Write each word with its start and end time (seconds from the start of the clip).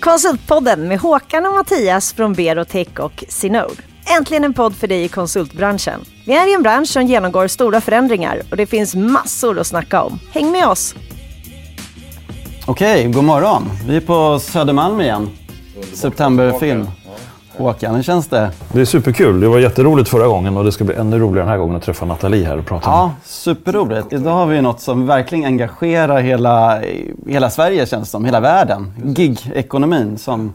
Konsultpodden 0.00 0.88
med 0.88 0.98
Håkan 0.98 1.46
och 1.46 1.52
Mattias 1.52 2.12
från 2.12 2.32
Berotech 2.32 3.00
och 3.00 3.24
Sinode. 3.28 3.74
Äntligen 4.18 4.44
en 4.44 4.54
podd 4.54 4.76
för 4.76 4.86
dig 4.86 5.04
i 5.04 5.08
konsultbranschen. 5.08 6.00
Vi 6.26 6.32
är 6.32 6.50
i 6.50 6.54
en 6.54 6.62
bransch 6.62 6.88
som 6.88 7.06
genomgår 7.06 7.48
stora 7.48 7.80
förändringar 7.80 8.42
och 8.50 8.56
det 8.56 8.66
finns 8.66 8.94
massor 8.94 9.58
att 9.58 9.66
snacka 9.66 10.02
om. 10.02 10.18
Häng 10.32 10.52
med 10.52 10.66
oss! 10.66 10.94
Okej, 12.66 13.12
god 13.12 13.24
morgon. 13.24 13.70
Vi 13.86 13.96
är 13.96 14.00
på 14.00 14.38
Södermalm 14.38 15.00
igen. 15.00 15.28
Septemberfilm. 15.94 16.86
Håkan, 17.60 17.94
hur 17.94 18.02
känns 18.02 18.26
det? 18.28 18.50
Det 18.72 18.80
är 18.80 18.84
superkul. 18.84 19.40
Det 19.40 19.48
var 19.48 19.58
jätteroligt 19.58 20.08
förra 20.08 20.26
gången 20.26 20.56
och 20.56 20.64
det 20.64 20.72
ska 20.72 20.84
bli 20.84 20.94
ännu 20.94 21.18
roligare 21.18 21.44
den 21.46 21.48
här 21.48 21.58
gången 21.58 21.76
att 21.76 21.82
träffa 21.82 22.06
Nathalie 22.06 22.46
här 22.46 22.58
och 22.58 22.66
prata 22.66 22.90
Ja, 22.90 23.12
superroligt. 23.24 24.12
Idag 24.12 24.30
har 24.30 24.46
vi 24.46 24.62
något 24.62 24.80
som 24.80 25.06
verkligen 25.06 25.44
engagerar 25.44 26.20
hela, 26.20 26.80
hela 27.26 27.50
Sverige 27.50 27.86
känns 27.86 28.08
det 28.08 28.10
som, 28.10 28.24
hela 28.24 28.40
världen. 28.40 28.92
Gig-ekonomin 29.04 30.18
som 30.18 30.52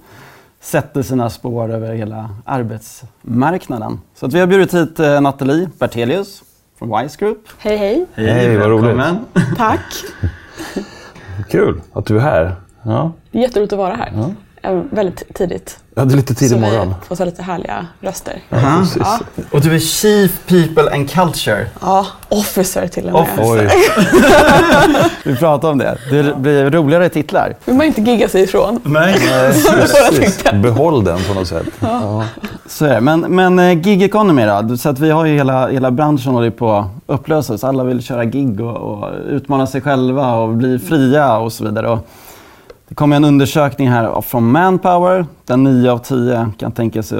sätter 0.61 1.01
sina 1.01 1.29
spår 1.29 1.71
över 1.73 1.93
hela 1.93 2.29
arbetsmarknaden. 2.45 3.99
Så 4.15 4.25
att 4.25 4.33
vi 4.33 4.39
har 4.39 4.47
bjudit 4.47 4.73
hit 4.73 4.99
eh, 4.99 5.21
Nathalie 5.21 5.69
Bertelius 5.79 6.43
från 6.79 7.01
Wise 7.01 7.17
Group. 7.19 7.47
Hej 7.57 7.77
hej. 7.77 8.05
Hej, 8.15 8.57
vad 8.57 8.69
roligt. 8.69 9.05
Tack. 9.57 9.81
Kul 11.49 11.81
att 11.93 12.05
du 12.05 12.15
är 12.15 12.21
här. 12.21 12.55
Ja, 12.83 13.11
Det 13.31 13.37
är 13.37 13.41
jätteroligt 13.41 13.73
att 13.73 13.79
vara 13.79 13.93
här. 13.95 14.11
Eh, 14.15 14.27
Väldigt 14.73 15.23
tidigt. 15.35 15.77
ja 15.95 16.05
det 16.05 16.13
är 16.13 16.15
lite 16.15 16.33
tidig 16.35 16.51
Så 16.51 16.57
morgon. 16.57 16.87
vi 17.01 17.07
får 17.07 17.15
så 17.15 17.25
lite 17.25 17.43
härliga 17.43 17.87
röster. 18.01 18.39
Aha. 18.51 18.85
Ja. 18.99 19.19
Och 19.51 19.61
du 19.61 19.75
är 19.75 19.79
Chief 19.79 20.31
People 20.47 20.91
and 20.95 21.09
Culture. 21.09 21.65
ja, 21.81 22.05
officer 22.29 22.87
till 22.87 23.05
och 23.05 23.11
med. 23.13 23.21
Officer. 23.21 23.71
Oj, 23.75 25.09
Vi 25.23 25.35
pratar 25.35 25.69
om 25.71 25.77
det. 25.77 25.97
Det 26.11 26.37
blir 26.37 26.69
roligare 26.71 27.09
titlar. 27.09 27.55
vill 27.65 27.75
man 27.75 27.85
inte 27.85 28.01
gigga 28.01 28.29
sig 28.29 28.41
ifrån. 28.43 28.79
Nej. 28.83 29.19
Behåll 30.61 31.03
den 31.03 31.19
på 31.27 31.33
något 31.33 31.47
sätt. 31.47 31.65
Ja. 31.79 32.25
Så 32.67 32.85
är 32.85 32.89
det. 32.93 33.01
Men, 33.01 33.19
men 33.19 33.59
eh, 33.59 33.73
gig 33.73 34.03
economy 34.03 34.45
då? 34.45 34.77
Så 34.77 34.89
att 34.89 34.99
vi 34.99 35.11
har 35.11 35.25
ju 35.25 35.35
hela, 35.35 35.67
hela 35.67 35.91
branschen 35.91 36.33
håller 36.33 36.49
på 36.49 36.73
att 36.73 36.85
upplösas. 37.05 37.63
Alla 37.63 37.83
vill 37.83 38.01
köra 38.03 38.25
gig 38.25 38.61
och, 38.61 38.75
och 38.77 39.09
utmana 39.29 39.67
sig 39.67 39.81
själva 39.81 40.33
och 40.35 40.49
bli 40.49 40.79
fria 40.79 41.37
och 41.37 41.53
så 41.53 41.63
vidare. 41.65 41.89
Och 41.89 42.07
det 42.87 42.95
kom 42.95 43.13
en 43.13 43.23
undersökning 43.25 43.89
här 43.89 44.21
från 44.21 44.51
Manpower 44.51 45.25
där 45.45 45.57
9 45.57 45.91
av 45.91 45.97
10 45.97 46.51
kan 46.57 46.71
tänka 46.71 47.03
sig 47.03 47.19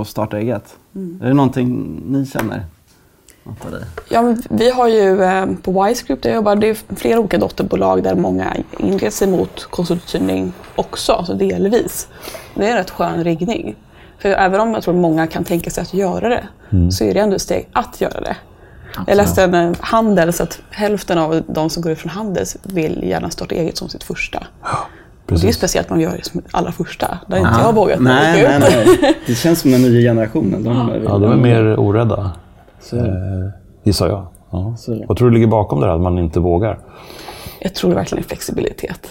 att- 0.00 0.08
starta 0.08 0.38
eget. 0.38 0.76
Är 1.22 1.26
det 1.28 1.34
någonting 1.34 2.00
ni 2.06 2.26
känner? 2.26 2.64
Ja, 4.08 4.34
vi 4.50 4.70
har 4.70 4.88
ju 4.88 5.22
eh, 5.22 5.46
på 5.62 5.84
Wise 5.84 6.04
Group 6.06 6.22
där 6.22 6.30
jag 6.30 6.36
jobbar, 6.36 6.56
det 6.56 6.66
är 6.66 6.96
flera 6.96 7.18
olika 7.18 7.38
dotterbolag 7.38 8.02
där 8.02 8.14
många 8.14 8.56
inreder 8.78 9.10
sig 9.10 9.28
mot 9.28 9.64
konsultuthyrning 9.70 10.52
också, 10.76 11.24
så 11.26 11.34
delvis. 11.34 12.08
Det 12.54 12.66
är 12.66 12.70
en 12.70 12.76
rätt 12.76 12.90
skön 12.90 13.24
riggning. 13.24 13.76
För 14.18 14.28
även 14.28 14.60
om 14.60 14.72
jag 14.74 14.82
tror 14.82 14.94
många 14.94 15.26
kan 15.26 15.44
tänka 15.44 15.70
sig 15.70 15.82
att 15.82 15.94
göra 15.94 16.28
det, 16.28 16.44
så 16.92 17.04
är 17.04 17.14
det 17.14 17.20
ändå 17.20 17.36
ett 17.36 17.42
steg 17.42 17.68
att 17.72 18.00
göra 18.00 18.20
det. 18.20 18.36
Jag 19.06 19.16
läste 19.16 19.42
en 19.44 19.54
eh, 19.54 19.72
Handels 19.80 20.40
att 20.40 20.60
hälften 20.70 21.18
av 21.18 21.42
de 21.48 21.70
som 21.70 21.82
går 21.82 21.92
ut 21.92 21.98
från 21.98 22.10
Handels 22.10 22.56
vill 22.62 23.02
gärna 23.02 23.30
starta 23.30 23.54
eget 23.54 23.76
som 23.76 23.88
sitt 23.88 24.04
första. 24.04 24.46
Och 25.22 25.28
det 25.28 25.34
är 25.34 25.36
Precis. 25.36 25.56
speciellt 25.56 25.90
man 25.90 26.00
gör 26.00 26.16
det 26.16 26.24
som 26.24 26.42
alla 26.50 26.72
första. 26.72 27.18
Där 27.26 27.36
inte 27.38 27.50
jag 27.50 27.58
har 27.64 27.72
vågat 27.72 28.00
nej, 28.00 28.42
nej, 28.60 28.60
nej. 29.00 29.14
Det 29.26 29.34
känns 29.34 29.60
som 29.60 29.70
den 29.70 29.82
nya 29.82 30.10
generationen. 30.10 30.62
De, 30.64 30.90
Ja, 31.04 31.18
de 31.18 31.32
är 31.32 31.36
mer 31.36 31.78
orädda, 31.80 32.30
Så, 32.80 32.96
eh, 32.96 33.04
gissar 33.84 34.08
jag. 34.08 34.26
Ja. 34.50 34.74
Så 34.78 34.92
är 34.92 34.96
det. 34.96 35.04
Vad 35.08 35.16
tror 35.16 35.28
du 35.30 35.34
ligger 35.34 35.46
bakom 35.46 35.80
det 35.80 35.86
här, 35.86 35.94
att 35.94 36.00
man 36.00 36.18
inte 36.18 36.40
vågar? 36.40 36.78
Jag 37.60 37.74
tror 37.74 37.90
det 37.90 37.96
verkligen 37.96 38.24
är 38.24 38.28
flexibilitet. 38.28 39.08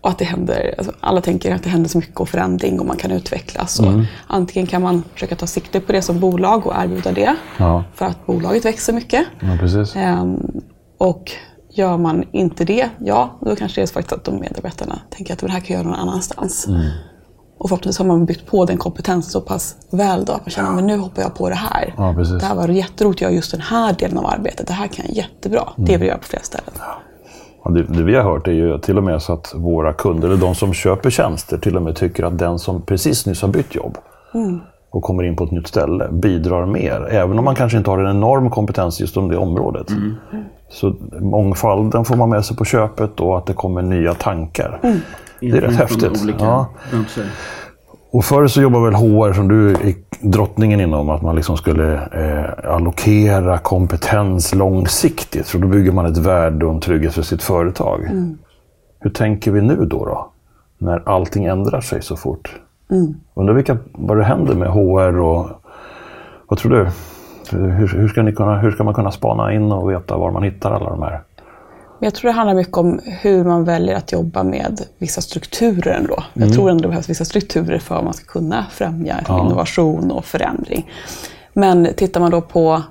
Och 0.00 0.10
att 0.10 0.18
det 0.18 0.24
händer, 0.24 0.74
alltså 0.78 0.92
alla 1.00 1.20
tänker 1.20 1.54
att 1.54 1.62
det 1.62 1.68
händer 1.70 1.88
så 1.90 1.98
mycket 1.98 2.20
och 2.20 2.28
förändring 2.28 2.80
och 2.80 2.86
man 2.86 2.96
kan 2.96 3.10
utvecklas. 3.10 3.80
Och 3.80 3.86
Antingen 4.26 4.66
kan 4.66 4.82
man 4.82 5.02
försöka 5.14 5.36
ta 5.36 5.46
sikte 5.46 5.80
på 5.80 5.92
det 5.92 6.02
som 6.02 6.20
bolag 6.20 6.66
och 6.66 6.72
erbjuda 6.76 7.12
det. 7.12 7.36
Ja, 7.58 7.84
För 7.94 8.06
att 8.06 8.26
bolaget 8.26 8.64
växer 8.64 8.92
mycket. 8.92 9.26
ja 9.40 9.56
precis. 9.60 9.96
Ehm, 9.96 10.60
och 10.98 11.30
gör 11.74 11.96
man 11.96 12.24
inte 12.32 12.64
det, 12.64 12.88
ja, 12.98 13.30
då 13.40 13.56
kanske 13.56 13.80
det 13.80 13.84
är 13.84 13.92
faktiskt 13.92 14.12
att 14.12 14.24
de 14.24 14.40
medarbetarna 14.40 14.98
tänker 15.10 15.32
att 15.32 15.38
det 15.38 15.50
här 15.50 15.60
kan 15.60 15.76
jag 15.76 15.84
göra 15.84 15.96
någon 15.96 16.08
annanstans. 16.08 16.68
Och 17.58 17.68
förhoppningsvis 17.68 17.98
har 17.98 18.06
man 18.06 18.24
byggt 18.24 18.46
på 18.46 18.64
den 18.64 18.78
kompetensen 18.78 19.30
så 19.30 19.40
pass 19.40 19.76
väl 19.90 20.24
då 20.24 20.32
att 20.32 20.40
man 20.40 20.50
känner 20.50 20.78
att 20.78 20.84
nu 20.84 20.98
hoppar 20.98 21.22
jag 21.22 21.34
på 21.34 21.48
det 21.48 21.54
här. 21.54 21.94
Ja, 21.96 22.14
precis. 22.16 22.40
Det 22.40 22.46
här 22.46 22.54
var 22.54 22.68
jätteroligt 22.68 23.18
att 23.18 23.22
göra 23.22 23.32
just 23.32 23.50
den 23.50 23.60
här 23.60 23.94
delen 23.98 24.18
av 24.18 24.26
arbetet. 24.26 24.66
Det 24.66 24.72
här 24.72 24.86
kan 24.86 25.04
jag 25.08 25.16
jättebra. 25.16 25.68
Det 25.76 25.82
vill 25.82 26.00
jag 26.00 26.06
göra 26.06 26.18
på 26.18 26.24
flera 26.24 26.42
ställen. 26.42 26.72
Ja, 27.64 27.70
det, 27.70 27.82
det 27.82 28.02
vi 28.02 28.14
har 28.14 28.22
hört 28.22 28.48
är 28.48 28.52
ju 28.52 28.78
till 28.78 28.98
och 28.98 29.04
med 29.04 29.22
så 29.22 29.32
att 29.32 29.52
våra 29.54 29.92
kunder, 29.92 30.28
eller 30.28 30.40
de 30.40 30.54
som 30.54 30.74
köper 30.74 31.10
tjänster, 31.10 31.58
till 31.58 31.76
och 31.76 31.82
med 31.82 31.96
tycker 31.96 32.24
att 32.24 32.38
den 32.38 32.58
som 32.58 32.82
precis 32.82 33.26
nyss 33.26 33.42
har 33.42 33.48
bytt 33.48 33.74
jobb 33.74 33.98
och 34.90 35.02
kommer 35.02 35.22
in 35.22 35.36
på 35.36 35.44
ett 35.44 35.50
nytt 35.50 35.66
ställe 35.66 36.08
bidrar 36.12 36.66
mer. 36.66 37.08
Även 37.10 37.38
om 37.38 37.44
man 37.44 37.54
kanske 37.54 37.78
inte 37.78 37.90
har 37.90 37.98
en 37.98 38.16
enorm 38.16 38.50
kompetens 38.50 39.00
just 39.00 39.16
om 39.16 39.28
det 39.28 39.36
området. 39.36 39.86
Så 40.74 40.94
mångfalden 41.20 42.04
får 42.04 42.16
man 42.16 42.30
med 42.30 42.44
sig 42.44 42.56
på 42.56 42.64
köpet 42.64 43.20
och 43.20 43.38
att 43.38 43.46
det 43.46 43.52
kommer 43.52 43.82
nya 43.82 44.14
tankar. 44.14 44.78
Det 45.40 45.50
är 45.50 45.60
rätt 45.60 45.76
häftigt. 45.76 46.24
Ja. 46.38 46.66
Och 48.10 48.24
förr 48.24 48.46
så 48.46 48.62
jobbade 48.62 48.84
väl 48.84 48.94
HR, 48.94 49.32
som 49.32 49.48
du 49.48 49.70
är 49.70 49.94
drottningen 50.20 50.80
inom, 50.80 51.10
att 51.10 51.22
man 51.22 51.36
liksom 51.36 51.56
skulle 51.56 51.94
eh, 51.94 52.74
allokera 52.74 53.58
kompetens 53.58 54.54
långsiktigt. 54.54 55.46
Så 55.46 55.58
då 55.58 55.68
bygger 55.68 55.92
man 55.92 56.06
ett 56.06 56.16
värde 56.16 56.66
och 56.66 56.74
en 56.74 56.80
trygghet 56.80 57.14
för 57.14 57.22
sitt 57.22 57.42
företag. 57.42 58.08
Hur 59.00 59.10
tänker 59.10 59.50
vi 59.50 59.60
nu 59.60 59.76
då, 59.76 60.04
då? 60.04 60.30
När 60.78 61.08
allting 61.08 61.44
ändrar 61.44 61.80
sig 61.80 62.02
så 62.02 62.16
fort. 62.16 62.60
Undrar 63.34 63.54
vilka, 63.54 63.76
vad 63.92 64.16
det 64.16 64.24
händer 64.24 64.54
med 64.54 64.68
HR 64.68 65.18
och... 65.18 65.46
Vad 66.48 66.58
tror 66.58 66.70
du? 66.72 66.88
Hur, 67.50 67.96
hur, 67.96 68.08
ska 68.08 68.22
ni 68.22 68.32
kunna, 68.32 68.58
hur 68.58 68.70
ska 68.70 68.84
man 68.84 68.94
kunna 68.94 69.10
spana 69.10 69.52
in 69.52 69.72
och 69.72 69.90
veta 69.90 70.16
var 70.16 70.30
man 70.30 70.42
hittar 70.42 70.72
alla 70.72 70.90
de 70.90 71.02
här? 71.02 71.22
Jag 72.00 72.14
tror 72.14 72.28
det 72.28 72.36
handlar 72.36 72.54
mycket 72.54 72.76
om 72.76 73.00
hur 73.04 73.44
man 73.44 73.64
väljer 73.64 73.96
att 73.96 74.12
jobba 74.12 74.42
med 74.42 74.80
vissa 74.98 75.20
strukturer 75.20 75.92
ändå. 75.92 76.24
Jag 76.32 76.52
tror 76.52 76.70
ändå 76.70 76.82
det 76.82 76.88
behövs 76.88 77.08
vissa 77.08 77.24
strukturer 77.24 77.78
för 77.78 77.94
att 77.96 78.04
man 78.04 78.14
ska 78.14 78.26
kunna 78.26 78.66
främja 78.70 79.20
innovation 79.28 80.10
och 80.10 80.24
förändring. 80.24 80.90
Men 81.52 81.88
tittar 81.96 82.20
man 82.20 82.30
då 82.30 82.40
på 82.40 82.82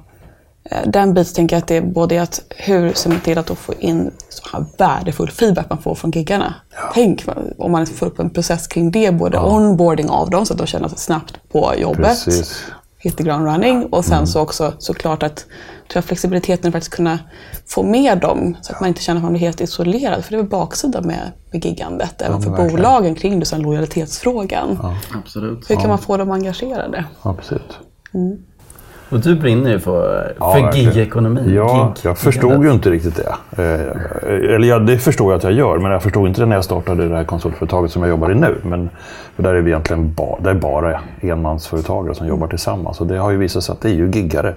eh, 0.63 0.77
den 0.85 1.13
biten 1.13 1.33
tänker 1.35 1.55
jag 1.55 1.61
att 1.61 1.67
det 1.67 1.77
är 1.77 1.81
både 1.81 2.21
att 2.21 2.41
hur 2.49 2.93
ser 2.93 3.09
man 3.09 3.19
till 3.19 3.37
att 3.37 3.49
få 3.49 3.73
in 3.79 4.11
så 4.29 4.57
här 4.57 4.65
värdefull 4.77 5.29
feedback 5.29 5.69
man 5.69 5.81
får 5.81 5.95
från 5.95 6.11
giggarna. 6.11 6.53
Tänk 6.93 7.25
om 7.57 7.71
man 7.71 7.85
får 7.85 8.05
upp 8.05 8.19
en 8.19 8.29
process 8.29 8.67
kring 8.67 8.91
det, 8.91 9.11
både 9.11 9.39
onboarding 9.39 10.09
av 10.09 10.29
dem 10.29 10.45
så 10.45 10.53
att 10.53 10.59
de 10.59 10.67
känner 10.67 10.87
sig 10.87 10.97
snabbt 10.97 11.39
på 11.51 11.73
jobbet 11.77 12.25
Precis. 12.25 12.65
Hit 13.03 13.17
the 13.17 13.23
ground 13.23 13.45
running. 13.45 13.85
Och 13.85 14.05
sen 14.05 14.27
så 14.27 14.41
också 14.41 14.73
såklart 14.79 15.23
att 15.23 15.37
tror 15.37 15.47
jag, 15.93 16.05
flexibiliteten 16.05 16.67
att 16.67 16.73
faktiskt 16.73 16.95
kunna 16.95 17.19
få 17.67 17.83
med 17.83 18.17
dem 18.17 18.57
så 18.61 18.73
att 18.73 18.79
man 18.79 18.87
inte 18.87 19.01
känner 19.01 19.17
att 19.17 19.23
man 19.23 19.33
blir 19.33 19.41
helt 19.41 19.61
isolerad. 19.61 20.25
För 20.25 20.31
det 20.31 20.39
är 20.39 20.43
baksidan 20.43 21.07
med, 21.07 21.31
med 21.51 21.65
giggandet, 21.65 22.21
även 22.21 22.41
för 22.41 22.49
verkligen. 22.49 22.75
bolagen 22.75 23.15
kring 23.15 23.39
det, 23.39 23.51
här 23.51 23.59
lojalitetsfrågan. 23.59 24.95
Absolut. 25.13 25.69
Hur 25.69 25.75
kan 25.75 25.89
man 25.89 25.97
få 25.97 26.17
dem 26.17 26.31
engagerade? 26.31 27.05
Ja, 27.23 27.33
precis. 27.33 27.61
Och 29.13 29.19
du 29.19 29.35
brinner 29.35 29.71
ju 29.71 29.79
för, 29.79 30.33
Ja, 30.39 30.53
för 30.53 30.71
gig-ekonomi. 30.71 31.41
Ja, 31.55 31.93
Gig- 31.95 32.05
jag 32.07 32.17
förstod 32.17 32.65
ju 32.65 32.71
inte 32.71 32.89
riktigt 32.89 33.15
det. 33.15 33.35
Eh, 33.63 34.55
eller 34.55 34.67
ja, 34.67 34.79
det 34.79 34.97
förstår 34.97 35.31
jag 35.31 35.37
att 35.37 35.43
jag 35.43 35.53
gör, 35.53 35.77
men 35.77 35.91
jag 35.91 36.03
förstod 36.03 36.27
inte 36.27 36.41
det 36.41 36.45
när 36.45 36.55
jag 36.55 36.65
startade 36.65 37.09
det 37.09 37.15
här 37.15 37.23
konsultföretaget 37.23 37.91
som 37.91 38.01
jag 38.01 38.09
jobbar 38.09 38.31
i 38.31 38.35
nu. 38.35 38.55
Men 38.63 38.89
för 39.35 39.43
där 39.43 39.55
är 39.55 39.61
vi 39.61 39.69
egentligen 39.71 40.13
ba, 40.13 40.37
det 40.39 40.49
är 40.49 40.53
bara 40.53 40.99
enmansföretagare 41.21 42.15
som 42.15 42.27
jobbar 42.27 42.47
tillsammans. 42.47 43.01
Och 43.01 43.07
det 43.07 43.17
har 43.17 43.31
ju 43.31 43.37
visat 43.37 43.63
sig 43.63 43.73
att 43.73 43.81
det 43.81 43.89
är 43.89 43.93
ju 43.93 44.09
giggare. 44.11 44.53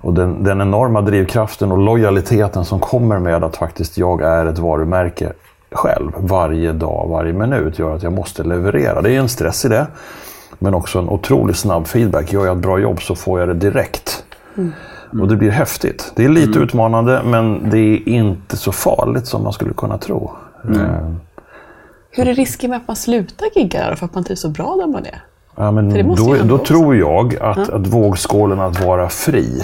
Och 0.00 0.14
den, 0.14 0.44
den 0.44 0.60
enorma 0.60 1.00
drivkraften 1.00 1.72
och 1.72 1.78
lojaliteten 1.78 2.64
som 2.64 2.80
kommer 2.80 3.18
med 3.18 3.44
att 3.44 3.56
faktiskt 3.56 3.98
jag 3.98 4.22
är 4.22 4.46
ett 4.46 4.58
varumärke 4.58 5.32
själv 5.72 6.12
varje 6.16 6.72
dag, 6.72 7.06
varje 7.10 7.32
minut 7.32 7.78
gör 7.78 7.94
att 7.96 8.02
jag 8.02 8.12
måste 8.12 8.42
leverera. 8.44 9.02
Det 9.02 9.10
är 9.10 9.18
en 9.20 9.28
stress 9.28 9.64
i 9.64 9.68
det. 9.68 9.86
Men 10.58 10.74
också 10.74 10.98
en 10.98 11.08
otroligt 11.08 11.56
snabb 11.56 11.86
feedback. 11.86 12.32
Gör 12.32 12.46
jag 12.46 12.56
ett 12.56 12.62
bra 12.62 12.78
jobb 12.78 13.02
så 13.02 13.14
får 13.14 13.40
jag 13.40 13.48
det 13.48 13.54
direkt. 13.54 14.24
Och 15.20 15.28
det 15.28 15.36
blir 15.36 15.50
häftigt. 15.50 16.12
Det 16.16 16.24
är 16.24 16.28
lite 16.28 16.58
utmanande 16.58 17.22
men 17.24 17.70
det 17.70 17.78
är 17.78 18.08
inte 18.08 18.56
så 18.56 18.72
farligt 18.72 19.26
som 19.26 19.42
man 19.42 19.52
skulle 19.52 19.72
kunna 19.74 19.98
tro. 19.98 20.30
Eh, 20.74 21.10
Hur 22.10 22.28
är 22.28 22.34
risken 22.34 22.70
med 22.70 22.76
att 22.76 22.88
man 22.88 22.96
slutar 22.96 23.46
gigga 23.54 23.90
då, 23.90 23.96
för 23.96 24.06
att 24.06 24.14
man 24.14 24.24
trivs 24.24 24.40
så 24.40 24.48
bra 24.48 24.76
där 24.76 24.86
man 24.86 25.04
är? 25.06 25.22
Ja, 25.56 25.70
men 25.70 26.14
då, 26.16 26.36
då 26.44 26.58
tror 26.58 26.96
jag 26.96 27.36
att, 27.36 27.68
att 27.68 27.86
vågskålen 27.86 28.60
att 28.60 28.84
vara 28.84 29.08
fri, 29.08 29.62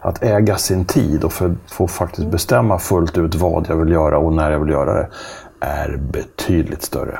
att 0.00 0.22
äga 0.22 0.56
sin 0.56 0.84
tid 0.84 1.24
och 1.24 1.32
för, 1.32 1.54
få 1.66 1.88
faktiskt 1.88 2.28
bestämma 2.28 2.78
fullt 2.78 3.18
ut 3.18 3.34
vad 3.34 3.66
jag 3.68 3.76
vill 3.76 3.92
göra 3.92 4.18
och 4.18 4.32
när 4.32 4.50
jag 4.50 4.58
vill 4.60 4.70
göra 4.72 4.94
det, 4.94 5.08
är 5.60 5.96
betydligt 6.12 6.82
större. 6.82 7.18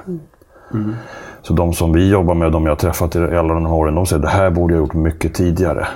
Så 1.47 1.53
de 1.53 1.73
som 1.73 1.93
vi 1.93 2.11
jobbar 2.11 2.35
med, 2.35 2.53
de 2.53 2.65
jag 2.65 2.71
har 2.71 2.77
träffat 2.77 3.17
i 3.17 3.19
alla 3.19 3.55
de 3.55 3.67
här 3.67 3.75
åren, 3.75 3.95
de 3.95 4.07
säger 4.07 4.23
det 4.23 4.29
här 4.29 4.51
borde 4.51 4.75
jag 4.75 4.81
gjort 4.81 4.95
mycket 4.95 5.35
tidigare. 5.35 5.87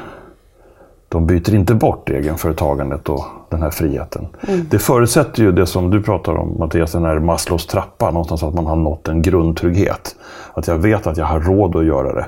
De 1.08 1.26
byter 1.26 1.54
inte 1.54 1.74
bort 1.74 2.10
egenföretagandet 2.10 3.08
och 3.08 3.24
den 3.48 3.62
här 3.62 3.70
friheten. 3.70 4.26
Det 4.70 4.78
förutsätter 4.78 5.42
ju 5.42 5.52
det 5.52 5.66
som 5.66 5.90
du 5.90 6.02
pratar 6.02 6.36
om 6.36 6.58
Mattias, 6.58 6.92
den 6.92 7.04
här 7.04 7.18
Maslows 7.18 7.66
trappa. 7.66 8.10
Någonstans 8.10 8.42
att 8.42 8.54
man 8.54 8.66
har 8.66 8.76
nått 8.76 9.08
en 9.08 9.22
grundtrygghet. 9.22 10.16
Att 10.54 10.68
jag 10.68 10.78
vet 10.78 11.06
att 11.06 11.16
jag 11.16 11.26
har 11.26 11.40
råd 11.40 11.76
att 11.76 11.84
göra 11.84 12.14
det. 12.14 12.26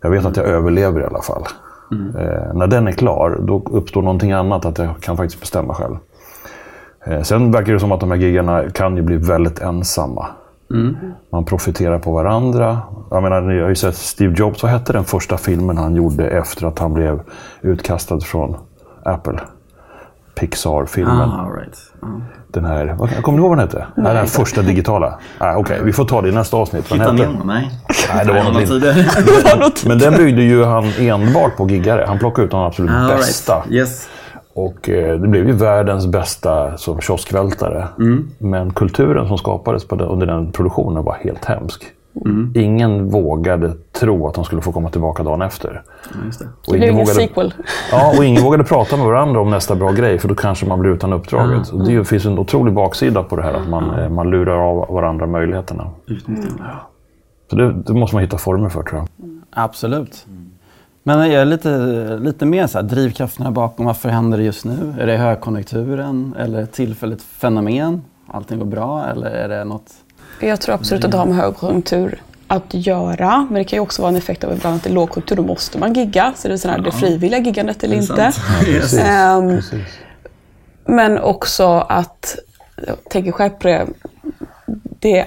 Jag 0.00 0.10
vet 0.10 0.24
att 0.24 0.36
jag 0.36 0.46
överlever 0.46 1.00
i 1.00 1.04
alla 1.04 1.22
fall. 1.22 1.42
Eh, 1.92 2.54
när 2.54 2.66
den 2.66 2.88
är 2.88 2.92
klar, 2.92 3.38
då 3.40 3.62
uppstår 3.70 4.02
någonting 4.02 4.32
annat, 4.32 4.64
att 4.64 4.78
jag 4.78 5.00
kan 5.00 5.16
faktiskt 5.16 5.40
bestämma 5.40 5.74
själv. 5.74 5.96
Eh, 7.06 7.22
sen 7.22 7.52
verkar 7.52 7.72
det 7.72 7.80
som 7.80 7.92
att 7.92 8.00
de 8.00 8.10
här 8.10 8.18
giggarna 8.18 8.70
kan 8.70 8.96
ju 8.96 9.02
bli 9.02 9.16
väldigt 9.16 9.58
ensamma. 9.58 10.26
Man 11.32 11.44
profiterar 11.44 11.98
på 11.98 12.12
varandra. 12.12 12.78
Jag 13.10 13.22
menar, 13.22 13.40
ni 13.40 13.60
har 13.60 13.68
ju 13.68 13.74
sett 13.74 13.96
Steve 13.96 14.34
Jobs, 14.38 14.62
vad 14.62 14.72
hette 14.72 14.92
den 14.92 15.04
första 15.04 15.36
filmen 15.38 15.78
han 15.78 15.94
gjorde 15.94 16.28
efter 16.28 16.66
att 16.66 16.78
han 16.78 16.94
blev 16.94 17.20
utkastad 17.62 18.20
från 18.20 18.56
Apple? 19.04 19.40
Pixar-filmen. 20.34 21.20
Ah, 21.30 21.48
right. 21.60 21.78
Ja. 22.02 22.08
Den 22.48 22.64
här, 22.64 22.94
vad- 22.98 23.22
kommer 23.22 23.38
du 23.38 23.42
ihåg 23.44 23.50
vad 23.50 23.58
den 23.58 23.68
hette? 23.68 23.86
Nej, 23.96 24.14
den 24.14 24.26
första 24.26 24.62
digitala. 24.62 25.18
Ah, 25.38 25.56
Okej, 25.56 25.80
vi 25.84 25.92
får 25.92 26.04
ta 26.04 26.22
det 26.22 26.28
i 26.28 26.32
nästa 26.32 26.56
avsnitt. 26.56 26.92
Hitta? 26.92 27.12
Nemo? 27.12 27.44
Nej. 27.44 27.70
Nej, 28.14 28.26
det 28.26 28.32
var 28.32 28.44
något 28.52 28.66
tidigare. 28.66 29.04
Men 29.86 29.98
den 29.98 30.12
byggde 30.16 30.42
ju 30.42 30.64
han 30.64 30.84
enbart 30.98 31.56
på 31.56 31.68
giggare. 31.68 32.04
Han 32.08 32.18
plockade 32.18 32.44
ut 32.44 32.50
de 32.50 32.60
absolut 32.60 32.90
Ah, 32.90 32.94
all 32.94 33.06
right. 33.06 33.20
bästa. 33.20 33.64
Yes. 33.70 34.08
Och 34.54 34.88
eh, 34.88 35.20
det 35.20 35.28
blev 35.28 35.46
ju 35.46 35.52
världens 35.52 36.06
bästa 36.06 36.76
som 36.76 37.00
kioskvältare. 37.00 37.88
Mm. 37.98 38.30
Men 38.38 38.72
kulturen 38.72 39.28
som 39.28 39.38
skapades 39.38 39.84
på 39.84 39.96
den, 39.96 40.08
under 40.08 40.26
den 40.26 40.52
produktionen 40.52 41.04
var 41.04 41.14
helt 41.14 41.44
hemsk. 41.44 41.84
Mm. 42.24 42.52
Ingen 42.54 43.08
vågade 43.08 43.72
tro 43.92 44.28
att 44.28 44.34
de 44.34 44.44
skulle 44.44 44.62
få 44.62 44.72
komma 44.72 44.90
tillbaka 44.90 45.22
dagen 45.22 45.42
efter. 45.42 45.82
Ja, 46.04 46.18
det. 46.38 46.70
Och 46.70 46.76
ingen 46.76 46.94
vågade, 46.94 47.14
sequel. 47.14 47.54
ja, 47.92 48.14
och 48.18 48.24
ingen 48.24 48.42
vågade 48.44 48.64
prata 48.64 48.96
med 48.96 49.06
varandra 49.06 49.40
om 49.40 49.50
nästa 49.50 49.74
bra 49.74 49.92
grej, 49.92 50.18
för 50.18 50.28
då 50.28 50.34
kanske 50.34 50.66
man 50.66 50.80
blir 50.80 50.90
utan 50.90 51.12
uppdraget. 51.12 51.68
Och 51.68 51.86
det 51.86 52.04
finns 52.04 52.24
en 52.24 52.38
otrolig 52.38 52.74
baksida 52.74 53.22
på 53.22 53.36
det 53.36 53.42
här, 53.42 53.54
att 53.54 53.68
man, 53.68 53.98
eh, 54.00 54.08
man 54.08 54.30
lurar 54.30 54.56
av 54.56 54.94
varandra 54.94 55.26
möjligheterna. 55.26 55.90
Så 57.50 57.56
det, 57.56 57.72
det 57.72 57.94
måste 57.94 58.16
man 58.16 58.22
hitta 58.22 58.38
former 58.38 58.68
för, 58.68 58.82
tror 58.82 59.00
jag. 59.00 59.08
Absolut. 59.50 60.26
Men 61.06 61.30
jag 61.30 61.42
är 61.42 61.44
lite, 61.44 61.78
lite 62.22 62.46
mer 62.46 62.66
så 62.66 62.78
här, 62.78 62.82
drivkrafterna 62.82 63.50
bakom, 63.50 63.86
varför 63.86 64.08
händer 64.08 64.38
det 64.38 64.44
just 64.44 64.64
nu? 64.64 64.94
Är 65.00 65.06
det 65.06 65.16
högkonjunkturen 65.16 66.34
eller 66.38 66.62
ett 66.62 66.72
tillfälligt 66.72 67.22
fenomen? 67.22 68.02
Allting 68.26 68.58
går 68.58 68.66
bra 68.66 69.06
eller 69.06 69.30
är 69.30 69.48
det 69.48 69.64
något? 69.64 69.90
Jag 70.40 70.60
tror 70.60 70.74
absolut 70.74 71.04
att 71.04 71.10
det 71.10 71.16
har 71.16 71.26
med 71.26 71.36
högkonjunktur 71.36 72.22
att 72.46 72.74
göra. 72.74 73.46
Men 73.50 73.54
det 73.54 73.64
kan 73.64 73.76
ju 73.76 73.80
också 73.80 74.02
vara 74.02 74.10
en 74.10 74.16
effekt 74.16 74.44
av 74.44 74.52
ibland 74.52 74.76
att 74.76 74.82
det 74.82 74.90
är 74.90 74.94
lågkonjunktur. 74.94 75.36
Då 75.36 75.42
måste 75.42 75.78
man 75.78 75.92
gigga. 75.92 76.32
Så 76.36 76.48
det 76.48 76.54
är 76.54 76.58
sådär, 76.58 76.78
det 76.78 76.92
frivilliga 76.92 77.40
giggandet 77.40 77.84
eller 77.84 77.96
inte. 77.96 78.32
Yes. 78.68 78.98
Ehm, 78.98 79.48
Precis. 79.48 79.98
Men 80.84 81.18
också 81.18 81.66
att, 81.88 82.36
jag 82.86 82.96
tänker 83.10 83.32
själv 83.32 83.50
på 83.50 83.68
det, 83.68 83.86
det 84.98 85.26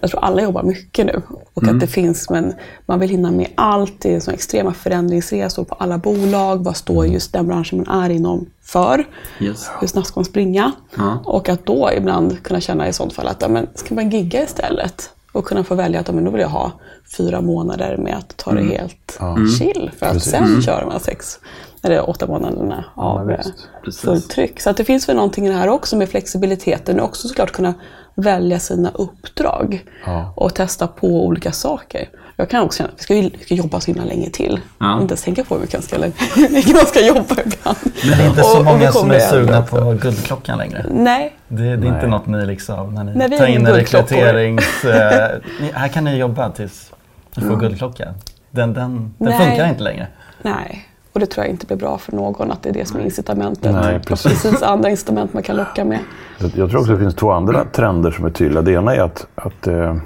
jag 0.00 0.10
tror 0.10 0.24
alla 0.24 0.42
jobbar 0.42 0.62
mycket 0.62 1.06
nu. 1.06 1.22
Och 1.54 1.68
att 1.68 1.80
det 1.80 1.86
finns, 1.86 2.30
men 2.30 2.54
man 2.86 3.00
vill 3.00 3.10
hinna 3.10 3.30
med 3.30 3.48
allt. 3.54 3.94
Det 3.98 4.14
är 4.14 4.20
så 4.20 4.30
extrema 4.30 4.74
förändringsresor 4.74 5.64
på 5.64 5.74
alla 5.74 5.98
bolag. 5.98 6.64
Vad 6.64 6.76
står 6.76 7.06
just 7.06 7.32
den 7.32 7.46
branschen 7.46 7.84
man 7.86 8.02
är 8.02 8.10
inom 8.10 8.46
för? 8.62 9.06
Yes. 9.40 9.70
Hur 9.80 9.86
snabbt 9.86 10.08
ska 10.08 10.20
man 10.20 10.24
springa? 10.24 10.72
Ja. 10.96 11.22
Och 11.24 11.48
att 11.48 11.66
då 11.66 11.90
ibland 11.96 12.42
kunna 12.42 12.60
känna 12.60 12.88
i 12.88 12.92
sånt 12.92 13.12
fall 13.12 13.28
att 13.28 13.42
ja, 13.42 13.48
men 13.48 13.66
ska 13.74 13.94
man 13.94 14.10
gigga 14.10 14.42
istället? 14.42 15.10
Och 15.32 15.44
kunna 15.44 15.64
få 15.64 15.74
välja 15.74 16.00
att 16.00 16.08
ja, 16.08 16.14
men 16.14 16.24
då 16.24 16.30
vill 16.30 16.40
jag 16.40 16.48
ha 16.48 16.72
fyra 17.16 17.40
månader 17.40 17.96
med 17.96 18.16
att 18.16 18.36
ta 18.36 18.52
det 18.52 18.62
helt 18.62 19.20
chill. 19.58 19.90
För 19.98 20.06
att 20.06 20.22
sen 20.22 20.62
kör 20.62 20.86
man 20.86 21.00
sex 21.00 21.38
eller 21.82 22.10
åtta 22.10 22.26
månaderna 22.26 22.84
av 22.94 23.30
Ja. 23.30 23.38
Precis. 23.84 24.00
fullt 24.00 24.30
tryck. 24.30 24.60
Så 24.60 24.70
att 24.70 24.76
det 24.76 24.84
finns 24.84 25.08
väl 25.08 25.16
någonting 25.16 25.46
i 25.46 25.48
det 25.48 25.54
här 25.54 25.68
också 25.68 25.96
med 25.96 26.08
flexibiliteten. 26.08 27.00
Och 27.00 27.06
också 27.06 27.28
såklart 27.28 27.52
kunna 27.52 27.74
välja 28.16 28.58
sina 28.58 28.90
uppdrag 28.94 29.84
Ja. 30.06 30.32
och 30.36 30.54
testa 30.54 30.86
på 30.86 31.26
olika 31.26 31.52
saker. 31.52 32.08
Jag 32.36 32.50
kan 32.50 32.62
också 32.62 32.78
känna 32.78 32.88
att 32.88 32.98
vi 32.98 33.02
ska, 33.02 33.14
ju- 33.14 33.30
vi 33.38 33.44
ska 33.44 33.54
jobba 33.54 33.80
så 33.80 33.86
himla 33.86 34.04
länge 34.04 34.30
till. 34.30 34.60
Ja. 34.78 35.00
Inte 35.00 35.12
ens 35.12 35.22
tänka 35.22 35.44
på 35.44 35.54
hur 35.54 35.60
mycket 35.60 35.74
man 35.74 35.82
ska, 35.82 35.96
hur 36.40 36.48
mycket 36.54 36.74
man 36.76 36.86
ska 36.86 37.06
jobba 37.06 37.20
ibland. 37.46 37.76
Men 38.08 38.18
det 38.18 38.24
är 38.24 38.28
inte 38.28 38.42
så 38.42 38.52
Och- 38.52 38.60
och 38.60 38.66
vi 38.66 38.70
många 38.70 38.92
som 38.92 39.10
är 39.10 39.18
sugna 39.18 39.62
på 39.62 39.92
guldklockan 39.92 40.58
längre. 40.58 40.86
Nej, 40.90 41.36
Det, 41.48 41.62
det 41.62 41.68
är 41.70 41.74
inte 41.74 41.88
Nej. 41.90 42.08
något 42.08 42.26
ni 42.26 42.46
liksom, 42.46 42.94
när 42.94 43.04
ni 43.04 43.12
Nej, 43.14 43.38
tar 43.38 43.46
in 43.46 43.66
en 43.66 43.72
rekryterings... 43.74 44.84
eh, 44.84 45.30
här 45.74 45.88
kan 45.88 46.04
ni 46.04 46.16
jobba 46.16 46.50
tills 46.50 46.92
ni 47.36 47.42
får 47.42 47.56
guldklocka. 47.56 48.14
Den, 48.50 48.72
den, 48.74 49.14
den 49.18 49.28
Nej. 49.28 49.38
funkar 49.48 49.68
inte 49.68 49.82
längre. 49.82 50.06
nej. 50.42 50.88
Och 51.16 51.20
det 51.20 51.26
tror 51.26 51.44
jag 51.46 51.50
inte 51.50 51.66
blir 51.66 51.76
bra 51.76 51.98
för 51.98 52.12
någon 52.12 52.50
att 52.52 52.62
det 52.62 52.68
är 52.68 52.72
det 52.72 52.86
som 52.88 53.00
är 53.00 53.04
incitamentet. 53.04 53.72
Nej, 53.74 54.00
precis. 54.06 54.42
Precis 54.42 54.62
andra 54.62 54.90
incitament 54.90 55.34
man 55.34 55.42
kan 55.42 55.56
locka 55.56 55.84
med. 55.84 55.98
Jag- 56.38 56.52
tror 56.70 56.76
också 56.80 56.92
det 56.92 56.98
finns 56.98 57.14
två 57.14 57.30
andra 57.30 57.64
trender 57.64 58.10
som 58.10 58.24
är 58.24 58.30
tydliga. 58.30 58.62
Det 58.62 58.72
ena 58.72 58.94
är 58.94 59.00
att, 59.00 59.26
att 59.34 59.66
eh, 59.66 59.96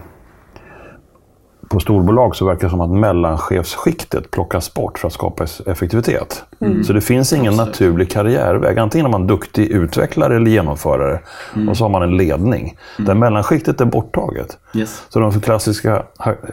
på 1.69 1.81
storbolag 1.81 2.37
så 2.37 2.47
verkar 2.47 2.62
det 2.67 2.71
som 2.71 2.81
att 2.81 2.91
mellanchefsskiktet 2.91 4.31
plockas 4.31 4.75
bort 4.75 4.99
för 4.99 5.07
att 5.07 5.12
skapa 5.12 5.47
effektivitet. 5.67 6.45
Så 6.87 6.93
det 6.93 7.01
finns 7.01 7.33
ingen 7.33 7.55
naturlig 7.57 8.11
karriärväg. 8.11 8.79
Antingen 8.79 9.07
är 9.07 9.11
man 9.11 9.27
duktig 9.27 9.67
utvecklare 9.69 10.37
eller 10.37 10.51
genomförare 10.51 11.21
och 11.69 11.77
så 11.77 11.85
har 11.85 11.89
man 11.89 12.03
en 12.03 12.17
ledning. 12.17 12.77
Där 12.99 13.15
mellanskiktet 13.15 13.81
är 13.81 13.85
borttaget. 13.85 14.59
Yes. 14.75 15.03
Så 15.09 15.21
de 15.21 15.41
klassiska 15.41 16.03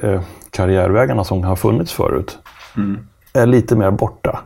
eh, 0.02 0.22
karriärvägarna 0.52 1.24
som 1.24 1.44
har 1.44 1.56
funnits 1.56 1.94
förut 1.94 2.38
är 3.38 3.46
lite 3.46 3.76
mer 3.76 3.92
borta. 3.92 4.40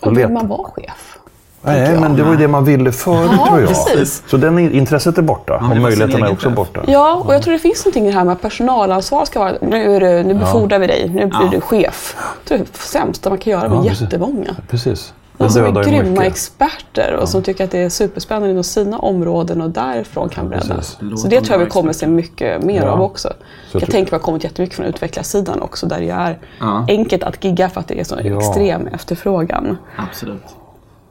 Och 0.00 0.06
Och 0.06 0.18
vill 0.18 0.28
man 0.28 0.48
vara 0.48 0.64
chef? 0.64 1.18
Nej, 1.64 2.00
men 2.00 2.16
det 2.16 2.22
var 2.22 2.30
ju 2.32 2.36
det 2.36 2.48
man 2.48 2.64
ville 2.64 2.92
förut 2.92 3.30
Ja, 3.38 3.46
tror 3.46 3.60
jag. 3.60 3.68
precis. 3.68 4.22
Så 4.26 4.36
den 4.36 4.58
intresset 4.58 5.18
är 5.18 5.22
borta 5.22 5.58
vill 5.68 5.70
och 5.78 5.82
möjligheterna 5.82 6.26
är 6.26 6.32
också 6.32 6.48
chef. 6.48 6.56
borta. 6.56 6.80
Ja, 6.86 7.22
och 7.26 7.34
jag 7.34 7.42
tror 7.42 7.52
det 7.52 7.58
finns 7.58 7.84
någonting 7.84 8.04
i 8.06 8.10
det 8.10 8.18
här 8.18 8.24
med 8.24 8.32
att 8.32 8.42
personalansvar 8.42 9.24
ska 9.24 9.38
vara, 9.40 9.52
nu, 9.60 9.96
är 9.96 10.00
du, 10.00 10.22
nu 10.28 10.34
befordrar 10.34 10.78
vi 10.78 10.86
dig, 10.86 11.08
nu 11.14 11.26
blir 11.26 11.38
Ja. 11.42 11.48
du 11.52 11.60
chef. 11.60 12.16
Det 12.48 12.54
är 12.54 12.58
det 12.58 12.76
sämsta 12.76 13.28
man 13.28 13.38
kan 13.38 13.50
göra 13.50 13.68
med 13.68 13.78
Ja, 13.78 13.82
precis. 13.82 14.00
jättemånga. 14.00 14.56
Precis. 14.70 15.12
De 15.42 15.46
Det 15.48 15.52
som 15.52 15.76
är 15.76 15.84
grymma 15.84 16.10
mycket. 16.10 16.26
experter 16.26 17.16
och 17.20 17.28
som 17.28 17.42
tycker 17.42 17.64
att 17.64 17.70
det 17.70 17.78
är 17.78 17.88
superspännande 17.88 18.50
inom 18.50 18.64
sina 18.64 18.98
områden 18.98 19.60
och 19.60 19.70
därifrån 19.70 20.28
kan 20.28 20.48
låter 20.48 20.80
Så 21.16 21.28
det 21.28 21.40
tror 21.40 21.58
jag 21.58 21.64
vi 21.64 21.70
kommer 21.70 21.92
se 21.92 22.06
mycket 22.06 22.62
mer 22.64 22.82
Ja. 22.82 22.90
av 22.90 23.00
också. 23.02 23.28
jag 23.28 23.36
Jag 23.72 23.80
tror- 23.82 23.92
tänker 23.92 24.00
att 24.02 24.10
det 24.10 24.16
har 24.16 24.20
kommit 24.20 24.44
jättemycket 24.44 24.76
från 24.76 24.86
utvecklarsidan 24.86 25.60
också 25.62 25.86
där 25.86 26.00
det 26.00 26.10
är 26.10 26.38
Ja. 26.60 26.84
enkelt 26.88 27.22
att 27.22 27.44
gigga 27.44 27.68
för 27.70 27.80
att 27.80 27.88
det 27.88 28.00
är 28.00 28.04
så 28.04 28.16
Ja. 28.24 28.38
extrem 28.38 28.86
efterfrågan. 28.86 29.76
Absolut. 29.96 30.42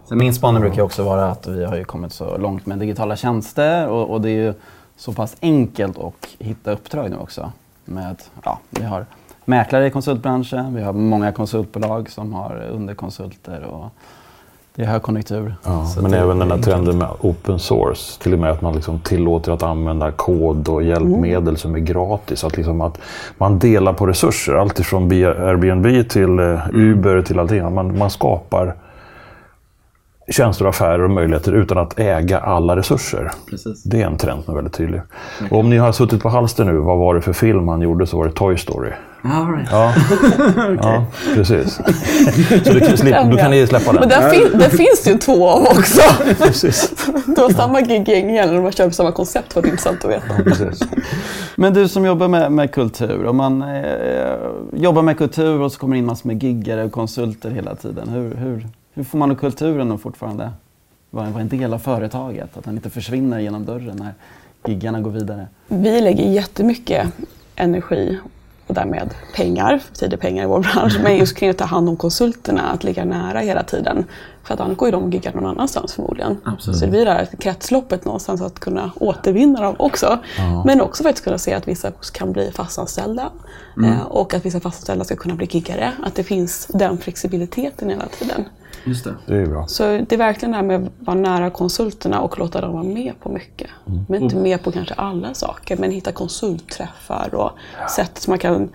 Sen 0.09 0.17
min 0.17 0.33
spaning 0.33 0.61
brukar 0.61 0.81
också 0.81 1.03
vara 1.03 1.25
att 1.31 1.47
vi 1.47 1.65
har 1.65 1.75
ju 1.75 1.83
kommit 1.83 2.13
så 2.13 2.37
långt 2.37 2.65
med 2.65 2.79
digitala 2.79 3.15
tjänster 3.15 3.87
och, 3.87 4.09
och 4.09 4.21
det 4.21 4.29
är 4.29 4.35
ju 4.45 4.53
så 4.97 5.13
pass 5.13 5.35
enkelt 5.41 5.97
att 5.97 6.27
hitta 6.39 6.71
uppdrag 6.71 7.09
nu 7.09 7.17
också. 7.17 7.51
Med, 7.85 8.15
ja, 8.43 8.59
vi 8.69 8.83
har 8.83 9.05
mäklare 9.45 9.87
i 9.87 9.89
konsultbranschen, 9.89 10.75
vi 10.75 10.81
har 10.81 10.93
många 10.93 11.31
konsultbolag 11.31 12.09
som 12.09 12.33
har 12.33 12.67
underkonsulter 12.71 13.63
och 13.63 13.85
det 14.75 14.81
är 14.81 14.85
högkonjunktur. 14.87 15.55
Ja, 15.65 15.87
men 16.01 16.13
även 16.13 16.39
den 16.39 16.51
är 16.51 16.55
här 16.55 16.63
trenden 16.63 16.97
med 16.97 17.07
open 17.19 17.59
source. 17.59 18.21
Till 18.21 18.33
och 18.33 18.39
med 18.39 18.51
att 18.51 18.61
man 18.61 18.73
liksom 18.75 18.99
tillåter 18.99 19.51
att 19.51 19.63
använda 19.63 20.11
kod 20.11 20.69
och 20.69 20.83
hjälpmedel 20.83 21.57
som 21.57 21.75
är 21.75 21.79
gratis. 21.79 22.43
Att, 22.43 22.57
liksom 22.57 22.81
att 22.81 22.97
man 23.37 23.59
delar 23.59 23.93
på 23.93 24.05
resurser. 24.07 24.53
Allt 24.53 24.79
ifrån 24.79 25.09
B- 25.09 25.25
Airbnb 25.25 26.09
till 26.09 26.39
eh, 26.39 26.59
Uber 26.73 27.21
till 27.21 27.39
allting. 27.39 27.73
Man, 27.73 27.97
man 27.97 28.09
skapar 28.09 28.75
tjänster, 30.31 30.65
affärer 30.65 31.01
och 31.03 31.09
möjligheter 31.11 31.51
utan 31.51 31.77
att 31.77 31.99
äga 31.99 32.39
alla 32.39 32.75
resurser. 32.75 33.31
Precis. 33.49 33.83
Det 33.83 34.01
är 34.01 34.05
en 34.05 34.17
trend 34.17 34.43
som 34.43 34.51
är 34.51 34.55
väldigt 34.55 34.73
tydlig. 34.73 35.01
Och 35.51 35.59
om 35.59 35.69
ni 35.69 35.77
har 35.77 35.91
suttit 35.91 36.21
på 36.23 36.29
halster 36.29 36.65
nu, 36.65 36.73
vad 36.77 36.97
var 36.97 37.15
det 37.15 37.21
för 37.21 37.33
film 37.33 37.67
han 37.67 37.81
gjorde 37.81 38.07
så 38.07 38.17
var 38.17 38.25
det 38.25 38.31
Toy 38.31 38.57
Story. 38.57 38.91
All 39.23 39.51
right. 39.53 39.67
Ja, 39.71 39.93
ja 40.81 41.05
precis. 41.35 41.75
Så 42.65 42.73
du, 42.73 42.79
kan 42.79 42.97
slippa, 42.97 43.23
då 43.23 43.37
kan 43.37 43.51
ni 43.51 43.67
släppa 43.67 43.91
den. 43.91 43.99
Men 43.99 44.09
där, 44.09 44.29
fin- 44.29 44.59
där 44.59 44.69
finns 44.69 45.01
det 45.03 45.09
ju 45.11 45.17
två 45.17 45.49
av 45.49 45.61
också. 45.61 46.01
Precis. 46.37 46.93
Det 47.25 47.41
var 47.41 47.49
samma 47.49 47.81
gig-gäng 47.81 48.29
igen, 48.29 48.55
och 48.57 48.63
de 48.63 48.71
kör 48.71 48.87
på 48.87 48.93
samma 48.93 49.11
koncept 49.11 49.57
är 49.57 49.65
intressant 49.65 50.05
att 50.05 50.11
veta. 50.11 50.43
precis. 50.43 50.79
Men 51.55 51.73
du 51.73 51.87
som 51.87 52.05
jobbar 52.05 52.27
med, 52.27 52.51
med 52.51 52.71
kultur, 52.71 53.25
om 53.25 53.37
man 53.37 53.61
eh, 53.61 54.35
jobbar 54.73 55.01
med 55.01 55.17
kultur 55.17 55.61
och 55.61 55.71
så 55.71 55.79
kommer 55.79 55.95
det 55.95 55.99
in 55.99 56.05
massor 56.05 56.27
med 56.27 56.43
giggare 56.43 56.83
och 56.83 56.91
konsulter 56.91 57.49
hela 57.49 57.75
tiden. 57.75 58.09
Hur, 58.09 58.35
hur, 58.35 58.67
hur 58.93 59.03
får 59.03 59.17
man 59.17 59.35
kulturen 59.35 59.91
att 59.91 60.01
fortfarande 60.01 60.51
vara 61.09 61.29
vara 61.29 61.41
en 61.41 61.49
del 61.49 61.73
av 61.73 61.79
företaget? 61.79 62.57
Att 62.57 62.63
den 62.63 62.75
inte 62.75 62.89
försvinner 62.89 63.39
genom 63.39 63.65
dörren 63.65 63.95
när 63.95 64.13
giggarna 64.71 65.01
går 65.01 65.11
vidare? 65.11 65.47
Vi 65.67 66.01
lägger 66.01 66.23
jättemycket 66.23 67.07
energi 67.55 68.19
och 68.71 68.75
därmed 68.75 69.13
pengar, 69.35 69.81
tid 69.93 70.13
är 70.13 70.17
pengar 70.17 70.43
i 70.43 70.47
vår 70.47 70.59
bransch, 70.59 70.99
men 71.03 71.17
just 71.17 71.37
kring 71.37 71.49
att 71.49 71.57
ta 71.57 71.65
hand 71.65 71.89
om 71.89 71.97
konsulterna, 71.97 72.61
att 72.61 72.83
ligga 72.83 73.05
nära 73.05 73.39
hela 73.39 73.63
tiden. 73.63 74.05
För 74.43 74.53
att 74.53 74.59
annars 74.59 74.77
går 74.77 74.87
ju 74.87 74.91
de 74.91 75.03
och 75.03 75.13
giggar 75.13 75.33
någon 75.33 75.45
annanstans 75.45 75.93
förmodligen. 75.93 76.37
Absolut. 76.43 76.79
Så 76.79 76.85
det 76.85 76.91
blir 76.91 77.05
det 77.05 77.11
här 77.11 77.27
kretsloppet 77.39 78.05
någonstans 78.05 78.41
att 78.41 78.59
kunna 78.59 78.91
återvinna 78.95 79.61
dem 79.61 79.75
också. 79.79 80.19
Men 80.65 80.81
också 80.81 81.03
faktiskt 81.03 81.23
kunna 81.23 81.37
se 81.37 81.53
att 81.53 81.67
vissa 81.67 81.91
kan 82.13 82.31
bli 82.31 82.51
fastanställda 82.51 83.29
eh, 83.83 84.01
och 84.01 84.33
att 84.33 84.45
vissa 84.45 84.59
fastanställda 84.59 85.05
ska 85.05 85.15
kunna 85.15 85.35
bli 85.35 85.47
giggare. 85.51 85.91
Att 86.03 86.15
det 86.15 86.23
finns 86.23 86.67
den 86.67 86.97
flexibiliteten 86.97 87.89
hela 87.89 88.05
tiden. 88.05 88.45
Just 88.83 89.03
det. 89.03 89.15
Det 89.25 89.35
är 89.35 89.45
bra. 89.45 89.67
Så 89.67 89.83
det 89.83 90.11
är 90.11 90.17
verkligen 90.17 90.51
det 90.51 90.57
här 90.57 90.63
med 90.63 90.83
att 90.83 91.07
vara 91.07 91.17
nära 91.17 91.49
konsulterna 91.49 92.21
och 92.21 92.39
låta 92.39 92.61
dem 92.61 92.73
vara 92.73 92.83
med 92.83 93.13
på 93.19 93.29
mycket. 93.29 93.69
Men 94.07 94.23
inte 94.23 94.35
med 94.35 94.63
på 94.63 94.71
kanske 94.71 94.93
alla 94.93 95.33
saker, 95.33 95.77
men 95.77 95.91
hitta 95.91 96.11
konsultträffar 96.11 97.35
och 97.35 97.51
sätt 97.89 98.17
som 98.17 98.31
man 98.31 98.39
kan 98.39 98.69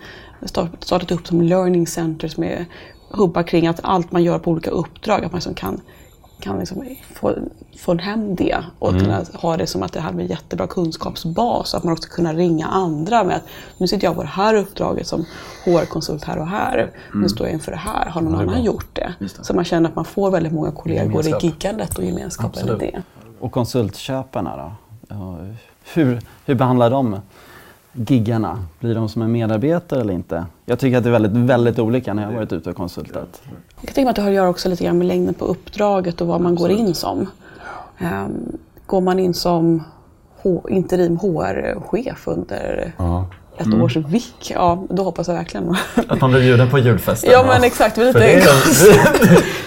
starta 0.79 1.15
upp 1.15 1.27
som 1.27 1.41
learning 1.41 1.87
centers 1.87 2.37
med 2.37 2.65
hubbar 3.09 3.43
kring 3.43 3.67
att 3.67 3.79
allt 3.83 4.11
man 4.11 4.23
gör 4.23 4.39
på 4.39 4.51
olika 4.51 4.69
uppdrag, 4.69 5.25
att 5.25 5.31
man 5.31 5.37
liksom 5.37 5.53
kan, 5.53 5.81
kan 6.39 6.59
liksom 6.59 6.95
få, 7.13 7.35
få 7.77 7.97
hem 7.97 8.35
det 8.35 8.57
och 8.79 8.89
kunna 8.89 9.23
ha 9.33 9.57
det 9.57 9.67
som 9.67 9.83
att 9.83 9.93
det 9.93 9.99
här 9.99 10.11
blir 10.11 10.25
en 10.25 10.29
jättebra 10.29 10.67
kunskapsbas. 10.67 11.73
Att 11.73 11.83
man 11.83 11.93
också 11.93 12.09
kunna 12.09 12.33
ringa 12.33 12.67
andra 12.67 13.23
med 13.23 13.35
att 13.35 13.43
nu 13.77 13.87
sitter 13.87 14.07
jag 14.07 14.15
på 14.15 14.21
det 14.21 14.27
här 14.27 14.53
uppdraget 14.53 15.07
som 15.07 15.25
HR-konsult 15.65 16.23
här 16.23 16.39
och 16.39 16.47
här. 16.47 16.91
Nu 17.13 17.29
står 17.29 17.47
jag 17.47 17.53
inför 17.53 17.71
det 17.71 17.77
här. 17.77 18.09
Har 18.09 18.21
någon 18.21 18.35
annan 18.35 18.63
gjort 18.63 18.87
det? 18.93 19.13
Så 19.41 19.53
man 19.53 19.65
känner 19.65 19.89
att 19.89 19.95
man 19.95 20.05
får 20.05 20.31
väldigt 20.31 20.53
många 20.53 20.71
kollegor 20.71 21.23
Gemenskap. 21.23 21.43
i 21.43 21.47
giggandet 21.47 21.97
och 21.97 22.03
gemenskapen 22.03 22.59
i 22.59 22.71
Absolut. 22.71 22.79
det. 22.79 23.01
Och 23.39 23.51
konsultköparna 23.51 24.57
då? 24.57 24.71
Hur, 25.93 26.21
hur 26.45 26.55
behandlar 26.55 26.89
de 26.89 27.19
giggarna? 27.93 28.63
Blir 28.79 28.95
de 28.95 29.09
som 29.09 29.21
en 29.21 29.31
medarbetare 29.31 30.01
eller 30.01 30.13
inte? 30.13 30.45
Jag 30.65 30.79
tycker 30.79 30.97
att 30.97 31.03
det 31.03 31.09
är 31.09 31.11
väldigt, 31.11 31.31
väldigt 31.31 31.79
olika 31.79 32.13
när 32.13 32.23
jag 32.23 32.29
har 32.29 32.35
varit 32.35 32.53
ute 32.53 32.69
och 32.69 32.75
konsultat. 32.75 33.41
Jag 33.81 33.97
mig 33.97 34.07
att 34.09 34.15
det 34.15 34.21
har 34.21 34.29
att 34.29 34.35
göra 34.35 34.49
också 34.49 34.69
lite 34.69 34.83
grann 34.83 34.97
med 34.97 35.07
längden 35.07 35.33
på 35.33 35.45
uppdraget 35.45 36.21
och 36.21 36.27
vad 36.27 36.41
man 36.41 36.55
går 36.55 36.71
in 36.71 36.95
som. 36.95 37.27
Ehm, 37.99 38.57
går 38.85 39.01
man 39.01 39.19
in 39.19 39.33
som 39.33 39.83
H- 40.43 40.65
interim 40.69 41.17
HR-chef 41.17 42.27
under 42.27 42.91
ett 43.57 43.73
års 43.73 43.95
vik, 43.95 44.51
ja 44.53 44.83
då 44.89 45.03
hoppas 45.03 45.27
jag 45.27 45.35
verkligen. 45.35 45.75
Att 46.07 46.21
man 46.21 46.31
blir 46.31 46.41
bjuden 46.41 46.69
på 46.69 46.79
julfesten. 46.79 47.31
ja 47.31 47.43
men 47.47 47.63
exakt, 47.63 47.97
lite 47.97 48.19
det 48.19 48.33
är, 48.33 48.47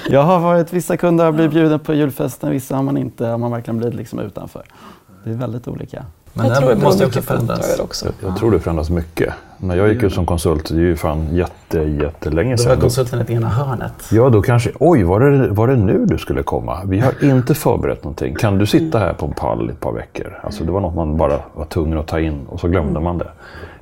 jag 0.12 0.22
har 0.22 0.40
varit, 0.40 0.72
vissa 0.72 0.96
kunder 0.96 1.24
har 1.24 1.32
blivit 1.32 1.52
bjuden 1.52 1.80
på 1.80 1.94
julfesten, 1.94 2.50
vissa 2.50 2.76
har 2.76 2.82
man 2.82 2.96
inte, 2.96 3.26
har 3.26 3.38
man 3.38 3.50
verkligen 3.50 3.78
blivit 3.78 3.94
liksom 3.96 4.18
utanför. 4.18 4.62
Det 5.24 5.30
är 5.30 5.34
väldigt 5.34 5.68
olika. 5.68 6.04
Men 6.32 6.46
jag 6.46 6.54
det 6.54 6.58
tror 6.60 6.68
det 6.68 6.74
beror 6.76 6.86
måste 6.86 7.06
också 7.06 7.22
förändras. 7.22 7.78
också. 7.78 8.06
Jag 8.22 8.36
tror 8.36 8.50
det 8.50 8.60
förändras 8.60 8.90
mycket. 8.90 9.34
När 9.58 9.76
jag 9.76 9.88
gick 9.88 10.02
ut 10.02 10.12
som 10.12 10.26
konsult, 10.26 10.68
det 10.68 10.74
är 10.74 10.80
ju 10.80 10.96
fan 10.96 11.36
jätte, 11.36 11.78
jättelänge 11.78 12.56
Då 12.56 12.62
var 12.62 12.70
sedan. 12.70 12.80
konsulten 12.80 13.24
i 13.28 13.32
ena 13.34 13.48
hörnet. 13.48 13.92
Ja, 14.12 14.28
då 14.28 14.42
kanske, 14.42 14.70
oj, 14.80 15.02
var 15.02 15.20
det, 15.20 15.48
var 15.48 15.68
det 15.68 15.76
nu 15.76 16.06
du 16.06 16.18
skulle 16.18 16.42
komma? 16.42 16.78
Vi 16.84 17.00
har 17.00 17.24
inte 17.24 17.54
förberett 17.54 18.04
någonting. 18.04 18.34
Kan 18.34 18.58
du 18.58 18.66
sitta 18.66 18.98
här 18.98 19.12
på 19.12 19.26
en 19.26 19.32
pall 19.32 19.70
i 19.70 19.72
ett 19.72 19.80
par 19.80 19.92
veckor? 19.92 20.40
Alltså 20.42 20.64
det 20.64 20.72
var 20.72 20.80
något 20.80 20.94
man 20.94 21.16
bara 21.16 21.38
var 21.54 21.64
tvungen 21.64 21.98
att 21.98 22.06
ta 22.06 22.20
in 22.20 22.46
och 22.48 22.60
så 22.60 22.68
glömde 22.68 23.00
man 23.00 23.18
det. 23.18 23.28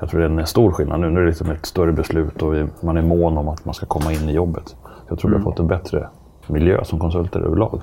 Jag 0.01 0.11
tror 0.11 0.21
det 0.21 0.27
är 0.27 0.31
en 0.41 0.47
stor 0.47 0.73
skillnad 0.73 1.01
nu. 1.01 1.11
Nu 1.11 1.17
är 1.17 1.23
det 1.25 1.29
liksom 1.29 1.51
ett 1.51 1.67
större 1.67 1.93
beslut 1.93 2.43
och 2.43 2.55
man 2.81 2.97
är 2.97 3.03
mån 3.03 3.39
om 3.39 3.49
att 3.49 3.65
man 3.65 3.75
ska 3.75 3.87
komma 3.87 4.13
in 4.13 4.29
i 4.29 4.33
jobbet. 4.33 4.77
Jag 5.09 5.19
tror 5.19 5.31
vi 5.31 5.37
har 5.37 5.43
fått 5.45 5.59
en 5.59 5.67
bättre 5.67 6.09
miljö 6.47 6.85
som 6.85 6.99
konsulter 6.99 7.41
överlag. 7.41 7.81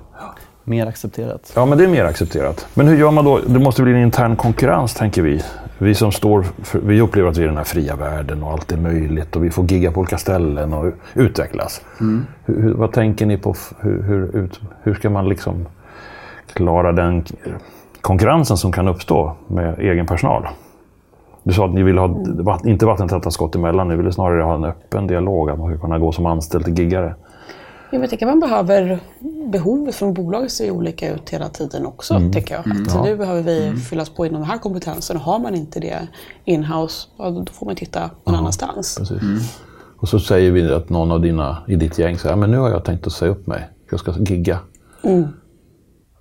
Mer 0.67 0.87
accepterat. 0.87 1.51
Ja, 1.55 1.65
men 1.65 1.77
det 1.77 1.83
är 1.83 1.87
mer 1.87 2.05
accepterat. 2.05 2.67
Men 2.73 2.87
hur 2.87 2.97
gör 2.97 3.11
man 3.11 3.25
då? 3.25 3.39
Det 3.47 3.59
måste 3.59 3.81
bli 3.81 3.93
en 3.93 4.01
intern 4.01 4.35
konkurrens, 4.35 4.93
tänker 4.93 5.21
vi. 5.21 5.41
Vi 5.77 5.95
som 5.95 6.11
står 6.11 6.45
för, 6.63 6.79
vi 6.79 7.01
upplever 7.01 7.29
att 7.29 7.37
vi 7.37 7.41
är 7.41 7.45
i 7.45 7.47
den 7.47 7.57
här 7.57 7.63
fria 7.63 7.95
världen 7.95 8.43
och 8.43 8.51
allt 8.51 8.71
är 8.71 8.77
möjligt 8.77 9.35
och 9.35 9.43
vi 9.43 9.49
får 9.49 9.65
gigga 9.65 9.91
på 9.91 9.99
olika 9.99 10.17
ställen 10.17 10.73
och 10.73 10.93
utvecklas. 11.13 11.81
Hur, 12.45 12.61
hur, 12.61 12.73
vad 12.73 12.91
tänker 12.91 13.25
ni 13.25 13.37
på? 13.37 13.55
Hur, 13.79 14.03
hur, 14.03 14.35
ut, 14.35 14.61
hur 14.83 14.93
ska 14.93 15.09
man 15.09 15.29
liksom 15.29 15.65
klara 16.53 16.91
den 16.91 17.25
konkurrensen 18.01 18.57
som 18.57 18.71
kan 18.71 18.87
uppstå 18.87 19.35
med 19.47 19.79
egen 19.79 20.05
personal? 20.05 20.47
Du 21.43 21.53
sa 21.53 21.65
att 21.65 21.73
ni 21.73 21.83
ville 21.83 22.01
ha, 22.01 22.59
inte 22.65 22.85
vattentäta 22.85 23.31
skott 23.31 23.55
emellan, 23.55 23.87
ni 23.87 23.95
ville 23.95 24.11
snarare 24.11 24.41
ha 24.41 24.55
en 24.55 24.63
öppen 24.63 25.07
dialog, 25.07 25.49
att 25.49 25.59
man 25.59 25.71
ska 25.71 25.81
kunna 25.81 25.99
gå 25.99 26.11
som 26.11 26.25
anställd 26.25 26.65
till 26.65 26.79
giggare. 26.79 27.15
Jag 27.91 27.99
vet 27.99 28.11
inte, 28.11 28.25
man 28.25 28.39
behöver, 28.39 28.99
behovet 29.51 29.95
från 29.95 30.13
bolaget 30.13 30.51
ser 30.51 30.65
ju 30.65 30.71
olika 30.71 31.13
ut 31.13 31.29
hela 31.29 31.49
tiden 31.49 31.85
också, 31.85 32.21
tycker 32.33 32.55
jag. 32.55 32.59
Att 32.59 33.03
Nu 33.03 33.17
behöver 33.17 33.41
vi 33.41 33.79
fyllas 33.79 34.09
på 34.09 34.25
inom 34.25 34.41
den 34.41 34.49
här 34.49 34.57
kompetensen. 34.57 35.17
Har 35.17 35.39
man 35.39 35.55
inte 35.55 35.79
det 35.79 36.07
in-house, 36.45 37.07
ja, 37.17 37.29
då 37.29 37.45
får 37.51 37.65
man 37.65 37.75
titta 37.75 38.09
någon 38.23 38.35
annanstans. 38.35 38.95
Precis. 38.97 39.21
Och 39.97 40.09
så 40.09 40.19
säger 40.19 40.51
vi 40.51 40.73
att 40.73 40.89
någon 40.89 41.11
av 41.11 41.21
dina 41.21 41.57
i 41.67 41.75
ditt 41.75 41.99
gäng 41.99 42.17
säger 42.17 42.35
men 42.35 42.51
nu 42.51 42.57
har 42.57 42.69
jag 42.69 42.85
tänkt 42.85 43.07
att 43.07 43.13
säga 43.13 43.31
upp 43.31 43.47
mig. 43.47 43.69
Jag 43.91 43.99
ska 43.99 44.13
gigga. 44.19 44.59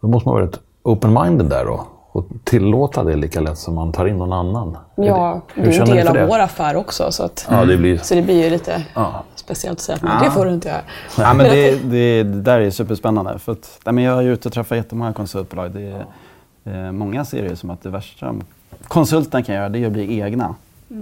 Då 0.00 0.08
måste 0.08 0.28
man 0.28 0.34
vara 0.34 0.46
rätt 0.46 0.60
open-minded 0.82 1.48
där 1.48 1.64
då. 1.64 1.86
Och 2.14 2.26
tillåta 2.44 3.04
det 3.04 3.16
lika 3.16 3.40
lätt 3.40 3.58
som 3.58 3.74
man 3.74 3.92
tar 3.92 4.06
in 4.06 4.18
någon 4.18 4.32
annan. 4.32 4.76
Ja, 4.94 5.40
det 5.54 5.60
Hur 5.60 5.72
är 5.72 5.80
en 5.80 5.86
del 5.86 6.08
av 6.08 6.14
det? 6.14 6.26
vår 6.26 6.38
affär 6.38 6.76
också. 6.76 7.12
Så, 7.12 7.24
att, 7.24 7.46
Ja, 7.50 7.64
det 7.64 7.76
blir... 7.76 7.98
så 7.98 8.14
det 8.14 8.22
blir 8.22 8.44
ju 8.44 8.50
lite 8.50 8.84
speciellt 9.34 9.78
att 9.78 9.82
säga 9.82 9.96
att 9.96 10.02
nej, 10.02 10.16
det 10.24 10.30
får 10.30 10.46
du 10.46 10.52
inte 10.52 10.68
göra. 10.68 10.80
Ja, 11.18 11.34
men 11.34 11.46
det, 11.46 11.84
det, 11.90 12.22
det 12.22 12.40
där 12.40 12.60
är 12.60 12.70
superspännande. 12.70 13.38
För 13.38 13.52
att, 13.52 13.80
nej, 13.84 13.92
men 13.92 14.04
jag 14.04 14.18
är 14.18 14.22
ute 14.28 14.48
och 14.48 14.54
träffar 14.54 14.76
jättemånga 14.76 15.12
konsultbolag. 15.12 15.70
Det 15.70 16.04
är, 16.64 16.86
eh, 16.86 16.92
många 16.92 17.24
ser 17.24 17.48
det 17.48 17.56
som 17.56 17.70
att 17.70 17.82
det 17.82 17.90
värsta 17.90 18.34
konsulten 18.88 19.42
kan 19.42 19.54
göra 19.54 19.68
det 19.68 19.78
är 19.78 19.86
att 19.86 19.92
bli 19.92 20.20
egna 20.20 20.54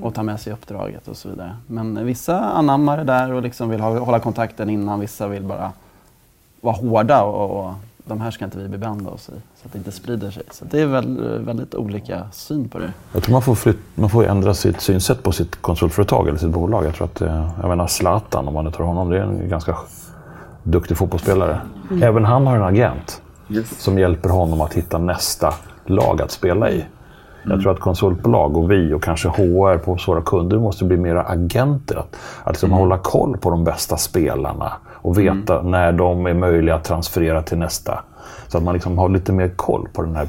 och 0.02 0.14
ta 0.14 0.22
med 0.22 0.40
sig 0.40 0.52
uppdraget 0.52 1.08
och 1.08 1.16
så 1.16 1.28
vidare. 1.28 1.56
Men 1.66 2.06
vissa 2.06 2.40
anammar 2.40 2.96
det 2.96 3.04
där 3.04 3.32
och 3.32 3.42
liksom 3.42 3.68
vill 3.68 3.80
ha, 3.80 3.98
hålla 3.98 4.18
kontakten 4.18 4.70
innan. 4.70 5.00
Vissa 5.00 5.28
vill 5.28 5.42
bara 5.42 5.72
vara 6.60 6.74
hårda 6.74 7.22
och, 7.22 7.66
och 7.66 7.74
de 8.04 8.20
här 8.20 8.30
ska 8.30 8.44
inte 8.44 8.58
vi 8.58 8.68
bebanda 8.68 9.10
oss 9.10 9.28
i. 9.28 9.32
Så 9.32 9.66
att 9.66 9.72
det 9.72 9.78
inte 9.78 9.92
sprider 9.92 10.30
sig. 10.30 10.42
Så 10.50 10.64
det 10.64 10.80
är 10.80 10.86
väl, 10.86 11.38
väldigt 11.44 11.74
olika 11.74 12.26
syn 12.32 12.68
på 12.68 12.78
det. 12.78 12.92
Jag 13.12 13.22
tror 13.22 13.32
man 13.32 13.42
får, 13.42 13.54
flytt, 13.54 13.78
man 13.94 14.10
får 14.10 14.24
ändra 14.24 14.54
sitt 14.54 14.80
synsätt 14.80 15.22
på 15.22 15.32
sitt 15.32 15.62
konsultföretag 15.62 16.28
eller 16.28 16.38
sitt 16.38 16.50
bolag. 16.50 16.84
Jag 16.84 16.94
tror 16.94 17.04
att, 17.04 17.20
eh, 17.20 17.50
jag 17.60 17.68
menar 17.68 17.86
Zlatan, 17.86 18.48
om 18.48 18.54
man 18.54 18.64
nu 18.64 18.70
tar 18.70 18.84
honom, 18.84 19.10
det 19.10 19.18
är 19.18 19.22
en 19.22 19.48
ganska 19.48 19.76
duktig 20.62 20.96
fotbollsspelare. 20.96 21.60
Även 22.02 22.24
han 22.24 22.46
har 22.46 22.56
en 22.56 22.62
agent 22.62 23.22
som 23.78 23.98
hjälper 23.98 24.28
honom 24.28 24.60
att 24.60 24.74
hitta 24.74 24.98
nästa 24.98 25.54
lag 25.86 26.22
att 26.22 26.30
spela 26.30 26.70
i. 26.70 26.84
Jag 27.44 27.62
tror 27.62 27.72
att 27.72 27.80
konsultbolag 27.80 28.56
och 28.56 28.70
vi 28.70 28.92
och 28.92 29.02
kanske 29.02 29.28
HR 29.28 29.78
på 29.78 29.98
våra 30.06 30.22
kunder 30.22 30.58
måste 30.58 30.84
bli 30.84 30.96
mera 30.96 31.22
agenter. 31.22 31.96
Att, 31.96 32.16
att 32.44 32.52
liksom 32.52 32.70
hålla 32.70 32.98
koll 32.98 33.36
på 33.36 33.50
de 33.50 33.64
bästa 33.64 33.96
spelarna 33.96 34.72
och 34.92 35.18
veta 35.18 35.62
när 35.62 35.92
de 35.92 36.26
är 36.26 36.34
möjliga 36.34 36.74
att 36.74 36.84
transferera 36.84 37.42
till 37.42 37.58
nästa. 37.58 38.00
Så 38.48 38.58
att 38.58 38.64
man 38.64 38.74
liksom 38.74 38.98
har 38.98 39.08
lite 39.08 39.32
mer 39.32 39.48
koll 39.48 39.88
på 39.92 40.02
den 40.02 40.16
här 40.16 40.28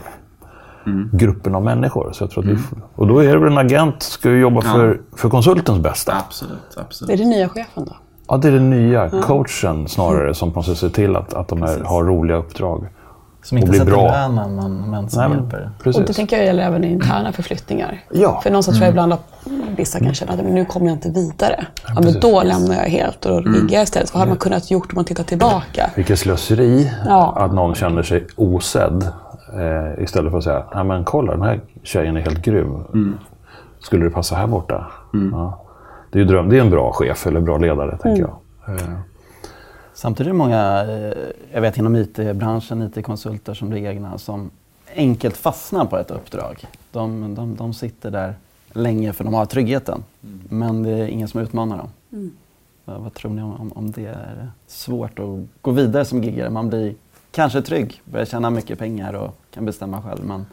gruppen 1.12 1.56
av 1.56 1.64
människor. 1.64 2.12
Så 2.12 2.24
jag 2.24 2.32
tror 2.32 2.44
att 2.44 2.50
vi, 2.50 2.58
och 2.96 3.08
då 3.08 3.20
är 3.20 3.34
det 3.34 3.40
väl 3.40 3.52
en 3.52 3.58
agent 3.58 4.04
ska 4.04 4.30
ju 4.30 4.40
jobba 4.40 4.62
för, 4.62 5.02
för 5.16 5.30
konsultens 5.30 5.80
bästa. 5.80 6.14
Absolut, 6.26 6.78
absolut. 6.78 7.08
Det 7.08 7.14
är 7.14 7.18
den 7.18 7.30
nya 7.30 7.50
chefen 7.50 7.86
då? 7.86 7.96
Ja, 8.28 8.38
det 8.38 8.48
är 8.48 8.52
den 8.52 8.70
nya 8.70 9.10
coachen 9.10 9.88
snarare 9.88 10.34
som 10.34 10.52
måste 10.56 10.76
se 10.76 10.90
till 10.90 11.16
att, 11.16 11.34
att 11.34 11.48
de 11.48 11.62
här 11.62 11.80
har 11.84 12.04
roliga 12.04 12.38
uppdrag. 12.38 12.88
Som 13.44 13.58
inte 13.58 13.70
bli 13.70 13.80
sätter 13.80 13.92
bra. 13.92 14.08
lönen 14.12 14.56
men, 14.56 14.90
men 14.92 15.10
som 15.10 15.22
Nej, 15.30 15.40
hjälper. 15.40 15.58
Och 15.62 15.70
det 15.78 15.84
precis. 15.84 16.16
tänker 16.16 16.38
jag 16.38 16.46
gäller 16.46 16.64
även 16.64 16.84
i 16.84 16.92
interna 16.92 17.32
förflyttningar. 17.32 18.00
Ja. 18.12 18.42
För 18.44 18.50
någonstans 18.50 18.78
tror 18.78 18.86
jag 18.86 18.92
ibland 18.92 19.14
att 19.14 19.24
vissa 19.78 20.00
kan 20.00 20.14
känna 20.14 20.32
att 20.34 20.38
men 20.44 20.54
nu 20.56 20.66
kommer 20.66 20.88
jag 20.88 20.96
inte 20.96 21.10
vidare. 21.10 21.66
Ja, 21.88 21.94
men 21.94 22.04
precis. 22.04 22.22
då 22.22 22.44
lämnar 22.44 22.76
jag 22.76 22.84
helt 22.84 23.26
och 23.26 23.32
då 23.32 23.50
ligger 23.50 23.76
jag 23.76 23.84
istället. 23.84 24.14
Vad 24.14 24.20
hade 24.20 24.30
man 24.30 24.38
kunnat 24.38 24.72
gjort 24.72 24.86
om 24.92 24.96
man 24.96 25.06
tittar 25.06 25.24
tillbaka? 25.24 25.90
Vilket 25.96 26.20
slöseri 26.20 26.92
Ja. 27.06 27.34
att 27.38 27.54
någon 27.54 27.76
känner 27.76 28.04
sig 28.04 28.28
osedd. 28.36 29.04
Eh, 29.54 30.04
istället 30.04 30.32
för 30.32 30.38
att 30.38 30.44
säga, 30.44 30.64
Nej, 30.76 30.84
men 30.84 31.04
kolla 31.04 31.32
den 31.32 31.42
här 31.42 31.62
tjejen 31.84 32.18
är 32.18 32.22
helt 32.22 32.42
grym. 32.42 32.84
Skulle 33.80 34.04
det 34.06 34.10
passa 34.12 34.36
här 34.36 34.48
borta? 34.48 34.88
Ja. 35.32 35.60
Det, 36.12 36.20
är 36.20 36.24
ju 36.24 36.28
dröm, 36.28 36.50
det 36.50 36.58
är 36.58 36.62
en 36.62 36.70
bra 36.70 36.92
chef 36.94 37.28
eller 37.28 37.40
bra 37.42 37.58
ledare, 37.58 37.98
tänker 37.98 38.22
jag. 38.22 38.76
Eh, 38.76 38.82
Samtidigt 39.94 40.28
är 40.28 40.34
det 40.34 40.38
många, 40.38 40.86
eh, 40.90 41.32
jag 41.54 41.62
vet 41.62 41.78
inom 41.78 41.96
IT-branschen, 41.96 42.82
IT-konsulter 42.82 43.54
som 43.54 43.70
blir 43.70 43.86
egna, 43.86 44.18
som 44.18 44.52
enkelt 44.96 45.38
fastnar 45.38 45.86
på 45.86 45.98
ett 45.98 46.12
uppdrag. 46.12 46.68
De, 46.92 47.36
de, 47.36 47.56
de 47.56 47.74
sitter 47.74 48.12
där 48.12 48.36
länge 48.74 49.14
för 49.14 49.24
de 49.24 49.34
har 49.34 49.46
tryggheten. 49.46 50.04
Men 50.50 50.84
det 50.84 50.90
är 50.92 51.08
ingen 51.08 51.28
som 51.28 51.42
utmanar 51.42 51.78
dem. 51.78 51.90
Vad, 52.86 53.02
vad 53.02 53.14
tror 53.14 53.32
ni 53.32 53.42
om, 53.42 53.54
om, 53.54 53.72
om 53.72 53.92
det? 53.92 54.06
Är 54.06 54.52
svårt 54.68 55.20
att 55.20 55.40
gå 55.62 55.72
vidare 55.72 56.06
som 56.06 56.24
giggare? 56.24 56.50
Man 56.50 56.70
blir 56.70 56.96
kanske 57.32 57.62
trygg, 57.62 58.02
börjar 58.06 58.26
tjäna 58.26 58.50
mycket 58.50 58.80
pengar 58.80 59.14
och 59.14 59.38
kan 59.54 59.66
bestämma 59.66 60.02
själv. 60.02 60.26
Men 60.26 60.46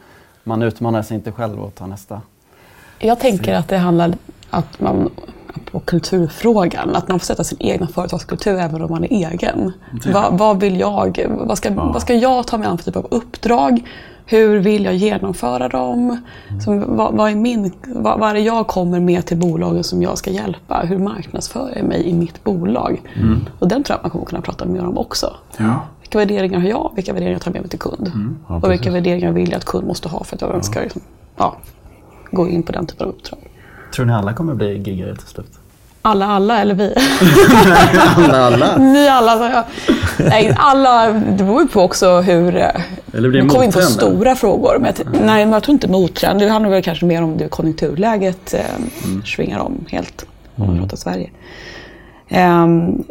man 0.43 0.61
utmanar 0.61 1.01
sig 1.01 1.15
inte 1.15 1.31
själv 1.31 1.59
och 1.59 1.75
tar 1.75 1.87
nästa. 1.87 2.21
Jag 2.99 3.19
tänker 3.19 3.53
att 3.53 3.67
det 3.67 3.77
handlar 3.77 4.13
att 4.49 4.79
man, 4.79 5.09
på 5.71 5.79
kulturfrågan, 5.79 6.95
att 6.95 7.07
man 7.07 7.19
får 7.19 7.25
sätta 7.25 7.43
sin 7.43 7.57
egna 7.61 7.87
företagskultur 7.87 8.59
även 8.59 8.81
om 8.81 8.91
man 8.91 9.03
är 9.03 9.31
egen. 9.31 9.71
Vad, 10.13 10.37
vad 10.37 10.59
vill 10.59 10.79
jag? 10.79 11.25
Vad 11.29 11.57
ska, 11.57 11.69
vad 11.73 12.01
ska 12.01 12.13
jag 12.13 12.47
ta 12.47 12.57
mig 12.57 12.67
an 12.67 12.77
för 12.77 12.85
typ 12.85 12.95
av 12.95 13.07
uppdrag? 13.11 13.81
Hur 14.25 14.59
vill 14.59 14.85
jag 14.85 14.95
genomföra 14.95 15.67
dem? 15.69 16.17
Som, 16.63 16.95
vad, 16.97 17.13
vad, 17.13 17.31
är 17.31 17.35
min, 17.35 17.71
vad, 17.87 18.19
vad 18.19 18.29
är 18.29 18.33
det 18.33 18.39
jag 18.39 18.67
kommer 18.67 18.99
med 18.99 19.25
till 19.25 19.37
bolagen 19.37 19.83
som 19.83 20.01
jag 20.01 20.17
ska 20.17 20.31
hjälpa? 20.31 20.79
Hur 20.79 20.97
marknadsför 20.97 21.73
jag 21.75 21.85
mig 21.85 22.03
i 22.07 22.13
mitt 22.13 22.43
bolag? 22.43 23.01
Och 23.59 23.67
den 23.67 23.83
tror 23.83 23.95
jag 23.97 24.03
man 24.03 24.11
kommer 24.11 24.25
kunna 24.25 24.41
prata 24.41 24.65
mer 24.65 24.85
om 24.85 24.97
också. 24.97 25.35
Vilka 26.01 26.17
värderingar 26.17 26.59
har 26.59 26.67
jag? 26.69 26.91
Vilka 26.95 27.13
värderingar 27.13 27.39
tar 27.39 27.49
jag 27.49 27.53
med 27.53 27.61
mig 27.61 27.69
till 27.69 27.79
kund? 27.79 28.11
och 28.47 28.71
vilka 28.71 28.91
värderingar 28.91 29.31
vill 29.31 29.49
jag 29.51 29.57
att 29.57 29.65
kund 29.65 29.87
måste 29.87 30.09
ha 30.09 30.23
för 30.23 30.35
att 30.35 30.41
jag 30.41 30.65
ska 30.65 30.79
liksom, 30.79 31.01
ja, 31.37 31.55
gå 32.31 32.47
in 32.49 32.63
på 32.63 32.71
den 32.71 32.85
typen 32.85 33.07
av 33.07 33.13
uppdrag. 33.13 33.39
Tror 33.95 34.05
ni 34.05 34.13
alla 34.13 34.33
kommer 34.33 34.53
bli 34.53 34.77
giggare 34.77 35.15
till 35.15 35.27
slut? 35.27 35.51
Alla, 36.03 36.25
alla 36.25 36.61
eller 36.61 36.73
vi? 36.75 36.93
alla, 38.25 38.45
alla. 38.45 38.77
Ni 38.93 39.07
alla, 39.07 39.37
sa 39.37 39.49
jag. 39.49 39.63
Nej, 40.29 40.55
alla, 40.57 41.07
det 41.13 41.43
beror 41.43 41.61
ju 41.61 41.67
på 41.67 41.81
också 41.81 42.21
hur... 42.21 42.55
eh, 42.55 42.67
Eller 43.13 43.29
blir 43.29 43.41
det 43.41 43.47
kommer 43.49 43.63
in 43.65 43.71
på 43.71 43.81
stora 43.81 44.35
frågor. 44.35 44.77
Men 44.79 44.93
jag, 44.97 45.07
nej, 45.25 45.45
men 45.45 45.53
jag 45.53 45.63
tror 45.63 45.73
inte 45.73 45.87
mottrend. 45.87 46.39
Det 46.39 46.49
handlar 46.49 46.69
väl 46.69 46.83
kanske 46.83 47.05
mer 47.05 47.23
om 47.23 47.37
det 47.37 47.47
konjunkturläget 47.47 48.53
eh, 48.53 48.59
Mm. 49.05 49.23
svingar 49.25 49.59
om 49.59 49.85
helt. 49.89 50.25
Om 50.55 50.67
man 50.67 50.77
pratar 50.79 50.97
Sverige. 50.97 51.29
Ehm, 52.29 53.03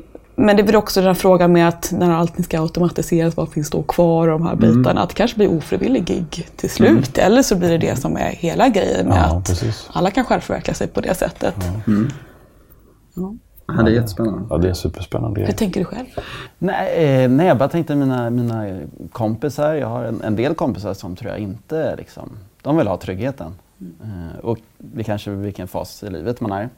men 0.47 0.57
det 0.57 0.63
är 0.63 0.67
väl 0.67 0.77
också 0.77 1.01
den 1.01 1.07
här 1.07 1.15
frågan 1.15 1.53
med 1.53 1.69
att 1.69 1.93
när 1.99 2.11
allting 2.11 2.45
ska 2.45 2.61
automatiseras, 2.61 3.37
vad 3.37 3.49
finns 3.49 3.71
då 3.71 3.83
kvar 3.83 4.29
av 4.29 4.39
de 4.41 4.47
här 4.47 4.53
Mm. 4.55 4.77
bitarna? 4.83 5.03
Att 5.03 5.09
det 5.09 5.15
kanske 5.15 5.37
blir 5.37 5.51
ofrivillig 5.57 6.05
gig 6.05 6.49
till 6.57 6.71
slut. 6.71 7.19
Eller 7.19 7.43
så 7.43 7.57
blir 7.57 7.69
det 7.69 7.79
det 7.79 7.97
som 7.97 8.17
är 8.17 8.31
hela 8.31 8.69
grejen 8.69 9.07
med 9.07 9.17
Ja, 9.19 9.37
att 9.39 9.47
precis. 9.47 9.89
alla 9.93 10.11
kan 10.11 10.25
självförverkliga 10.25 10.75
sig 10.75 10.87
på 10.87 11.01
det 11.01 11.15
sättet. 11.15 11.55
Ja, 13.67 13.83
det 13.83 13.91
är 13.91 13.95
jättespännande. 13.95 14.47
Ja, 14.51 14.59
det 14.59 14.69
är 14.69 14.75
superspännande. 14.75 15.41
Hur 15.41 15.53
tänker 15.53 15.81
du 15.81 15.85
själv? 15.85 16.07
Nej, 16.59 17.05
eh, 17.25 17.31
nej, 17.31 17.47
jag 17.47 17.59
bara 17.59 17.69
tänkte 17.69 17.95
mina, 17.95 18.31
mina 18.31 18.81
kompisar. 19.13 19.75
Jag 19.75 19.89
har 19.89 20.05
en, 20.05 20.23
en 20.23 20.37
del 20.37 20.55
kompisar 20.55 20.95
som 20.95 21.17
tror 21.17 21.31
jag 21.31 21.41
inte 21.41 21.97
liksom, 21.97 22.31
de 22.63 22.77
vill 22.77 22.87
ha 22.89 22.97
tryggheten. 22.97 23.55
Eh, 23.81 24.39
och 24.45 24.59
det 24.79 25.05
kanske 25.05 25.31
vilken 25.31 25.69
fas 25.69 26.03
i 26.03 26.11
livet 26.11 26.41
man 26.41 26.53
är. 26.53 26.69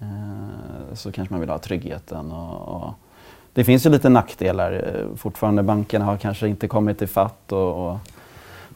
Eh, 0.00 0.94
så 0.94 1.12
kanske 1.12 1.34
man 1.34 1.40
vill 1.40 1.50
ha 1.50 1.58
tryggheten. 1.58 2.32
Och, 2.32 2.68
och 2.76 2.90
det 3.52 3.64
finns 3.64 3.86
ju 3.86 3.90
lite 3.90 4.08
nackdelar. 4.08 4.72
Eh, 4.72 5.16
Fortfarande 5.16 5.62
bankerna 5.62 6.04
har 6.04 6.16
kanske 6.16 6.48
inte 6.48 6.68
kommit 6.68 7.02
i 7.02 7.06
fatt 7.06 7.52
och, 7.52 7.90
och 7.90 7.96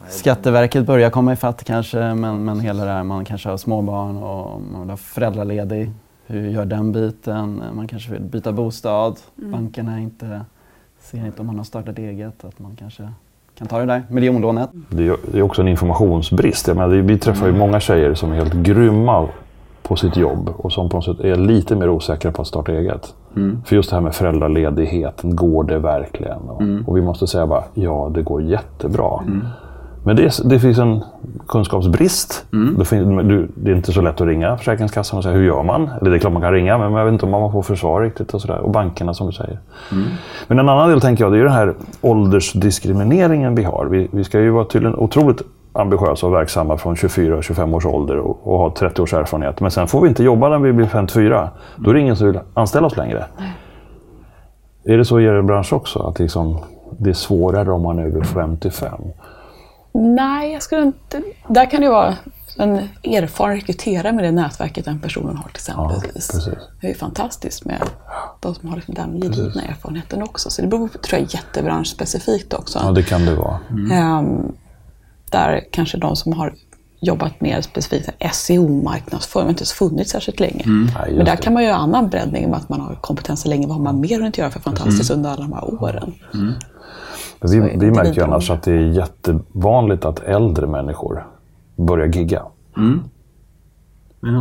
Skatteverket 0.09 0.85
börjar 0.85 1.09
komma 1.09 1.33
i 1.33 1.35
fatt 1.35 1.63
kanske, 1.63 2.13
men, 2.13 2.45
men 2.45 2.59
hela 2.59 2.85
det 2.85 2.91
här, 2.91 3.03
man 3.03 3.25
kanske 3.25 3.49
har 3.49 3.57
småbarn 3.57 4.17
och 4.17 4.61
man 4.71 4.81
vill 4.81 4.89
ha 4.89 4.97
föräldraledig. 4.97 5.91
Hur 6.25 6.49
gör 6.49 6.65
den 6.65 6.91
biten? 6.91 7.63
Man 7.73 7.87
kanske 7.87 8.11
vill 8.11 8.21
byta 8.21 8.51
bostad. 8.51 9.19
Bankerna 9.35 9.99
inte, 9.99 10.41
ser 10.99 11.25
inte 11.25 11.41
om 11.41 11.47
man 11.47 11.57
har 11.57 11.63
startat 11.63 11.97
eget, 11.99 12.45
att 12.45 12.59
man 12.59 12.75
kanske 12.75 13.09
kan 13.57 13.67
ta 13.67 13.79
det 13.79 13.85
där 13.85 14.03
miljonlånet. 14.09 14.69
Det 14.89 15.07
är, 15.33 15.41
också 15.41 15.61
en 15.61 15.67
informationsbrist. 15.67 16.67
Jag 16.67 16.77
menar, 16.77 16.89
vi 16.89 17.17
träffar 17.17 17.45
ju 17.45 17.49
Mm. 17.49 17.59
många 17.59 17.79
tjejer 17.79 18.13
som 18.13 18.31
är 18.31 18.35
helt 18.35 18.53
grymma 18.53 19.27
på 19.87 19.95
sitt 19.95 20.17
jobb 20.17 20.49
och 20.57 20.71
som 20.73 20.89
på 20.89 20.97
något 20.97 21.05
sätt 21.05 21.19
är 21.19 21.35
lite 21.35 21.75
mer 21.75 21.89
osäkra 21.89 22.31
på 22.31 22.41
att 22.41 22.47
starta 22.47 22.71
eget. 22.71 23.13
Mm. 23.35 23.61
För 23.65 23.75
just 23.75 23.89
det 23.89 23.95
här 23.95 24.03
med 24.03 24.15
föräldraledigheten, 24.15 25.35
går 25.35 25.63
det 25.63 25.79
verkligen? 25.79 26.37
Och, 26.37 26.61
Mm. 26.61 26.83
och 26.87 26.97
vi 26.97 27.01
måste 27.01 27.27
säga 27.27 27.47
bara, 27.47 27.63
ja 27.73 28.11
det 28.13 28.21
går 28.21 28.41
jättebra. 28.41 29.19
Men 30.03 30.15
det, 30.15 30.31
det 30.45 30.59
finns 30.59 30.77
en 30.79 31.03
kunskapsbrist. 31.47 32.45
Mm. 32.53 32.75
Det, 32.79 32.85
finns, 32.85 33.07
du, 33.27 33.47
det 33.55 33.71
är 33.71 33.75
inte 33.75 33.91
så 33.91 34.01
lätt 34.01 34.21
att 34.21 34.27
ringa 34.27 34.57
Försäkringskassan 34.57 35.17
och 35.17 35.23
säga 35.23 35.35
hur 35.35 35.43
gör 35.45 35.63
man? 35.63 35.89
Eller 36.01 36.11
det 36.11 36.17
är 36.17 36.19
klart 36.19 36.33
man 36.33 36.41
kan 36.41 36.51
ringa, 36.53 36.77
men 36.77 36.93
jag 36.93 37.05
vet 37.05 37.11
inte 37.11 37.25
om 37.25 37.31
man 37.31 37.51
får 37.51 37.61
försvar 37.61 38.01
riktigt. 38.01 38.33
Och, 38.33 38.41
sådär. 38.41 38.57
och 38.57 38.71
bankerna 38.71 39.13
som 39.13 39.27
du 39.27 39.33
säger. 39.33 39.59
Men 40.47 40.59
en 40.59 40.69
annan 40.69 40.89
del 40.89 41.01
tänker 41.01 41.23
jag, 41.23 41.31
det 41.33 41.35
är 41.35 41.39
ju 41.39 41.43
den 41.43 41.53
här 41.53 41.73
åldersdiskrimineringen 42.01 43.55
vi 43.55 43.63
har. 43.63 43.85
Vi, 43.85 44.07
vi 44.11 44.23
ska 44.23 44.39
ju 44.39 44.49
vara 44.49 44.65
tydligen 44.65 44.95
otroligt 44.95 45.41
ambitiösa 45.75 46.27
och 46.27 46.33
verksamma 46.33 46.77
från 46.77 46.95
24-25 46.95 47.75
års 47.75 47.85
ålder 47.85 48.17
och, 48.17 48.47
och 48.47 48.57
ha 48.59 48.73
30 48.75 49.01
års 49.01 49.13
erfarenhet. 49.13 49.59
Men 49.59 49.71
sen 49.71 49.87
får 49.87 50.01
vi 50.01 50.07
inte 50.07 50.23
jobba 50.23 50.49
när 50.49 50.59
vi 50.59 50.73
blir 50.73 50.87
54. 50.87 51.49
Då 51.75 51.89
är 51.89 51.93
det 51.93 51.99
ingen 51.99 52.15
som 52.15 52.27
vill 52.27 52.39
anställa 52.53 52.87
oss 52.87 52.97
längre. 52.97 53.25
Är 54.83 54.97
det 54.97 55.05
så 55.05 55.19
i 55.19 55.25
er 55.25 55.41
bransch 55.41 55.73
också? 55.73 55.99
Att 55.99 56.19
liksom, 56.19 56.59
det 56.99 57.09
är 57.09 57.13
svårare 57.13 57.71
om 57.71 57.81
man 57.81 57.99
är 57.99 58.03
över 58.03 58.23
55? 58.23 58.93
Nej, 59.93 60.53
jag 60.53 60.63
skulle 60.63 60.81
inte... 60.81 61.21
Där 61.47 61.71
kan 61.71 61.81
det 61.81 61.89
vara 61.89 62.15
en 62.57 62.89
erfaren 63.03 63.55
rekryterare 63.55 64.11
med 64.11 64.23
det 64.23 64.31
nätverket 64.31 64.85
den 64.85 64.99
personen 64.99 65.37
har 65.37 65.49
exempelvis. 65.49 66.31
precis. 66.31 66.53
det 66.81 66.87
är 66.87 66.91
ju 66.91 66.97
fantastiskt 66.97 67.65
med 67.65 67.81
de 68.39 68.55
som 68.55 68.69
har 68.69 68.75
liksom 68.75 68.93
den 68.93 69.21
gedigna 69.21 69.61
erfarenheten 69.61 70.23
också. 70.23 70.49
Så 70.49 70.61
det 70.61 70.67
beror 70.67 70.87
på, 70.87 70.97
tror 70.97 71.19
jag, 71.19 71.33
jättebranschspecifikt 71.33 72.53
också. 72.53 72.79
Ja, 72.83 72.91
det 72.91 73.03
kan 73.03 73.25
det 73.25 73.35
vara. 73.35 73.59
Ehm, 73.91 74.51
där 75.31 75.63
kanske 75.71 75.97
de 75.97 76.15
som 76.15 76.33
har 76.33 76.53
jobbat 76.99 77.41
mer 77.41 77.61
specifikt 77.61 78.09
med 78.19 78.31
SEO-marknadsföring 78.31 79.49
inte 79.49 79.61
ens 79.61 79.73
funnits 79.73 80.11
särskilt 80.11 80.39
länge. 80.39 80.63
Nej, 80.65 80.85
just 81.05 81.17
Men 81.17 81.25
där 81.25 81.35
det. 81.35 81.41
kan 81.41 81.53
man 81.53 81.63
göra 81.63 81.75
annan 81.75 82.09
breddning 82.09 82.49
med 82.49 82.57
att 82.57 82.69
man 82.69 82.81
har 82.81 82.95
kompetenser 82.95 83.49
länge. 83.49 83.67
Vad 83.67 83.75
har 83.75 83.83
man 83.83 83.99
mer 83.99 84.17
hunnit 84.17 84.37
göra 84.37 84.49
för 84.49 84.59
fantastiskt 84.59 85.11
under 85.11 85.29
alla 85.29 85.41
de 85.41 85.53
här 85.53 85.83
åren? 85.83 86.13
Så 87.41 87.47
vi, 87.47 87.59
vi 87.59 87.75
det 87.75 87.91
märker 87.91 88.13
ju 88.13 88.23
annars 88.23 88.49
att 88.49 88.63
det 88.63 88.71
är 88.71 88.77
jättevanligt 88.77 90.05
att 90.05 90.19
äldre 90.19 90.67
människor 90.67 91.27
börjar 91.75 92.07
gigga. 92.07 92.41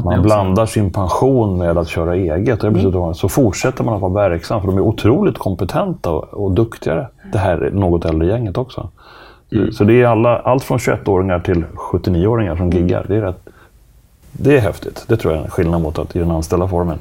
Man 0.05 0.23
blandar 0.23 0.67
sin 0.67 0.93
pension 0.93 1.59
med 1.59 1.79
att 1.79 1.89
köra 1.89 2.17
eget. 2.17 2.65
Och 2.65 2.69
mm. 2.69 3.15
Så 3.15 3.29
fortsätter 3.29 3.85
man 3.85 3.95
att 3.95 4.01
vara 4.01 4.29
verksam, 4.29 4.61
för 4.61 4.69
de 4.69 4.77
är 4.77 4.83
otroligt 4.83 5.39
kompetenta 5.39 6.11
och, 6.11 6.25
och 6.25 6.53
duktigare. 6.53 7.09
Det 7.33 7.39
här 7.39 7.59
är 7.59 7.71
något 7.71 8.05
äldre 8.05 8.29
gänget 8.29 8.59
också. 8.59 8.91
Så 9.73 9.85
det 9.85 10.03
är 10.03 10.07
alla, 10.07 10.39
allt 10.39 10.65
från 10.65 10.79
21-åringar 10.79 11.41
till 11.41 11.65
79-åringar 11.75 12.57
som 12.57 12.71
giggar. 12.71 13.05
Det 13.09 13.17
är, 13.17 13.21
rätt, 13.21 13.49
det 14.33 14.57
är 14.57 14.61
häftigt. 14.61 15.05
Det 15.09 15.17
tror 15.17 15.33
jag 15.33 15.41
är 15.41 15.45
en 15.45 15.51
skillnad 15.51 15.83
mot 15.83 15.99
att 15.99 16.17
i 16.17 16.19
den 16.19 16.31
anställda 16.31 16.69
formen. 16.69 16.99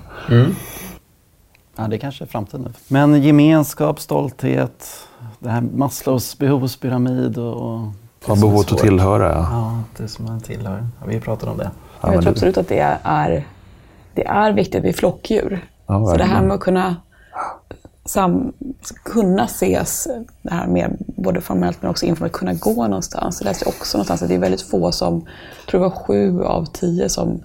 Ja, 1.76 1.88
det 1.88 1.98
kanske 1.98 2.24
är 2.24 2.28
framtiden. 2.28 2.74
Men 2.88 3.24
gemenskap, 3.24 4.00
stolthet, 4.00 5.08
det 5.40 5.50
här 5.50 5.62
Maslows 5.62 6.38
behovspyramid 6.38 7.38
och... 7.38 7.80
Ja, 8.28 8.36
behovet 8.36 8.72
att 8.72 8.78
tillhöra. 8.78 9.30
Ja. 9.30 9.48
Ja, 9.52 9.84
det 9.98 10.08
som 10.08 10.26
man 10.26 10.42
tillhör. 10.42 10.88
Ja, 11.00 11.06
vi 11.08 11.20
pratade 11.20 11.52
om 11.52 11.58
det. 11.58 11.72
Ja, 12.02 12.14
jag 12.14 12.22
tror 12.22 12.32
absolut 12.32 12.58
att 12.58 12.68
det 12.68 12.98
är, 13.04 13.48
det 14.14 14.28
är 14.28 14.52
viktigt. 14.52 14.84
Vi 14.84 14.90
är 14.90 14.94
flockdjur. 14.94 15.66
Ja, 15.88 16.06
så 16.06 16.18
det 16.18 16.24
här 16.24 16.42
med 16.42 16.56
att 16.56 16.60
kunna, 16.60 16.96
sam, 18.06 18.54
kunna 19.04 19.44
ses, 19.46 20.08
det 20.42 20.54
här 20.54 20.68
mer 20.68 20.96
både 21.00 21.42
formellt 21.42 21.78
men 21.82 21.92
också 21.92 22.06
informellt, 22.06 22.34
kunna 22.34 22.54
gå 22.54 22.88
någonstans. 22.88 23.42
Jag 23.42 23.46
läste 23.46 23.66
också 23.66 23.98
någonstans 23.98 24.22
att 24.22 24.28
det 24.30 24.36
är 24.36 24.40
väldigt 24.40 24.62
få 24.62 24.92
som, 24.92 25.14
jag 25.14 25.68
tror 25.72 25.82
det 25.82 25.88
var 25.90 25.96
sju 25.96 26.44
av 26.44 26.66
tio 26.66 27.10
som 27.10 27.40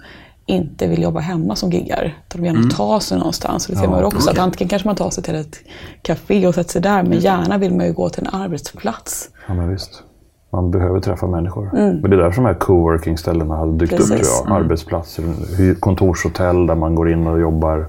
inte 0.45 0.87
vill 0.87 1.01
jobba 1.01 1.19
hemma 1.19 1.55
som 1.55 1.69
giggar. 1.69 2.17
De 2.27 2.41
vill 2.41 2.53
gärna 2.53 2.69
ta 2.69 2.99
sig 2.99 3.17
någonstans. 3.17 3.67
Det 3.67 3.75
ser 3.75 3.87
man 3.87 3.99
ju 3.99 4.05
också, 4.05 4.29
att 4.29 4.39
antingen 4.39 4.69
kanske 4.69 4.87
man 4.87 4.95
tar 4.95 5.09
sig 5.09 5.23
till 5.23 5.35
ett 5.35 5.55
café 6.01 6.47
och 6.47 6.55
sätter 6.55 6.71
sig 6.71 6.81
där, 6.81 7.03
men 7.03 7.19
gärna 7.19 7.57
vill 7.57 7.75
man 7.75 7.85
ju 7.85 7.93
gå 7.93 8.09
till 8.09 8.27
en 8.27 8.41
arbetsplats. 8.41 9.29
Ja, 9.47 9.53
men 9.53 9.69
visst. 9.69 10.03
Man 10.51 10.71
behöver 10.71 10.99
träffa 10.99 11.27
människor. 11.27 11.69
Men 11.73 12.01
det 12.01 12.15
är 12.15 12.17
därför 12.21 12.35
de 12.41 12.45
här 12.45 12.53
coworking-ställena 12.53 13.55
har 13.55 13.67
dykt 13.67 13.93
upp, 13.93 13.97
Precis. 13.99 14.39
tror 14.39 14.49
jag. 14.49 14.61
Arbetsplatser, 14.61 15.23
hy- 15.57 15.75
kontorshotell 15.75 16.67
där 16.67 16.75
man 16.75 16.95
går 16.95 17.11
in 17.11 17.27
och 17.27 17.39
jobbar. 17.39 17.87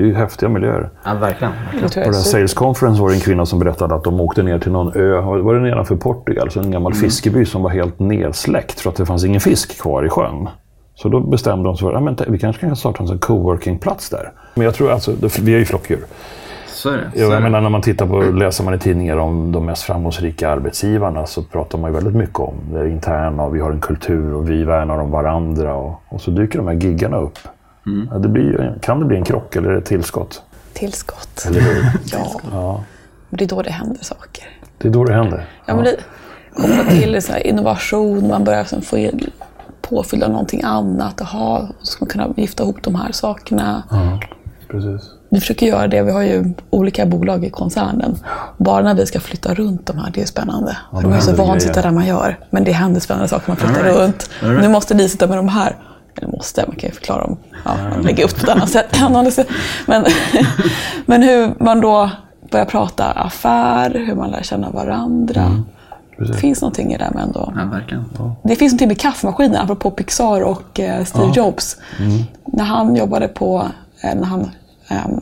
Det 0.00 0.04
är 0.04 0.08
ju 0.08 0.14
häftiga 0.14 0.48
miljöer. 0.48 0.90
Ja, 1.04 1.14
verkligen. 1.14 1.52
Tror 1.70 1.88
På 1.88 1.98
den 1.98 2.08
är 2.08 2.12
Sales 2.12 2.54
Conference 2.54 3.02
var 3.02 3.08
det 3.08 3.14
en 3.14 3.20
kvinna 3.20 3.46
som 3.46 3.58
berättade 3.58 3.94
att 3.94 4.04
de 4.04 4.20
åkte 4.20 4.42
ner 4.42 4.58
till 4.58 4.72
någon 4.72 4.96
ö, 4.96 5.20
var 5.20 5.54
det 5.54 5.60
nedanför 5.60 5.96
Portugal, 5.96 6.50
så 6.50 6.60
en 6.60 6.70
gammal 6.70 6.94
fiskeby 6.94 7.44
som 7.44 7.62
var 7.62 7.70
helt 7.70 7.98
nedsläckt 7.98 8.80
för 8.80 8.90
att 8.90 8.96
det 8.96 9.06
fanns 9.06 9.24
ingen 9.24 9.40
fisk 9.40 9.80
kvar 9.80 10.06
i 10.06 10.08
sjön. 10.08 10.48
Så 10.94 11.08
då 11.08 11.20
bestämde 11.20 11.64
de 11.64 11.76
sig 11.76 11.88
för 11.88 12.08
att 12.08 12.28
vi 12.28 12.38
kanske 12.38 12.66
kan 12.66 12.76
starta 12.76 13.02
en 13.02 13.08
sån 13.08 13.18
coworking-plats 13.18 14.10
där. 14.10 14.32
Men 14.54 14.64
jag 14.64 14.74
tror 14.74 14.92
alltså, 14.92 15.12
vi 15.40 15.54
är 15.54 15.58
ju 15.58 15.64
flockdjur. 15.64 16.04
Så 16.66 16.90
är 16.90 17.10
det. 17.14 17.20
Jag 17.20 17.42
menar, 17.42 17.60
när 17.60 17.70
man 17.70 17.82
tittar 17.82 18.06
på, 18.06 18.22
läser 18.22 18.64
man 18.64 18.74
i 18.74 18.78
tidningar 18.78 19.16
om 19.16 19.52
de 19.52 19.66
mest 19.66 19.82
framgångsrika 19.82 20.50
arbetsgivarna 20.50 21.26
så 21.26 21.42
pratar 21.42 21.78
man 21.78 21.90
ju 21.90 21.94
väldigt 21.94 22.14
mycket 22.14 22.38
om 22.38 22.54
det 22.72 22.90
interna 22.90 23.42
och 23.42 23.56
vi 23.56 23.60
har 23.60 23.70
en 23.70 23.80
kultur 23.80 24.34
och 24.34 24.50
vi 24.50 24.64
värnar 24.64 24.98
om 24.98 25.10
varandra. 25.10 25.74
Och, 25.74 26.02
och 26.08 26.20
så 26.20 26.30
dyker 26.30 26.58
de 26.58 26.68
här 26.68 26.74
giggarna 26.74 27.16
upp. 27.16 27.38
Ja, 28.10 28.18
det 28.18 28.28
blir, 28.28 28.78
kan 28.82 29.00
det 29.00 29.04
bli 29.06 29.16
en 29.16 29.24
krock 29.24 29.56
eller 29.56 29.70
ett 29.72 29.84
tillskott? 29.84 30.42
Tillskott. 30.72 31.46
Eller 31.46 31.60
hur? 31.60 31.84
Ja. 32.12 32.40
Ja, 32.52 32.84
Men 33.28 33.38
det 33.38 33.44
är 33.44 33.48
då 33.48 33.62
det 33.62 33.70
händer 33.70 34.04
saker. 34.04 34.44
det 34.78 34.88
är 34.88 34.92
då 34.92 35.04
det 35.04 35.12
händer. 35.14 35.48
Ja, 35.66 35.74
men 35.74 35.84
det 35.84 35.96
kopplat 36.54 36.88
till 36.88 37.22
så 37.22 37.32
här 37.32 37.46
innovation, 37.46 38.28
man 38.28 38.44
börjar 38.44 38.60
liksom 38.60 38.82
få 38.82 38.98
in 38.98 39.30
påfyllda 39.82 40.26
av 40.26 40.32
någonting 40.32 40.62
annat. 40.64 41.20
Aha, 41.20 41.58
och 41.58 41.86
så 41.86 41.92
ska 41.92 42.04
man 42.04 42.08
kunna 42.10 42.28
gifta 42.36 42.62
ihop 42.62 42.82
de 42.82 42.94
här 42.94 43.12
sakerna. 43.12 43.82
Ja, 43.90 44.20
precis. 44.68 45.10
Vi 45.28 45.40
försöker 45.40 45.66
göra 45.66 45.86
det. 45.86 46.02
Vi 46.02 46.12
har 46.12 46.22
ju 46.22 46.54
olika 46.70 47.06
bolag 47.06 47.44
i 47.44 47.50
koncernen. 47.50 48.16
Bara 48.56 48.82
när 48.82 48.94
vi 48.94 49.06
ska 49.06 49.20
flytta 49.20 49.54
runt 49.54 49.86
de 49.86 49.98
här, 49.98 50.10
det 50.14 50.22
är 50.22 50.26
spännande. 50.26 50.76
Då 50.92 51.00
de 51.00 51.12
är 51.12 51.20
så 51.20 51.30
det 51.30 51.36
vana 51.36 51.52
att 51.52 51.62
sitta 51.62 51.82
där 51.82 51.90
man 51.90 52.06
gör. 52.06 52.38
Men 52.50 52.64
det 52.64 52.72
händer 52.72 53.00
spännande 53.00 53.28
saker 53.28 53.44
man 53.46 53.56
flyttar 53.56 53.82
right. 53.82 53.96
runt. 53.96 54.30
Right. 54.40 54.60
Nu 54.60 54.68
måste 54.68 54.94
ni 54.94 55.08
sitta 55.08 55.26
med 55.26 55.36
de 55.36 55.48
här. 55.48 55.76
Eller 56.16 56.28
måste, 56.28 56.64
man 56.66 56.76
kan 56.76 56.88
ju 56.88 56.94
förklara 56.94 57.22
dem. 57.22 57.36
Ja, 57.64 57.76
man 57.90 58.02
lägger 58.02 58.24
upp 58.24 58.30
det 58.30 58.40
på 58.40 58.50
ett 58.50 58.56
annat 58.56 58.70
sätt. 58.70 58.96
Men, 59.86 60.04
men 61.06 61.22
hur 61.22 61.64
man 61.64 61.80
då 61.80 62.10
börjar 62.50 62.66
prata 62.66 63.04
affär, 63.04 63.90
hur 64.06 64.14
man 64.14 64.30
lär 64.30 64.42
känna 64.42 64.70
varandra. 64.70 65.42
Mm. 65.42 65.64
Det 66.18 66.34
finns 66.34 66.62
någonting 66.62 66.92
i 66.92 66.98
det 66.98 67.10
med 67.14 67.22
ändå. 67.22 67.52
Ja, 67.56 67.64
verkligen. 67.64 68.04
Det 68.42 68.56
finns 68.56 68.72
någonting 68.72 68.88
med 68.88 69.00
kaffemaskinen, 69.00 69.56
apropå 69.56 69.90
Pixar 69.90 70.40
och 70.40 70.80
eh, 70.80 71.04
Steve 71.04 71.32
Jobs. 71.34 71.76
När 72.44 72.64
han 72.64 72.96
jobbade 72.96 73.28
på, 73.28 73.66
eh, 74.00 74.14
när 74.14 74.24
han, 74.24 74.50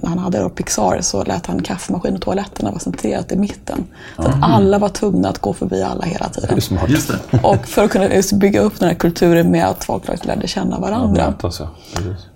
han 0.05 0.19
hade 0.19 0.43
då 0.43 0.49
Pixar 0.49 1.01
så 1.01 1.25
lät 1.25 1.47
han 1.47 1.63
kaffemaskinen 1.63 2.17
och 2.17 2.23
toaletterna 2.23 2.71
vara 2.71 2.81
centrerat 2.81 3.33
i 3.33 3.37
mitten. 3.37 3.85
Så 4.17 4.23
att 4.23 4.37
alla 4.43 4.79
var 4.79 4.89
tvungna 4.89 5.29
att 5.29 5.39
gå 5.39 5.53
förbi 5.53 5.83
alla 5.83 6.05
hela 6.05 6.29
tiden. 6.29 6.61
smart. 6.61 6.89
Just 6.89 7.09
det. 7.09 7.39
Och 7.43 7.67
för 7.67 7.85
att 7.85 7.91
kunna 7.91 8.15
just 8.15 8.33
bygga 8.33 8.61
upp 8.61 8.79
den 8.79 8.89
här 8.89 8.97
kulturen 8.97 9.51
med 9.51 9.67
att 9.67 9.85
folk 9.85 10.27
lärde 10.27 10.49
känna 10.49 10.79
varandra. 10.79 11.27
mötas, 11.27 11.61
ja. 11.61 11.69
Precis. 11.95 12.27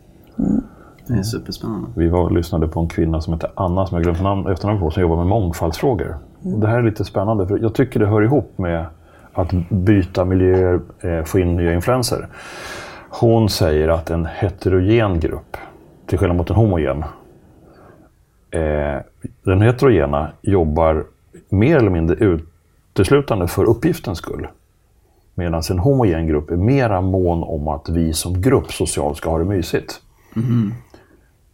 Det 1.07 1.19
är 1.19 1.23
superspännande. 1.23 1.89
Vi 1.95 2.09
var 2.09 2.21
och 2.21 2.33
lyssnade 2.33 2.69
på 2.69 2.81
en 2.81 2.89
kvinna 2.89 3.21
som 3.21 3.35
heter 3.35 3.51
Anna, 3.55 3.87
som 3.87 3.97
jag 3.97 4.03
glömt 4.03 4.23
namn, 4.23 4.47
efternamn 4.47 4.81
på, 4.81 4.91
som 4.91 5.03
jobbar 5.03 5.17
med 5.17 5.27
mångfaldsfrågor. 5.27 6.17
Och 6.43 6.59
det 6.59 6.67
här 6.67 6.79
är 6.79 6.83
lite 6.83 7.05
spännande, 7.05 7.47
för 7.47 7.59
jag 7.59 7.75
tycker 7.75 8.01
det 8.01 8.07
hör 8.07 8.23
ihop 8.23 8.59
med 8.59 8.87
att 9.33 9.53
byta 9.69 10.25
miljöer, 10.25 10.81
eh, 11.01 11.25
få 11.25 11.39
in 11.39 11.57
nya 11.57 11.75
influenser. 11.75 12.29
Hon 13.09 13.49
säger 13.49 13.89
att 13.89 14.11
en 14.11 14.27
heterogen 14.27 15.21
grupp, 15.21 15.57
till 16.07 16.19
skillnad 16.19 16.37
mot 16.37 16.51
en 16.51 16.57
homogen, 16.57 17.05
eh, 18.53 19.01
den 19.43 19.63
heterogena 19.63 20.33
jobbar 20.43 21.05
mer 21.49 21.77
eller 21.77 21.91
mindre 21.91 22.17
uteslutande 22.17 23.49
för 23.49 23.65
uppgiftens 23.65 24.19
skull. 24.19 24.49
Medan 25.35 25.63
en 25.71 25.79
homogen 25.79 26.27
grupp 26.27 26.51
är 26.51 26.57
mera 26.57 27.01
mån 27.01 27.43
om 27.43 27.69
att 27.69 27.89
vi 27.89 28.13
som 28.13 28.43
grupp 28.43 28.73
socialt 28.73 29.17
ska 29.17 29.31
ha 29.31 29.39
det 29.39 29.45
mysigt. 29.45 30.01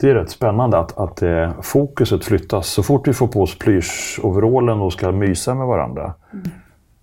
Det 0.00 0.11
är 0.11 0.14
rätt 0.14 0.30
spännande 0.30 0.78
att, 0.78 0.98
att 0.98 1.22
eh, 1.22 1.61
fokuset 1.61 2.24
flyttas. 2.24 2.68
Så 2.68 2.82
fort 2.82 3.08
vi 3.08 3.12
får 3.12 3.28
på 3.28 3.42
oss 3.42 3.58
plyschoverallen 3.58 4.80
och 4.80 4.92
ska 4.92 5.12
mysa 5.12 5.54
med 5.54 5.66
varandra 5.66 6.14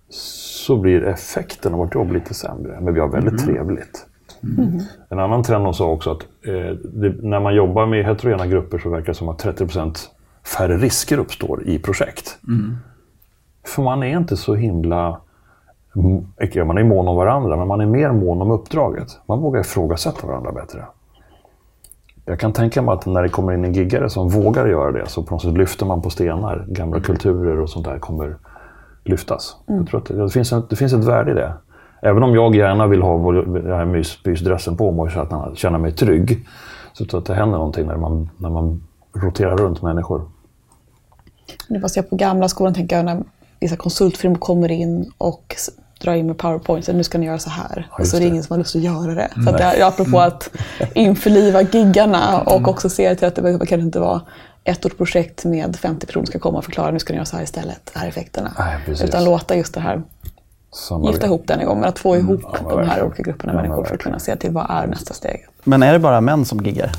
så 0.08 0.76
blir 0.76 1.04
effekten 1.04 1.72
av 1.72 1.78
vårt 1.78 1.94
jobb 1.94 2.12
lite 2.12 2.34
sämre. 2.34 2.80
Men 2.80 2.94
vi 2.94 3.00
har 3.00 3.08
väldigt 3.08 3.44
trevligt. 3.44 4.06
En 5.08 5.18
annan 5.18 5.42
trend 5.42 5.64
hon 5.64 5.74
sa 5.74 5.90
också 5.90 6.10
att 6.10 6.22
eh, 6.46 6.76
det, 6.84 7.22
när 7.22 7.40
man 7.40 7.54
jobbar 7.54 7.86
med 7.86 8.04
heterogena 8.04 8.46
grupper 8.46 8.78
så 8.78 8.90
verkar 8.90 9.06
det 9.06 9.14
som 9.14 9.28
att 9.28 9.44
30% 9.44 9.96
färre 10.58 10.76
risker 10.76 11.18
uppstår 11.18 11.62
i 11.68 11.78
projekt. 11.78 12.38
För 13.66 13.82
man 13.82 14.02
är 14.02 14.16
inte 14.18 14.36
så 14.36 14.54
himla... 14.54 15.20
mm, 15.96 16.66
Man 16.66 16.78
är 16.78 16.84
mån 16.84 17.08
om 17.08 17.16
varandra, 17.16 17.56
men 17.56 17.68
man 17.68 17.80
är 17.80 17.86
mer 17.86 18.12
mån 18.12 18.42
om 18.42 18.50
uppdraget. 18.50 19.08
Man 19.26 19.40
vågar 19.40 19.60
ifrågasätta 19.60 20.26
varandra 20.26 20.52
bättre. 20.52 20.84
Jag 22.24 22.40
kan 22.40 22.52
tänka 22.52 22.82
mig 22.82 22.92
att 22.92 23.06
när 23.06 23.22
det 23.22 23.28
kommer 23.28 23.52
in 23.52 23.64
en 23.64 23.72
giggare 23.72 24.10
som 24.10 24.28
vågar 24.28 24.66
göra 24.66 24.92
det 24.92 25.06
så 25.08 25.22
på 25.22 25.34
något 25.34 25.42
sätt 25.42 25.58
lyfter 25.58 25.86
man 25.86 26.02
på 26.02 26.10
stenar. 26.10 26.64
Gamla 26.68 27.00
kulturer 27.00 27.60
och 27.60 27.70
sånt 27.70 27.86
där 27.86 27.98
kommer 27.98 28.36
lyftas. 29.04 29.56
Jag 29.66 29.86
tror 29.88 30.00
att 30.00 30.06
det, 30.06 30.22
det, 30.22 30.30
finns 30.30 30.52
ett, 30.52 30.70
det 30.70 30.76
finns 30.76 30.92
ett 30.92 31.04
värde 31.04 31.30
i 31.30 31.34
det. 31.34 31.52
Även 32.00 32.22
om 32.22 32.34
jag 32.34 32.54
gärna 32.54 32.86
vill 32.86 33.02
ha 33.02 33.32
den 33.32 33.66
här 33.66 33.84
mys, 33.84 34.18
mysdressen 34.24 34.76
på 34.76 34.92
mig 34.92 35.12
så 35.12 35.20
att 35.20 35.30
jag 35.30 35.56
känner 35.56 35.78
mig 35.78 35.92
trygg. 35.92 36.46
Så 36.92 37.04
tror 37.04 37.18
jag 37.18 37.20
att 37.20 37.26
det 37.26 37.34
händer 37.34 37.58
någonting 37.58 37.86
när 37.86 37.96
man, 37.96 38.30
när 38.36 38.50
man 38.50 38.82
roterar 39.14 39.56
runt 39.56 39.82
människor. 39.82 40.28
Var 41.68 41.88
så 41.88 41.98
jag 41.98 42.10
på 42.10 42.16
gamla 42.16 42.48
skolan 42.48 42.74
tänker 42.74 42.96
jag 42.96 43.04
när 43.04 43.24
vissa 43.60 43.76
konsultfirmor 43.76 44.36
kommer 44.36 44.70
in 44.70 45.12
och 45.18 45.56
drar 46.00 46.14
in 46.14 46.26
med 46.26 46.38
powerpoint. 46.38 46.88
Nu 46.88 47.04
ska 47.04 47.18
ni 47.18 47.26
göra 47.26 47.38
så 47.38 47.50
här. 47.50 47.88
och 47.92 48.00
just 48.00 48.10
så 48.10 48.16
är 48.16 48.20
det 48.20 48.26
det. 48.26 48.30
ingen 48.30 48.42
som 48.42 48.54
har 48.54 48.58
lust 48.58 48.76
att 48.76 48.82
göra 48.82 49.14
det. 49.14 49.30
Så 49.44 49.50
att 49.50 49.60
jag, 49.60 49.80
apropå 49.80 50.20
att 50.20 50.50
införliva 50.94 51.62
giggarna 51.62 52.40
och 52.40 52.68
också 52.68 52.88
se 52.88 53.14
till 53.14 53.28
att 53.28 53.34
det 53.34 53.58
det 53.58 53.66
kan 53.66 53.80
inte 53.80 54.00
vara 54.00 54.22
ett 54.64 54.86
års 54.86 54.94
projekt 54.94 55.44
med 55.44 55.76
50 55.76 56.06
personer 56.06 56.26
ska 56.26 56.38
komma 56.38 56.58
och 56.58 56.64
förklara 56.64 56.90
nu 56.90 56.98
ska 56.98 57.12
ni 57.12 57.16
göra 57.16 57.26
så 57.26 57.36
här 57.36 57.44
istället. 57.44 57.90
Det 57.92 57.98
här 57.98 58.06
är 58.06 58.10
effekterna. 58.10 58.52
Nej. 58.58 59.04
Utan 59.04 59.24
låta 59.24 59.56
just 59.56 59.74
det 59.74 59.80
här 59.80 60.02
Samarbete. 60.76 61.12
gifta 61.12 61.26
ihop 61.26 61.42
den 61.46 61.60
igång. 61.60 61.80
Men 61.80 61.88
att 61.88 61.98
få 61.98 62.16
ihop 62.16 62.40
Ja, 62.42 62.58
men 62.68 62.76
de 62.76 62.88
här 62.88 63.02
olika 63.02 63.22
grupperna 63.22 63.52
Ja, 63.52 63.62
människor 63.62 63.84
för 63.84 63.94
att 63.94 64.00
kunna 64.00 64.18
se 64.18 64.36
till 64.36 64.50
vad 64.50 64.66
är 64.70 64.86
nästa 64.86 65.14
steg. 65.14 65.46
Men 65.64 65.82
är 65.82 65.92
det 65.92 65.98
bara 65.98 66.20
män 66.20 66.44
som 66.44 66.58
giggar? 66.64 66.90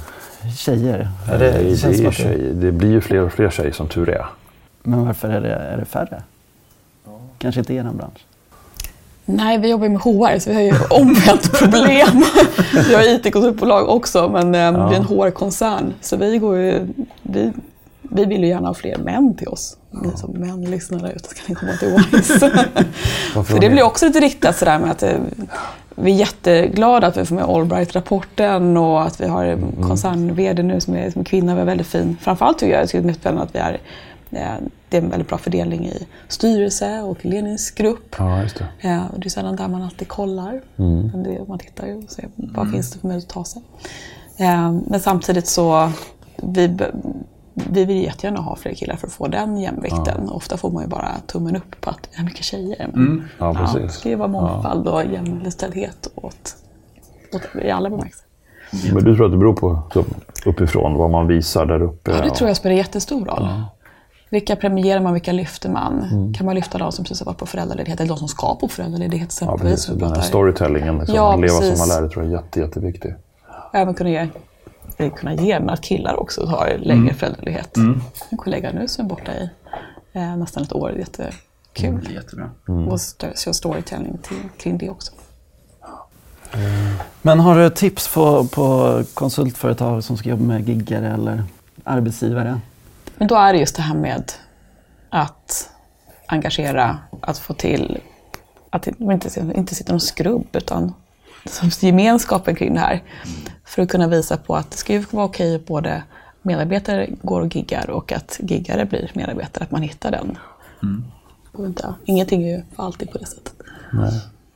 Tjejer? 0.57 1.07
Är 1.31 1.39
Det, 1.39 1.51
det, 1.51 1.77
som 1.77 1.89
är 1.89 1.93
det- 2.03 2.11
tjejer. 2.11 2.53
det 2.53 2.71
blir 2.71 2.91
ju 2.91 3.01
fler 3.01 3.19
och 3.21 3.31
fler 3.33 3.49
tjejer 3.49 3.71
som 3.71 3.87
tur 3.87 4.09
är. 4.09 4.25
Men 4.83 5.05
varför 5.05 5.29
är 5.29 5.41
det, 5.41 5.53
är 5.55 5.77
det 5.77 5.85
färre? 5.85 6.23
Kanske 7.37 7.59
inte 7.61 7.73
i 7.73 7.77
er 7.77 7.83
bransch? 7.83 8.25
Nej, 9.25 9.57
vi 9.57 9.69
jobbar 9.69 9.85
ju 9.85 9.89
med 9.91 10.01
HR 10.01 10.39
så 10.39 10.49
vi 10.49 10.55
har 10.55 10.61
ju 10.61 10.73
omvänt 10.89 11.59
problem. 11.59 12.23
vi 12.87 12.95
har 12.95 13.03
IT-konsultbolag 13.15 13.89
också 13.89 14.29
men 14.29 14.55
eh, 14.55 14.89
vi 14.89 14.95
är 14.95 14.99
en 14.99 15.05
HR-koncern. 15.05 15.93
Så 16.01 16.17
vi, 16.17 16.37
går 16.37 16.57
ju, 16.57 16.87
vi, 17.21 17.51
vi 18.11 18.25
vill 18.25 18.41
ju 18.43 18.47
gärna 18.49 18.67
ha 18.67 18.73
fler 18.73 18.97
män 18.97 19.35
till 19.35 19.47
oss. 19.47 19.77
Ni 19.91 20.17
som 20.17 20.31
män 20.31 20.61
lyssnar 20.61 20.99
där 20.99 21.11
ute 21.11 21.29
ska 21.29 21.41
ni 21.47 21.55
komma 21.55 21.71
till 21.73 21.87
Wise. 21.89 22.39
För 23.43 23.59
det 23.59 23.69
blir 23.69 23.83
också 23.83 24.05
lite 24.05 24.19
riktat 24.19 24.55
sådär 24.57 24.79
med 24.79 24.91
att 24.91 25.03
eh, 25.03 25.17
vi 25.95 26.11
är 26.11 26.15
jätteglada 26.15 27.07
att 27.07 27.17
vi 27.17 27.25
får 27.25 27.35
med 27.35 27.43
Allbright-rapporten 27.43 28.77
och 28.77 29.01
att 29.03 29.21
vi 29.21 29.27
har 29.27 29.57
koncern-VD 29.87 30.63
nu 30.63 30.81
som 30.81 30.95
är, 30.95 31.11
som 31.11 31.21
är 31.21 31.25
kvinna. 31.25 31.55
Vi 31.55 31.61
är 31.61 31.65
väldigt 31.65 31.87
fin. 31.87 32.17
Framförallt 32.21 32.57
tycker 32.59 32.73
jag 32.79 32.87
det 32.87 32.97
är 32.97 33.01
mycket 33.01 33.21
spännande 33.21 33.43
att 33.43 33.55
vi 33.55 33.59
är 33.59 33.79
eh, 34.31 34.63
det 34.89 34.97
är 34.97 35.01
en 35.01 35.09
väldigt 35.09 35.27
bra 35.29 35.37
fördelning 35.37 35.85
i 35.87 36.07
styrelse 36.27 37.01
och 37.01 37.25
ledningsgrupp. 37.25 38.15
Ja, 38.17 38.41
just 38.41 38.57
det. 38.57 38.65
Ja, 38.89 39.01
och 39.13 39.19
det 39.19 39.27
är 39.27 39.29
sällan 39.29 39.55
där 39.55 39.67
man 39.67 39.81
alltid 39.81 40.07
kollar. 40.07 40.61
Men 40.75 41.23
det, 41.23 41.47
man 41.47 41.59
tittar 41.59 41.97
och 41.97 42.11
ser 42.11 42.25
vad 42.35 42.71
finns 42.71 42.91
det 42.91 42.99
för 42.99 43.07
möjlighet 43.07 43.29
att 43.29 43.33
ta 43.33 43.43
sig. 43.45 43.61
Eh, 44.37 44.71
Men 44.87 44.99
samtidigt 44.99 45.47
så 45.47 45.91
vi, 46.43 46.77
vi 47.69 47.85
vill 47.85 48.03
jättegärna 48.03 48.39
ha 48.41 48.55
fler 48.55 48.73
killar 48.73 48.95
för 48.95 49.07
att 49.07 49.13
få 49.13 49.27
den 49.27 49.57
jämvikten. 49.57 50.29
Ofta 50.29 50.57
får 50.57 50.71
man 50.71 50.83
ju 50.83 50.89
bara 50.89 51.07
tummen 51.27 51.55
upp 51.55 51.81
på 51.81 51.89
att 51.89 51.99
det 52.11 52.19
är 52.19 52.23
mycket 52.25 52.43
tjejer. 52.45 52.89
Men, 52.93 53.23
Ja, 53.39 53.47
det 53.53 53.59
precis. 53.59 53.99
ska 53.99 54.09
ju 54.09 54.15
vara 54.15 54.27
mångfald 54.27 54.87
och 54.87 55.05
jämställdhet 55.05 56.07
åt, 56.15 56.55
åt, 57.33 57.63
i 57.63 57.71
alla 57.71 57.89
bemärkelser. 57.89 58.25
Men 58.93 59.03
du 59.03 59.15
tror 59.15 59.25
att 59.25 59.31
det 59.31 59.37
beror 59.37 59.53
på 59.53 59.83
uppifrån, 60.45 60.93
vad 60.93 61.09
man 61.09 61.27
visar 61.27 61.65
där 61.65 61.81
uppe? 61.81 62.11
Ja, 62.11 62.21
det 62.23 62.29
tror 62.29 62.47
jag 62.47 62.57
spelar 62.57 62.75
jättestor 62.75 63.25
roll. 63.25 63.47
Vilka 64.29 64.55
premierar 64.55 64.99
man, 65.01 65.13
vilka 65.13 65.31
lyfter 65.31 65.69
man? 65.69 66.33
Kan 66.37 66.45
man 66.45 66.55
lyfta 66.55 66.77
de 66.77 66.91
som 66.91 67.05
precis 67.05 67.19
har 67.19 67.25
varit 67.25 67.37
på 67.37 67.45
föräldraledighet, 67.45 67.99
eller 67.99 68.09
de 68.09 68.17
som 68.17 68.27
ska 68.27 68.55
på 68.55 68.67
föräldraledighet 68.67 69.37
Ja, 69.41 69.57
precis. 69.57 69.85
Den 69.85 70.09
här 70.13 70.21
storytellingen, 70.21 70.97
liksom, 70.97 71.15
Ja, 71.15 71.35
leva 71.35 71.53
som 71.53 71.77
man 71.77 71.87
lär, 71.87 72.01
det 72.01 72.09
tror 72.09 72.25
jag 72.25 72.33
är 72.33 72.37
jätte, 72.37 72.59
jätteviktig. 72.59 73.13
även 73.73 73.93
kunna 73.93 74.09
ge, 74.09 74.27
kunna 74.97 75.33
ge 75.33 75.59
men 75.59 75.69
att 75.69 75.81
killar 75.81 76.15
också 76.19 76.45
har 76.45 76.77
längre 76.79 77.13
föräldraledighet. 77.13 77.77
En 78.29 78.37
kollega 78.37 78.71
nu 78.71 78.87
som 78.87 79.05
är 79.05 79.09
borta 79.09 79.31
i 79.33 79.49
eh, 80.13 80.37
nästan 80.37 80.63
ett 80.63 80.73
år, 80.73 80.91
jättekul. 80.97 82.11
Jättebra. 82.13 82.49
Mm. 82.67 82.87
Och 82.87 82.95
st- 82.95 83.37
köra 83.37 83.53
storytelling 83.53 84.17
till, 84.17 84.49
kring 84.57 84.77
det 84.77 84.89
också. 84.89 85.11
Men 87.21 87.39
har 87.39 87.57
du 87.59 87.69
tips 87.69 88.13
på, 88.13 88.47
på 88.47 89.03
konsultföretag 89.13 90.03
som 90.03 90.17
ska 90.17 90.29
jobba 90.29 90.43
med 90.43 90.69
giggare 90.69 91.13
eller 91.13 91.43
arbetsgivare? 91.83 92.59
Men 93.17 93.27
då 93.27 93.35
är 93.35 93.53
det 93.53 93.59
just 93.59 93.75
det 93.75 93.81
här 93.81 93.95
med 93.95 94.31
att 95.09 95.69
engagera, 96.27 96.97
att 97.21 97.37
få 97.39 97.53
till, 97.53 97.99
att 98.69 98.83
det 98.83 98.93
inte, 98.99 99.53
inte 99.55 99.75
sitta 99.75 99.93
någon 99.93 99.99
skrubb 99.99 100.47
utan 100.53 100.93
gemenskapen 101.79 102.55
kring 102.55 102.73
det 102.73 102.79
här. 102.79 103.03
För 103.65 103.81
att 103.81 103.89
kunna 103.89 104.07
visa 104.07 104.37
på 104.37 104.55
att 104.55 104.71
det 104.71 104.77
ska 104.77 104.93
ju 104.93 104.99
vara 105.11 105.25
okej 105.25 105.55
att 105.55 105.65
både 105.65 106.03
medarbetare 106.41 107.07
går 107.21 107.41
och 107.41 107.55
giggar 107.55 107.89
och 107.89 108.11
att 108.11 108.39
giggare 108.39 108.85
blir 108.85 109.11
medarbetare, 109.13 109.63
att 109.63 109.71
man 109.71 109.81
hittar 109.81 110.11
den. 110.11 110.37
Och 111.51 111.65
inte, 111.65 111.93
ingenting 112.05 112.43
är 112.43 112.57
ju 112.57 112.63
alltid 112.75 113.11
på 113.11 113.17
det 113.17 113.25
sättet. 113.25 113.53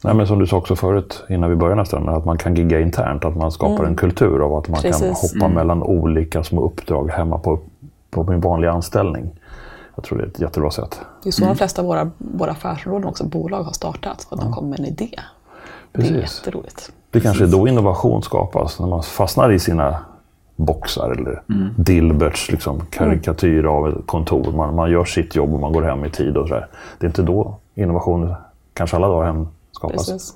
Nej, 0.04 0.16
men 0.16 0.28
som 0.28 0.40
du 0.40 0.48
sa 0.48 0.58
också 0.58 0.76
förut, 0.76 1.24
innan 1.30 1.50
vi 1.50 1.56
började 1.56 1.82
nästan, 1.82 2.10
att 2.10 2.26
man 2.26 2.38
kan 2.38 2.56
gigga 2.56 2.80
internt. 2.80 3.26
Att 3.26 3.36
man 3.36 3.52
skapar 3.52 3.86
en 3.86 3.96
kultur 3.96 4.46
av 4.46 4.54
att 4.54 4.68
man 4.68 4.82
kan 4.82 4.92
Precis. 4.92 5.34
hoppa 5.34 5.48
mellan 5.48 5.84
olika 5.84 6.44
små 6.44 6.66
uppdrag 6.66 7.12
hemma 7.12 7.38
på, 7.38 7.60
på 8.10 8.24
min 8.24 8.42
vanliga 8.42 8.72
anställning. 8.72 9.32
Jag 9.96 10.04
tror 10.04 10.18
det 10.18 10.24
är 10.24 10.28
ett 10.28 10.40
jättebra 10.40 10.72
sätt. 10.72 11.00
Det 11.24 11.30
är 11.30 11.32
så 11.32 11.46
de 11.46 11.56
flesta 11.56 11.82
av 11.82 11.88
våra, 11.88 12.12
våra 12.18 12.52
affärsområden 12.52 13.08
också, 13.08 13.26
bolag 13.26 13.64
har 13.64 13.72
startat, 13.72 14.24
för 14.24 14.36
att 14.36 14.42
de 14.42 14.52
kommer 14.54 14.70
med 14.70 14.80
en 14.80 14.86
idé. 14.86 15.10
Det 15.92 16.02
är 16.02 16.12
Precis. 16.12 16.38
jätteroligt. 16.38 16.92
Det 17.10 17.20
kanske 17.20 17.44
är 17.44 17.48
då 17.48 17.68
innovation 17.68 18.24
skapas, 18.24 18.80
när 18.80 18.88
man 18.88 19.04
fastnar 19.04 19.52
i 19.52 19.60
sina 19.60 19.98
boxar 20.56 21.12
eller 21.12 21.42
Dilberts 21.78 22.52
liksom, 22.52 22.82
karikatyr 22.90 23.64
av 23.66 23.88
ett 23.90 24.08
kontor. 24.08 24.52
Man, 24.52 24.76
man 24.76 24.92
gör 24.92 25.06
sitt 25.06 25.36
jobb 25.36 25.54
och 25.54 25.60
man 25.60 25.74
går 25.74 25.82
hem 25.82 26.06
i 26.06 26.10
tid 26.10 26.38
och 26.38 26.48
sådär. 26.48 26.68
Det 27.00 27.06
är 27.06 27.08
inte 27.10 27.22
då 27.24 27.56
innovation 27.76 28.34
kanske 28.74 28.96
alla 28.96 29.08
dagar 29.08 29.26
hem 29.26 29.48
skapas. 29.72 30.10
Precis. 30.10 30.34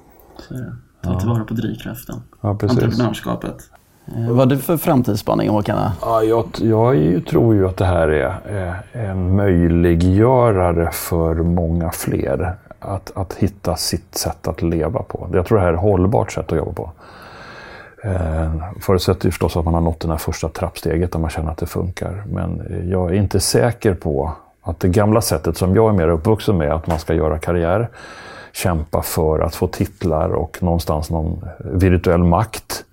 Ta 1.04 1.20
tillvara 1.20 1.44
på 1.44 1.54
drivkraften. 1.54 2.16
Ja, 2.42 2.56
precis. 2.56 2.84
Entreprenörskapet. 2.84 3.56
Eh, 4.08 4.28
Vad 4.28 4.38
har 4.38 4.46
du 4.46 4.58
för 4.58 4.78
framtidsspaning 4.78 5.50
Håkan? 5.50 5.92
Ja, 6.02 6.24
jag, 6.24 6.46
jag 6.62 6.96
är 6.98 7.20
tror 7.20 7.56
ju 7.56 7.68
att 7.68 7.78
det 7.78 7.86
här 7.86 8.08
är 8.08 8.84
en 8.92 9.36
möjliggörare 9.36 10.92
för 10.92 11.36
många 11.36 11.92
fler. 11.92 12.56
Att, 12.88 13.12
att 13.16 13.34
hitta 13.34 13.76
sitt 13.76 14.16
sätt 14.16 14.48
att 14.48 14.62
leva 14.62 15.04
på. 15.04 15.30
Jag 15.34 15.46
tror 15.46 15.58
det 15.58 15.64
här 15.64 15.70
är 15.70 15.74
ett 15.74 15.80
hållbart 15.80 16.32
sätt 16.32 16.52
att 16.52 16.58
jobba 16.58 16.72
på. 16.74 16.92
Eh, 18.04 18.52
förutsätter 18.82 19.26
ju 19.26 19.32
förstås 19.32 19.58
att 19.58 19.66
man 19.66 19.74
har 19.74 19.82
nått 19.82 20.00
det 20.00 20.08
här 20.08 20.18
första 20.18 20.50
trappsteget 20.50 21.12
där 21.12 21.20
man 21.20 21.30
känner 21.30 21.52
att 21.52 21.58
det 21.58 21.66
funkar. 21.66 22.24
Men 22.28 22.82
jag 22.90 23.10
är 23.10 23.14
inte 23.14 23.40
säker 23.40 23.94
på 23.94 24.32
att 24.62 24.80
det 24.80 24.88
gamla 24.88 25.22
sättet 25.22 25.58
som 25.58 25.76
jag 25.76 25.90
är 25.90 25.98
mer 25.98 26.08
uppvuxen 26.08 26.58
med, 26.58 26.72
att 26.72 26.88
man 26.88 27.00
ska 27.00 27.14
göra 27.14 27.40
karriär, 27.40 27.90
kämpa 28.52 29.02
för 29.02 29.40
att 29.40 29.56
få 29.56 29.68
titlar 29.68 30.30
och 30.30 30.64
någonstans 30.64 31.10
någon 31.10 31.46
virtuell 31.60 32.24
makt. 32.24 32.86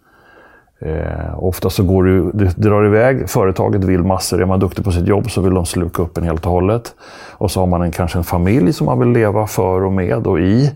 Eh, 0.85 1.45
ofta 1.45 1.71
så 1.71 1.83
går 1.83 2.05
det, 2.05 2.31
det, 2.33 2.45
det 2.45 2.69
drar 2.69 2.85
iväg, 2.87 3.31
företaget 3.31 3.85
vill 3.85 4.03
massor. 4.03 4.43
Är 4.43 4.47
man 4.47 4.61
duktig 4.61 4.85
på 4.85 4.93
sitt 4.93 5.09
jobb 5.09 5.31
så 5.31 5.41
vill 5.41 5.55
de 5.55 5.67
sluka 5.67 6.03
upp 6.03 6.19
en 6.19 6.25
helt 6.25 6.47
och 6.47 6.53
hållet. 6.53 6.95
Och 7.31 7.51
så 7.51 7.61
har 7.61 7.67
man 7.67 7.83
en, 7.83 7.91
kanske 7.91 8.19
en 8.19 8.25
familj 8.25 8.73
som 8.73 8.87
man 8.87 8.99
vill 8.99 9.09
leva 9.09 9.47
för 9.47 9.85
och 9.85 9.93
med 9.93 10.27
och 10.27 10.41
i. 10.41 10.71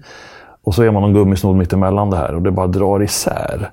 Och 0.64 0.74
så 0.74 0.82
är 0.82 0.90
man 0.90 1.02
någon 1.02 1.14
gummisnodd 1.14 1.56
mittemellan 1.56 2.10
det 2.10 2.16
här 2.16 2.34
och 2.34 2.42
det 2.42 2.50
bara 2.50 2.66
drar 2.66 3.02
isär. 3.02 3.70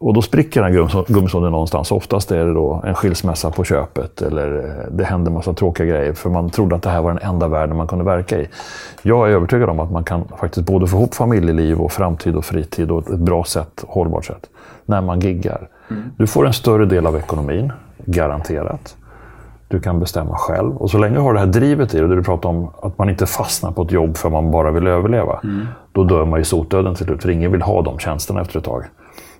Och 0.00 0.14
då 0.14 0.22
spricker 0.22 0.62
den 0.62 0.72
här 0.72 1.12
gummisnodden 1.12 1.52
någonstans. 1.52 1.92
Oftast 1.92 2.30
är 2.30 2.44
det 2.44 2.54
då 2.54 2.82
en 2.86 2.94
skilsmässa 2.94 3.50
på 3.50 3.64
köpet 3.64 4.22
eller 4.22 4.58
eh, 4.58 4.92
det 4.92 5.04
händer 5.04 5.30
massa 5.30 5.52
tråkiga 5.52 5.86
grejer 5.86 6.12
för 6.12 6.30
man 6.30 6.50
trodde 6.50 6.76
att 6.76 6.82
det 6.82 6.90
här 6.90 7.02
var 7.02 7.12
den 7.12 7.22
enda 7.22 7.48
världen 7.48 7.76
man 7.76 7.86
kunde 7.86 8.04
verka 8.04 8.38
i. 8.38 8.48
Jag 9.02 9.28
är 9.28 9.32
övertygad 9.32 9.68
om 9.68 9.80
att 9.80 9.90
man 9.90 10.04
kan 10.04 10.24
faktiskt 10.40 10.66
både 10.66 10.86
få 10.86 10.96
ihop 10.96 11.14
familjeliv 11.14 11.80
och 11.80 11.92
framtid 11.92 12.36
och 12.36 12.44
fritid 12.44 12.90
och 12.90 13.10
ett 13.10 13.18
bra 13.18 13.44
sätt, 13.44 13.84
hållbart 13.88 14.24
sätt, 14.24 14.46
när 14.88 15.00
man 15.00 15.20
giggar. 15.20 15.68
Mm. 15.90 16.02
Du 16.16 16.26
får 16.26 16.46
en 16.46 16.52
större 16.52 16.86
del 16.86 17.06
av 17.06 17.16
ekonomin, 17.16 17.72
garanterat. 18.04 18.96
Du 19.68 19.80
kan 19.80 20.00
bestämma 20.00 20.36
själv. 20.36 20.76
Och 20.76 20.90
så 20.90 20.98
länge 20.98 21.14
du 21.14 21.20
har 21.20 21.34
det 21.34 21.40
här 21.40 21.46
drivet 21.46 21.94
i 21.94 21.98
dig, 21.98 22.08
du 22.08 22.22
pratar 22.22 22.48
om 22.48 22.70
att 22.82 22.98
man 22.98 23.10
inte 23.10 23.26
fastnar 23.26 23.72
på 23.72 23.82
ett 23.82 23.92
jobb 23.92 24.16
för 24.16 24.30
man 24.30 24.50
bara 24.50 24.70
vill 24.70 24.86
överleva. 24.86 25.40
Mm. 25.44 25.66
Då 25.92 26.04
dör 26.04 26.24
man 26.24 26.40
ju 26.40 26.44
sotdöden 26.44 26.94
till 26.94 27.06
slut, 27.06 27.22
för 27.22 27.30
ingen 27.30 27.52
vill 27.52 27.62
ha 27.62 27.82
de 27.82 27.98
tjänsterna 27.98 28.40
efter 28.40 28.58
ett 28.58 28.64
tag. 28.64 28.84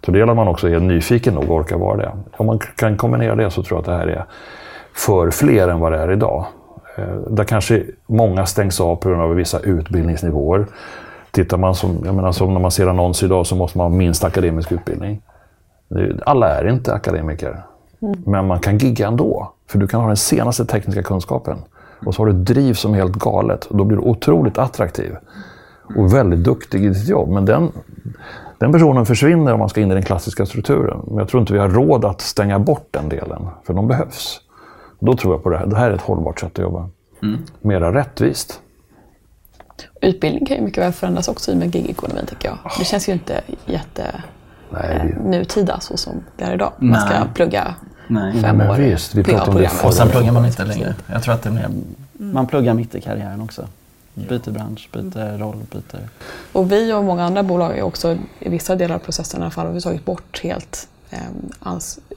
Så 0.04 0.10
det 0.10 0.18
gäller 0.18 0.32
att 0.32 0.36
man 0.36 0.48
också 0.48 0.68
är 0.68 0.80
nyfiken 0.80 1.34
nog 1.34 1.50
och 1.50 1.56
orkar 1.56 1.76
vara 1.76 1.96
det. 1.96 2.12
Om 2.36 2.46
man 2.46 2.58
kan 2.58 2.96
kombinera 2.96 3.34
det 3.34 3.50
så 3.50 3.62
tror 3.62 3.76
jag 3.76 3.80
att 3.80 3.86
det 3.86 3.96
här 3.96 4.06
är 4.06 4.24
för 4.94 5.30
fler 5.30 5.68
än 5.68 5.80
vad 5.80 5.92
det 5.92 5.98
är 5.98 6.12
idag. 6.12 6.44
Eh, 6.96 7.16
där 7.30 7.44
kanske 7.44 7.82
många 8.06 8.46
stängs 8.46 8.80
av 8.80 8.96
på 8.96 9.08
grund 9.08 9.22
av 9.22 9.34
vissa 9.34 9.60
utbildningsnivåer. 9.60 10.66
Tittar 11.30 11.56
man 11.56 11.74
som, 11.74 12.02
jag 12.04 12.14
menar, 12.14 12.32
som 12.32 12.52
när 12.52 12.60
man 12.60 12.70
ser 12.70 12.86
annonser 12.86 13.26
idag 13.26 13.46
så 13.46 13.56
måste 13.56 13.78
man 13.78 13.92
ha 13.92 13.98
minst 13.98 14.24
akademisk 14.24 14.72
utbildning. 14.72 15.22
Alla 16.26 16.48
är 16.48 16.68
inte 16.68 16.94
akademiker. 16.94 17.62
Mm. 18.02 18.22
Men 18.26 18.46
man 18.46 18.58
kan 18.58 18.78
gigga 18.78 19.06
ändå. 19.06 19.52
För 19.66 19.78
du 19.78 19.88
kan 19.88 20.00
ha 20.00 20.06
den 20.06 20.16
senaste 20.16 20.64
tekniska 20.64 21.02
kunskapen. 21.02 21.58
Och 22.06 22.14
så 22.14 22.22
har 22.22 22.26
du 22.26 22.32
ett 22.32 22.46
driv 22.46 22.74
som 22.74 22.94
är 22.94 22.98
helt 22.98 23.16
galet. 23.16 23.64
Och 23.64 23.76
då 23.76 23.84
blir 23.84 23.96
du 23.96 24.02
otroligt 24.02 24.58
attraktiv. 24.58 25.16
Och 25.96 26.14
väldigt 26.14 26.44
duktig 26.44 26.84
i 26.84 26.88
ditt 26.88 27.08
jobb. 27.08 27.28
Men 27.28 27.44
den, 27.44 27.72
den 28.58 28.72
personen 28.72 29.06
försvinner 29.06 29.52
om 29.52 29.58
man 29.58 29.68
ska 29.68 29.80
in 29.80 29.90
i 29.90 29.94
den 29.94 30.02
klassiska 30.02 30.46
strukturen. 30.46 31.00
Men 31.06 31.18
jag 31.18 31.28
tror 31.28 31.40
inte 31.40 31.52
vi 31.52 31.58
har 31.58 31.68
råd 31.68 32.04
att 32.04 32.20
stänga 32.20 32.58
bort 32.58 32.88
den 32.90 33.08
delen, 33.08 33.48
för 33.64 33.74
de 33.74 33.88
behövs. 33.88 34.40
Då 35.00 35.16
tror 35.16 35.34
jag 35.34 35.42
på 35.42 35.50
det 35.50 35.58
här. 35.58 35.66
Det 35.66 35.76
här 35.76 35.90
är 35.90 35.94
ett 35.94 36.00
hållbart 36.00 36.40
sätt 36.40 36.52
att 36.52 36.62
jobba. 36.62 36.88
Mm. 37.22 37.38
Mera 37.60 37.94
rättvist. 37.94 38.60
Utbildning 40.00 40.46
kan 40.46 40.56
ju 40.56 40.62
mycket 40.62 40.84
väl 40.84 40.92
förändras 40.92 41.28
också 41.28 41.52
i 41.52 41.54
med 41.54 41.74
gigekonomin, 41.74 42.26
tycker 42.26 42.48
jag. 42.48 42.58
Det 42.78 42.84
känns 42.84 43.08
ju 43.08 43.12
inte 43.12 43.40
jätte 43.66 44.22
Nej, 44.70 45.14
eh, 45.16 45.30
nutida 45.30 45.80
så 45.80 45.96
som 45.96 46.12
det 46.36 46.44
är 46.44 46.54
idag. 46.54 46.72
Man 46.78 47.00
ska 47.00 47.24
plugga 47.34 47.74
Nej. 48.06 48.40
fem 48.40 48.60
år 48.60 48.74
visst, 48.74 49.14
vi 49.14 49.24
pratar 49.24 49.48
om 49.48 49.54
det 49.54 49.70
Och 49.84 49.94
sen 49.94 50.08
pluggar 50.08 50.32
man 50.32 50.46
inte 50.46 50.64
längre. 50.64 50.94
Jag 51.06 51.22
tror 51.22 51.34
att 51.34 51.42
det 51.42 51.48
är 51.48 51.52
mer, 51.52 51.68
man 52.12 52.46
pluggar 52.46 52.74
mitt 52.74 52.94
i 52.94 53.00
karriären 53.00 53.40
också. 53.40 53.66
Byter 54.14 54.50
bransch, 54.50 54.88
byter 54.92 55.38
roll, 55.38 55.56
byter... 55.72 56.08
Och 56.52 56.72
vi 56.72 56.92
och 56.92 57.04
många 57.04 57.24
andra 57.24 57.42
bolag 57.42 57.78
är 57.78 57.82
också 57.82 58.16
i 58.38 58.48
vissa 58.48 58.76
delar 58.76 58.94
av 58.94 58.98
processen 58.98 59.40
i 59.40 59.42
alla 59.42 59.50
fall 59.50 59.66
har 59.66 59.72
vi 59.72 59.80
tagit 59.80 60.04
bort 60.04 60.40
helt 60.42 60.88
eh, 61.10 61.18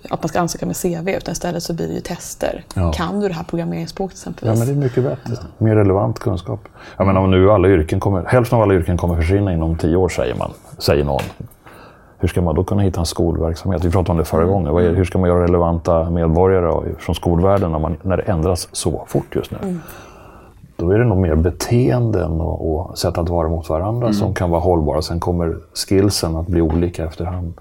att 0.10 0.22
man 0.24 0.30
ska 0.30 0.40
ansöka 0.40 0.66
med 0.66 0.76
CV 0.76 1.10
utan 1.10 1.32
istället 1.32 1.64
så 1.64 1.74
blir 1.74 1.88
det 1.88 1.94
ju 1.94 2.02
tester. 2.02 2.64
Ja. 2.74 2.94
Kan 2.94 3.20
du 3.20 3.28
det 3.28 3.34
här 3.34 3.44
programmeringsspråket 3.44 4.18
exempelvis? 4.18 4.60
Ja, 4.60 4.66
men 4.66 4.68
det 4.68 4.82
är 4.82 4.84
mycket 4.84 5.04
bättre. 5.04 5.44
Mer 5.58 5.76
relevant 5.76 6.20
kunskap. 6.20 6.68
Jag 6.98 7.08
menar, 7.08 7.22
om 7.22 7.32
nu 7.32 7.52
alla 7.52 7.68
yrken 7.68 8.00
kommer, 8.00 8.26
hälften 8.26 8.56
av 8.56 8.64
alla 8.64 8.74
yrken 8.74 8.98
kommer 8.98 9.16
försvinna 9.16 9.54
inom 9.54 9.78
tio 9.78 9.96
år, 9.96 10.10
säger 10.10 10.36
man. 10.36 10.52
Säger 10.78 11.04
någon. 11.04 11.22
Hur 12.22 12.28
ska 12.28 12.42
man 12.42 12.56
då 12.56 12.64
kunna 12.64 12.82
hitta 12.82 13.00
en 13.00 13.06
skolverksamhet? 13.06 13.86
Vi 13.86 13.92
pratade 13.92 14.12
om 14.12 14.18
det 14.18 14.26
förra 14.26 14.46
gången. 14.46 14.96
hur 14.96 15.06
ska 15.06 15.18
man 15.18 15.30
göra 15.30 15.44
relevanta 15.44 16.10
medborgare 16.10 16.96
från 17.00 17.16
skolvärlden 17.16 17.72
när, 17.72 17.80
man, 17.80 17.98
när 18.02 18.18
det 18.18 18.24
ändras 18.24 18.70
så 18.72 19.06
fort 19.08 19.36
just 19.36 19.52
nu? 19.52 19.58
Mm 19.62 19.80
då 20.82 20.92
är 20.92 21.00
det 21.00 21.06
nog 21.06 21.18
mer 21.18 21.36
beteenden 21.36 22.32
och, 22.32 22.76
och 22.76 22.98
sätt 22.98 23.18
att 23.18 23.30
vara 23.30 23.50
mot 23.50 23.70
varandra 23.70 24.08
mm. 24.08 24.14
som 24.14 24.34
kan 24.34 24.50
vara 24.50 24.62
hållbara. 24.62 25.02
Sen 25.02 25.20
kommer 25.20 25.58
skillsen 25.88 26.36
att 26.36 26.48
bli 26.48 26.62
olika 26.62 27.06
efterhand. 27.06 27.54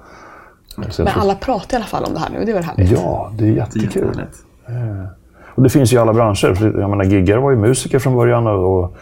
Men 0.77 1.09
alla 1.15 1.35
pratar 1.35 1.73
i 1.73 1.77
alla 1.77 1.87
fall 1.87 2.05
om 2.05 2.15
det 2.15 2.21
här 2.21 2.31
nu, 2.31 2.45
det 2.45 2.51
är 2.51 2.55
väl 2.55 2.65
härligt? 2.65 2.91
Ja, 2.91 3.31
det 3.39 3.45
är 3.45 3.53
jättekul. 3.53 4.27
Det 4.67 4.73
är 4.73 5.01
eh. 5.01 5.07
och 5.55 5.63
det 5.63 5.69
finns 5.69 5.93
ju 5.93 5.97
i 5.97 6.01
alla 6.01 6.13
branscher. 6.13 6.79
Jag 6.81 6.91
menar, 6.91 7.05
giggare 7.05 7.41
var 7.41 7.51
ju 7.51 7.57
musiker 7.57 7.99
från 7.99 8.15
början 8.17 8.47
och, 8.47 8.79
och 8.79 8.97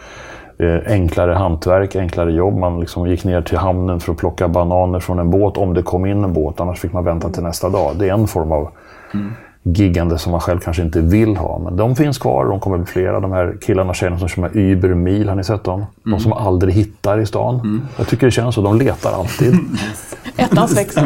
enklare 0.87 1.33
hantverk, 1.33 1.95
enklare 1.95 2.31
jobb. 2.31 2.57
Man 2.57 2.79
liksom 2.79 3.07
gick 3.07 3.23
ner 3.23 3.41
till 3.41 3.57
hamnen 3.57 3.99
för 3.99 4.11
att 4.11 4.17
plocka 4.17 4.47
bananer 4.47 4.99
från 4.99 5.19
en 5.19 5.29
båt 5.29 5.57
om 5.57 5.73
det 5.73 5.81
kom 5.81 6.05
in 6.05 6.23
en 6.23 6.33
båt. 6.33 6.59
Annars 6.59 6.79
fick 6.79 6.93
man 6.93 7.03
vänta 7.03 7.29
till 7.29 7.43
nästa 7.43 7.69
dag. 7.69 7.95
Det 7.99 8.09
är 8.09 8.13
en 8.13 8.27
form 8.27 8.51
av 8.51 8.69
mm 9.13 9.33
giggande 9.63 10.17
som 10.17 10.31
man 10.31 10.41
själv 10.41 10.59
kanske 10.59 10.83
inte 10.83 11.01
vill 11.01 11.37
ha. 11.37 11.59
Men 11.59 11.77
de 11.77 11.95
finns 11.95 12.17
kvar 12.17 12.45
de 12.45 12.59
kommer 12.59 12.77
bli 12.77 12.85
flera. 12.85 13.19
De 13.19 13.31
här 13.31 13.57
killarna 13.61 13.89
och 13.89 13.95
tjejerna 13.95 14.19
som 14.19 14.27
kör 14.27 14.41
med 14.41 14.55
Uber 14.55 14.93
Mil, 14.93 15.29
har 15.29 15.35
ni 15.35 15.43
sett 15.43 15.63
dem? 15.63 15.85
De 16.03 16.09
mm. 16.09 16.19
som 16.19 16.33
aldrig 16.33 16.73
hittar 16.73 17.19
i 17.19 17.25
stan. 17.25 17.55
Mm. 17.55 17.81
Jag 17.97 18.07
tycker 18.07 18.27
det 18.27 18.31
känns 18.31 18.55
så. 18.55 18.61
De 18.61 18.77
letar 18.77 19.11
alltid. 19.11 19.55
Ettans 20.35 20.77
växel. 20.77 21.05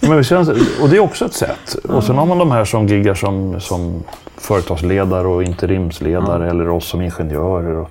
Men 0.00 0.16
det 0.16 0.24
känns, 0.24 0.48
och 0.82 0.88
det 0.88 0.96
är 0.96 1.00
också 1.00 1.24
ett 1.24 1.34
sätt. 1.34 1.76
Och 1.88 2.04
sen 2.04 2.16
har 2.16 2.26
man 2.26 2.38
de 2.38 2.50
här 2.50 2.64
som 2.64 2.86
giggar 2.86 3.14
som, 3.14 3.60
som 3.60 4.02
företagsledare 4.36 5.26
och 5.26 5.42
interimsledare 5.42 6.44
mm. 6.44 6.48
eller 6.48 6.68
oss 6.68 6.88
som 6.88 7.00
ingenjörer. 7.02 7.76
Och, 7.76 7.90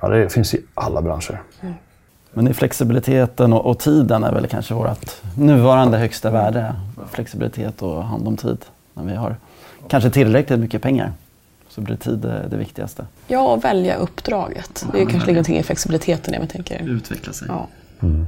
ja, 0.00 0.08
det 0.08 0.32
finns 0.32 0.54
i 0.54 0.60
alla 0.74 1.02
branscher. 1.02 1.42
Mm. 1.60 1.74
Men 2.32 2.48
i 2.48 2.54
flexibiliteten 2.54 3.52
och, 3.52 3.66
och, 3.66 3.78
tiden 3.78 4.24
är 4.24 4.32
väl 4.32 4.46
kanske 4.46 4.74
vårt 4.74 5.22
nuvarande 5.36 5.98
högsta 5.98 6.30
värde. 6.30 6.74
Flexibilitet 7.10 7.82
och 7.82 8.04
hand 8.04 8.28
om 8.28 8.36
tid 8.36 8.58
när 8.94 9.04
vi 9.04 9.14
har 9.14 9.36
kanske 9.88 10.10
tillräckligt 10.10 10.58
mycket 10.58 10.82
pengar. 10.82 11.12
Så 11.68 11.80
blir 11.80 11.96
tid 11.96 12.18
det, 12.18 12.48
det 12.50 12.56
viktigaste. 12.56 13.06
Ja, 13.26 13.52
och 13.52 13.64
välja 13.64 13.96
uppdraget. 13.96 14.86
Det 14.92 14.98
är 14.98 15.02
ja, 15.02 15.08
kanske 15.08 15.26
ligger 15.26 15.32
någonting 15.32 15.58
i 15.58 15.62
flexibiliteten 15.62 16.34
jag 16.34 16.50
tänker. 16.50 16.88
Utveckla 16.88 17.32
sig. 17.32 17.48
Ja. 17.48 17.68
Mm. 18.00 18.26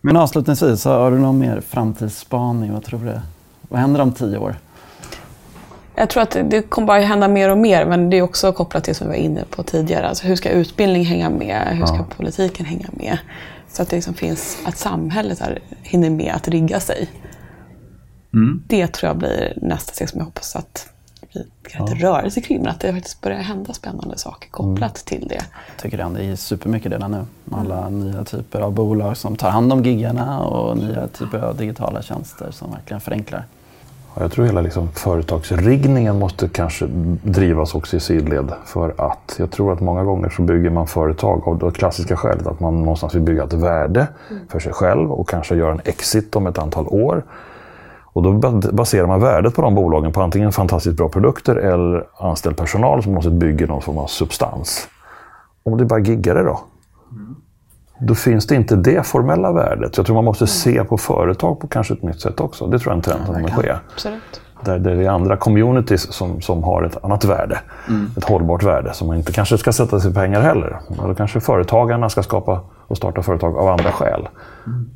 Men 0.00 0.16
avslutningsvis, 0.16 0.84
har 0.84 1.10
du 1.10 1.18
någon 1.18 1.38
mer 1.38 1.60
framtidsspaning? 1.60 2.72
Vad 2.72 2.84
tror 2.84 3.00
du? 3.00 3.20
Vad 3.68 3.80
händer 3.80 4.00
om 4.00 4.12
tio 4.12 4.38
år? 4.38 4.56
Jag 5.96 6.10
tror 6.10 6.22
att 6.22 6.36
det 6.44 6.62
kommer 6.62 6.86
bara 6.86 7.00
hända 7.00 7.28
mer 7.28 7.50
och 7.50 7.58
mer, 7.58 7.86
men 7.86 8.10
det 8.10 8.16
är 8.16 8.22
också 8.22 8.52
kopplat 8.52 8.84
till 8.84 8.90
det 8.90 8.98
som 8.98 9.06
vi 9.06 9.12
var 9.12 9.24
inne 9.24 9.44
på 9.50 9.62
tidigare. 9.62 10.08
Alltså 10.08 10.26
hur 10.26 10.36
ska 10.36 10.50
utbildning 10.50 11.04
hänga 11.04 11.30
med? 11.30 11.68
Hur 11.70 11.86
ska 11.86 11.96
ja. 11.96 12.06
politiken 12.16 12.66
hänga 12.66 12.88
med? 12.92 13.18
Så 13.68 13.82
att 13.82 13.90
det 13.90 13.96
liksom 13.96 14.14
finns, 14.14 14.58
att 14.64 14.78
samhället 14.78 15.40
här 15.40 15.58
hinner 15.82 16.10
med 16.10 16.32
att 16.34 16.48
rigga 16.48 16.80
sig. 16.80 17.08
Mm. 18.34 18.62
Det 18.66 18.86
tror 18.86 19.08
jag 19.08 19.16
blir 19.16 19.58
nästa 19.62 19.92
steg 19.92 20.08
som 20.08 20.18
jag 20.18 20.24
hoppas 20.24 20.56
att 20.56 20.88
vi 21.32 21.70
kan 21.70 21.86
ja. 21.86 22.08
rörelse 22.08 22.40
kring, 22.40 22.58
men 22.58 22.68
att 22.68 22.80
det 22.80 22.92
faktiskt 22.92 23.20
börjar 23.20 23.38
hända 23.38 23.72
spännande 23.72 24.18
saker 24.18 24.50
kopplat 24.50 25.10
mm. 25.10 25.20
till 25.20 25.28
det. 25.28 25.34
Jag 25.34 25.82
tycker 25.82 25.96
det 25.96 26.24
är 26.24 26.36
supermycket 26.36 26.92
redan 26.92 27.10
nu. 27.10 27.26
Alla 27.52 27.86
mm. 27.86 28.00
nya 28.00 28.24
typer 28.24 28.60
av 28.60 28.72
bolag 28.72 29.16
som 29.16 29.36
tar 29.36 29.50
hand 29.50 29.72
om 29.72 29.84
giggarna 29.84 30.40
och 30.40 30.76
nya 30.78 31.08
typer 31.08 31.38
av 31.38 31.56
digitala 31.56 32.02
tjänster 32.02 32.50
som 32.50 32.70
verkligen 32.70 33.00
förenklar. 33.00 33.44
Jag 34.16 34.32
tror 34.32 34.44
hela 34.44 34.60
liksom 34.60 34.88
företagsriggningen 34.88 36.18
måste 36.18 36.48
kanske 36.48 36.86
drivas 37.22 37.74
också 37.74 37.96
i 37.96 38.00
sidled. 38.00 38.52
För 38.64 38.94
att 38.98 39.36
jag 39.38 39.50
tror 39.50 39.72
att 39.72 39.80
många 39.80 40.04
gånger 40.04 40.28
så 40.28 40.42
bygger 40.42 40.70
man 40.70 40.86
företag 40.86 41.48
av 41.48 41.58
det 41.58 41.70
klassiska 41.70 42.16
skälet 42.16 42.46
att 42.46 42.60
man 42.60 42.80
någonstans 42.80 43.14
vill 43.14 43.22
bygga 43.22 43.44
ett 43.44 43.52
värde 43.52 44.06
mm. 44.30 44.42
för 44.48 44.58
sig 44.58 44.72
själv 44.72 45.12
och 45.12 45.28
kanske 45.28 45.56
göra 45.56 45.72
en 45.72 45.80
exit 45.84 46.36
om 46.36 46.46
ett 46.46 46.58
antal 46.58 46.86
år. 46.88 47.24
Och 48.14 48.22
då 48.22 48.32
baserar 48.72 49.06
man 49.06 49.20
värdet 49.20 49.54
på 49.54 49.62
de 49.62 49.74
bolagen 49.74 50.12
på 50.12 50.22
antingen 50.22 50.52
fantastiskt 50.52 50.96
bra 50.96 51.08
produkter 51.08 51.56
eller 51.56 52.06
anställd 52.18 52.56
personal 52.56 53.02
som 53.02 53.14
måste 53.14 53.30
bygga 53.30 53.66
någon 53.66 53.82
form 53.82 53.98
av 53.98 54.06
substans. 54.06 54.88
Om 55.62 55.78
det 55.78 55.84
bara 55.84 56.00
giggare 56.00 56.42
då? 56.42 56.60
Mm. 57.96 58.06
Då 58.06 58.14
finns 58.14 58.46
det 58.46 58.54
inte 58.54 58.76
det 58.76 59.06
formella 59.06 59.52
värdet. 59.52 59.96
Jag 59.96 60.06
tror 60.06 60.14
man 60.14 60.24
måste 60.24 60.46
se 60.46 60.84
på 60.84 60.98
företag 60.98 61.60
på 61.60 61.66
kanske 61.66 61.94
ett 61.94 62.02
nytt 62.02 62.20
sätt 62.20 62.40
också. 62.40 62.66
Det 62.66 62.78
tror 62.78 62.90
jag 62.90 62.92
är 62.92 62.96
en 62.96 63.02
trend 63.02 63.26
som 63.26 63.34
kommer 63.34 63.50
ske. 63.50 63.72
Absolut. 63.94 64.40
Där 64.64 64.78
det 64.78 64.92
är 64.92 65.08
andra 65.08 65.36
communities 65.36 66.12
som, 66.12 66.40
som 66.40 66.64
har 66.64 66.82
ett 66.82 67.04
annat 67.04 67.24
värde. 67.24 67.58
Mm. 67.88 68.10
Ett 68.16 68.24
hållbart 68.24 68.62
värde 68.62 68.94
som 68.94 69.06
man 69.06 69.16
inte 69.16 69.32
kanske 69.32 69.58
ska 69.58 69.72
sätta 69.72 70.00
sig 70.00 70.14
pengar 70.14 70.40
heller. 70.40 70.80
Eller 71.04 71.14
kanske 71.14 71.40
företagarna 71.40 72.08
ska 72.08 72.22
skapa 72.22 72.60
och 72.86 72.96
starta 72.96 73.22
företag 73.22 73.56
av 73.56 73.68
andra 73.68 73.92
skäl. 73.92 74.28
Mm. 74.66 74.90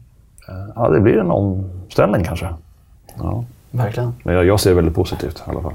Ja, 0.75 0.89
det 0.89 1.01
blir 1.01 1.19
en 1.19 1.31
omställning 1.31 2.25
kanske. 2.25 2.49
Ja. 3.19 3.45
Verkligen. 3.71 4.15
Men 4.23 4.35
jag, 4.35 4.45
jag 4.45 4.61
ser 4.61 4.75
väldigt 4.75 4.95
positivt 4.95 5.43
i 5.47 5.51
alla 5.51 5.63
fall. 5.63 5.75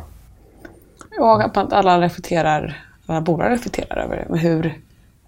Och 1.19 1.43
att 1.43 1.73
alla 1.73 2.01
reflekterar, 2.01 2.77
alla 3.05 3.21
bolag 3.21 3.51
reflekterar 3.51 3.97
över 3.97 4.37
hur, 4.37 4.73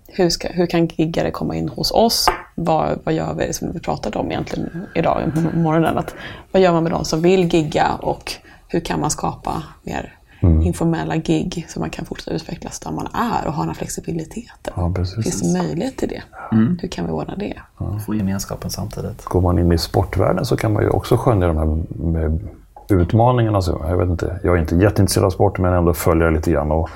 hur, 0.08 0.30
ska, 0.30 0.48
hur 0.48 0.65
kan 0.65 0.88
giggare 0.88 1.32
komma 1.32 1.56
in 1.56 1.70
hos 1.70 1.91
oss? 1.91 2.28
Vad, 2.56 3.00
vad 3.04 3.13
gör 3.13 3.34
vi, 3.34 3.54
som 3.54 3.74
vi 3.74 3.80
pratade 3.80 4.20
om 4.20 4.32
egentligen 4.32 4.88
idag 4.96 5.32
på 5.34 5.58
morgonen, 5.58 5.98
att 5.98 6.15
vad 6.52 6.62
gör 6.62 6.72
man 6.72 6.84
med 6.84 6.91
de 6.91 7.06
som 7.06 7.22
vill 7.22 7.54
gigga 7.54 7.94
och 8.02 8.32
hur 8.68 8.80
kan 8.80 9.00
man 9.00 9.10
skapa 9.10 9.63
mer 9.84 10.13
mm. 10.39 10.62
informella 10.62 11.15
gig 11.15 11.65
så 11.70 11.80
man 11.80 11.89
kan 11.89 12.06
fortsätta 12.06 12.36
utvecklas 12.36 12.80
där 12.80 12.91
man 12.91 13.08
är 13.13 13.48
och 13.48 13.54
ha 13.54 13.62
den 13.62 13.70
här 13.70 13.76
flexibiliteten. 13.76 14.74
Ja. 14.76 14.94
Finns 15.24 15.41
det 15.41 15.63
möjlighet 15.63 15.98
till 15.98 16.10
det? 16.10 16.22
Mm. 16.52 16.78
Hur 16.82 16.88
kan 16.88 17.06
vi 17.06 17.12
ordna 17.12 17.36
det? 17.36 17.54
Ja. 17.80 18.00
Få 18.06 18.15
gemenskapen 18.15 18.70
samtidigt. 18.70 19.26
Går 19.26 19.41
man 19.41 19.60
in 19.60 19.72
i 19.72 19.78
sportvärlden 19.78 20.46
så 20.46 20.58
kan 20.58 20.74
man 20.74 20.84
ju 20.84 20.89
också 20.89 21.18
skönja 21.18 21.48
de 21.48 21.58
här 21.58 21.84
med 22.12 22.48
utmaningarna. 22.89 23.62
Jag, 23.65 23.98
vet 23.98 24.10
inte, 24.10 24.39
jag 24.44 24.56
är 24.56 24.62
inte 24.62 24.76
jätteintresserad 24.76 25.26
av 25.26 25.30
sport 25.30 25.58
men 25.58 25.74
ändå 25.74 25.94
följer 25.94 26.32
lite 26.32 26.52
grann. 26.52 26.72
Och 26.72 26.89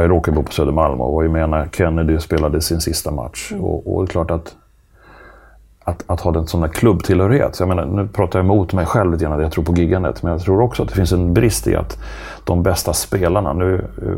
jag 0.00 0.10
råkar 0.10 0.32
bo 0.32 0.42
på 0.42 0.52
Södermalm 0.52 1.00
och 1.00 1.12
var 1.12 1.22
ju 1.22 1.28
med 1.28 1.50
när 1.50 1.68
Kennedy 1.72 2.20
spelade 2.20 2.60
sin 2.60 2.80
sista 2.80 3.10
match. 3.10 3.52
Mm. 3.52 3.64
Och, 3.64 3.94
och 3.94 4.02
det 4.02 4.10
är 4.10 4.12
klart 4.12 4.30
att 4.30 4.56
att, 5.84 6.04
att 6.06 6.20
ha 6.20 6.38
en 6.38 6.46
sån 6.46 6.60
där 6.60 6.68
klubbtillhörighet. 6.68 7.56
Så 7.56 7.62
jag 7.62 7.68
menar, 7.68 7.84
nu 7.84 8.08
pratar 8.08 8.38
jag 8.38 8.44
emot 8.44 8.72
mig 8.72 8.86
själv 8.86 9.12
lite 9.12 9.24
grann, 9.24 9.40
jag 9.40 9.52
tror 9.52 9.64
på 9.64 9.74
giggandet. 9.74 10.22
Men 10.22 10.32
jag 10.32 10.40
tror 10.40 10.60
också 10.60 10.82
att 10.82 10.88
det 10.88 10.94
finns 10.94 11.12
en 11.12 11.34
brist 11.34 11.66
i 11.66 11.76
att 11.76 11.98
de 12.44 12.62
bästa 12.62 12.92
spelarna 12.92 13.52
nu 13.52 13.74
eh, 13.74 14.12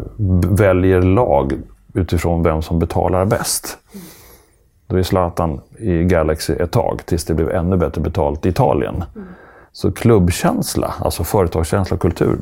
väljer 0.57 1.03
lag 1.03 1.53
utifrån 1.95 2.43
vem 2.43 2.63
som 2.63 2.79
betalar 2.79 3.25
bäst. 3.25 3.79
Då 4.87 4.99
är 4.99 5.03
Zlatan 5.03 5.61
i 5.79 6.05
Galaxy 6.05 6.53
ett 6.53 6.71
tag, 6.71 7.01
tills 7.07 7.25
det 7.25 7.35
blev 7.35 7.51
ännu 7.51 7.77
bättre 7.77 8.01
betalt 8.01 8.47
i 8.47 8.49
Italien. 8.49 9.05
Så 9.73 9.93
klubbkänsla, 9.93 10.95
alltså 11.01 11.25
företagskänsla 11.25 11.95
och 11.95 12.01
kultur, 12.01 12.39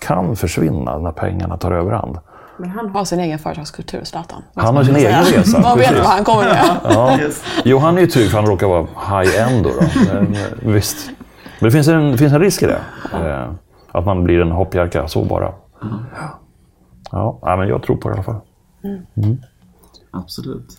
kan 0.00 0.36
försvinna 0.36 0.98
när 0.98 1.12
pengarna 1.12 1.56
tar 1.56 1.72
överhand. 1.72 2.18
Men 2.58 2.70
han 2.70 2.88
har 2.90 3.04
sin 3.04 3.20
egen 3.20 3.38
företagskultur, 3.38 4.04
Zlatan. 4.04 4.42
Han 4.54 4.76
har 4.76 4.84
sin 4.84 4.96
egen 4.96 5.24
resa. 5.24 5.60
Man 5.62 5.78
vet 5.78 5.98
vad 5.98 6.06
han 6.06 6.24
kommer 6.24 6.42
med. 6.44 6.64
Ja. 6.84 7.18
Jo, 7.64 7.78
han 7.78 7.96
är 7.96 8.00
ju 8.00 8.06
trygg 8.06 8.30
för 8.30 8.36
han 8.38 8.46
råkar 8.46 8.66
vara 8.66 8.82
high-end 8.82 9.64
då. 9.64 9.70
då. 9.70 9.86
Men, 10.14 10.34
eh, 10.34 10.40
visst. 10.60 11.10
Men 11.60 11.68
det 11.68 11.70
finns 11.70 11.88
en, 11.88 12.12
det 12.12 12.18
finns 12.18 12.32
en 12.32 12.40
risk 12.40 12.62
i 12.62 12.66
det. 12.66 12.80
Eh, 13.12 13.50
att 13.92 14.06
man 14.06 14.24
blir 14.24 14.40
en 14.40 14.50
hoppjerka, 14.50 15.08
så 15.08 15.24
bara. 15.24 15.52
Ja, 17.10 17.38
ja, 17.42 17.56
men 17.56 17.68
jag 17.68 17.82
tror 17.82 17.96
på 17.96 18.08
det 18.08 18.12
i 18.12 18.16
alla 18.16 18.22
fall. 18.22 18.40
Absolut. 20.10 20.78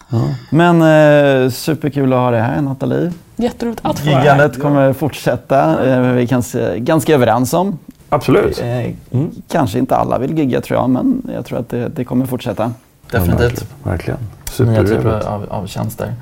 Men 0.49 0.75
eh, 0.81 1.49
superkul 1.49 2.13
att 2.13 2.19
ha 2.19 2.31
dig 2.31 2.41
här 2.41 2.61
Nathalie. 2.61 3.11
Jätteroligt 3.35 3.81
att 3.83 3.99
få 3.99 4.05
vara 4.05 4.15
här. 4.15 4.21
Giggandet 4.23 4.61
kommer 4.61 4.93
fortsätta. 4.93 5.85
Eh, 5.87 6.01
vi 6.01 6.23
är 6.23 6.27
kanske 6.27 6.79
ganska 6.79 7.13
överens 7.13 7.53
om. 7.53 7.77
Absolut. 8.09 8.61
Eh, 8.61 8.91
Kanske 9.47 9.79
inte 9.79 9.95
alla 9.95 10.17
vill 10.17 10.37
gigga 10.37 10.61
tror 10.61 10.79
jag, 10.79 10.89
men 10.89 11.21
jag 11.33 11.45
tror 11.45 11.59
att 11.59 11.69
det, 11.69 11.87
det 11.87 12.03
kommer 12.05 12.25
fortsätta. 12.25 12.71
Ja, 13.11 13.19
Definitivt. 13.19 13.65
Verkligen. 13.83 14.19
Nya 14.59 14.83
typer 14.83 15.27
av, 15.27 15.45
av 15.49 15.67
tjänster 15.67 16.13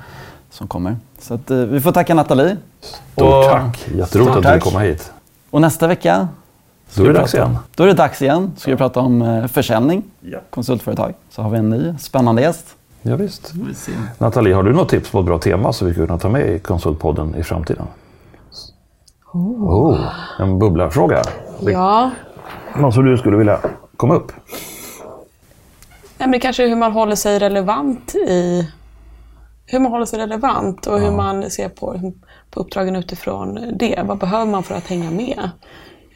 som 0.50 0.66
kommer. 0.66 0.96
Så 1.20 1.34
att, 1.34 1.50
eh, 1.50 1.56
vi 1.58 1.80
får 1.80 1.92
tacka 1.92 2.14
Nathalie. 2.14 2.56
Stort 2.80 3.24
Och- 3.24 3.44
tack. 3.50 3.88
Jätteroligt 3.94 4.36
att 4.36 4.42
du 4.42 4.52
vill 4.52 4.60
komma 4.60 4.80
hit. 4.80 5.12
Och 5.50 5.60
nästa 5.60 5.86
vecka 5.86 6.28
Då 6.94 7.02
är 7.02 7.06
det 7.06 7.12
dags 7.12 7.34
igen. 7.34 7.58
Då 7.74 7.82
är 7.82 7.86
det 7.86 7.92
dags 7.94 8.22
igen. 8.22 8.52
Ska 8.56 8.70
vi 8.70 8.76
prata 8.76 9.00
om 9.00 9.22
eh, 9.22 9.46
försäljning, 9.46 10.02
konsultföretag. 10.50 11.14
Så 11.30 11.42
har 11.42 11.50
vi 11.50 11.58
en 11.58 11.70
ny 11.70 11.94
spännande 11.98 12.42
gäst. 12.42 12.66
Ja, 13.02 13.16
visst. 13.16 13.52
Nathalie, 14.18 14.54
har 14.54 14.62
du 14.62 14.72
något 14.72 14.88
tips 14.88 15.10
på 15.10 15.20
ett 15.20 15.26
bra 15.26 15.38
tema 15.38 15.72
som 15.72 15.86
vi 15.86 15.92
skulle 15.92 16.06
kunna 16.06 16.18
ta 16.18 16.28
med 16.28 16.50
i 16.54 16.58
Konsultpodden 16.58 17.34
i 17.34 17.42
framtiden? 17.42 17.86
Oh, 19.32 20.00
en 20.40 20.58
bubblarfråga. 20.58 21.22
Ja, 21.60 22.10
Något 22.76 22.94
som 22.94 23.04
du 23.04 23.18
skulle 23.18 23.36
vilja 23.36 23.60
komma 23.96 24.14
upp? 24.14 24.32
Nej, 26.18 26.28
men 26.28 26.30
det 26.30 26.38
kanske 26.38 26.64
är 26.64 26.68
hur 26.68 26.76
man 26.76 26.92
håller 26.92 27.16
sig 27.16 27.38
relevant 27.38 28.14
i 28.14 28.68
hur 29.66 29.78
man 29.80 29.92
håller 29.92 30.06
sig 30.06 30.18
relevant 30.18 30.86
och 30.86 31.00
hur 31.00 31.10
man 31.10 31.50
ser 31.50 31.68
på, 31.68 32.12
på 32.50 32.60
uppdragen 32.60 32.96
utifrån 32.96 33.58
det. 33.78 34.02
Vad 34.06 34.18
behöver 34.18 34.46
man 34.46 34.62
för 34.62 34.74
att 34.74 34.86
hänga 34.86 35.10
med? 35.10 35.50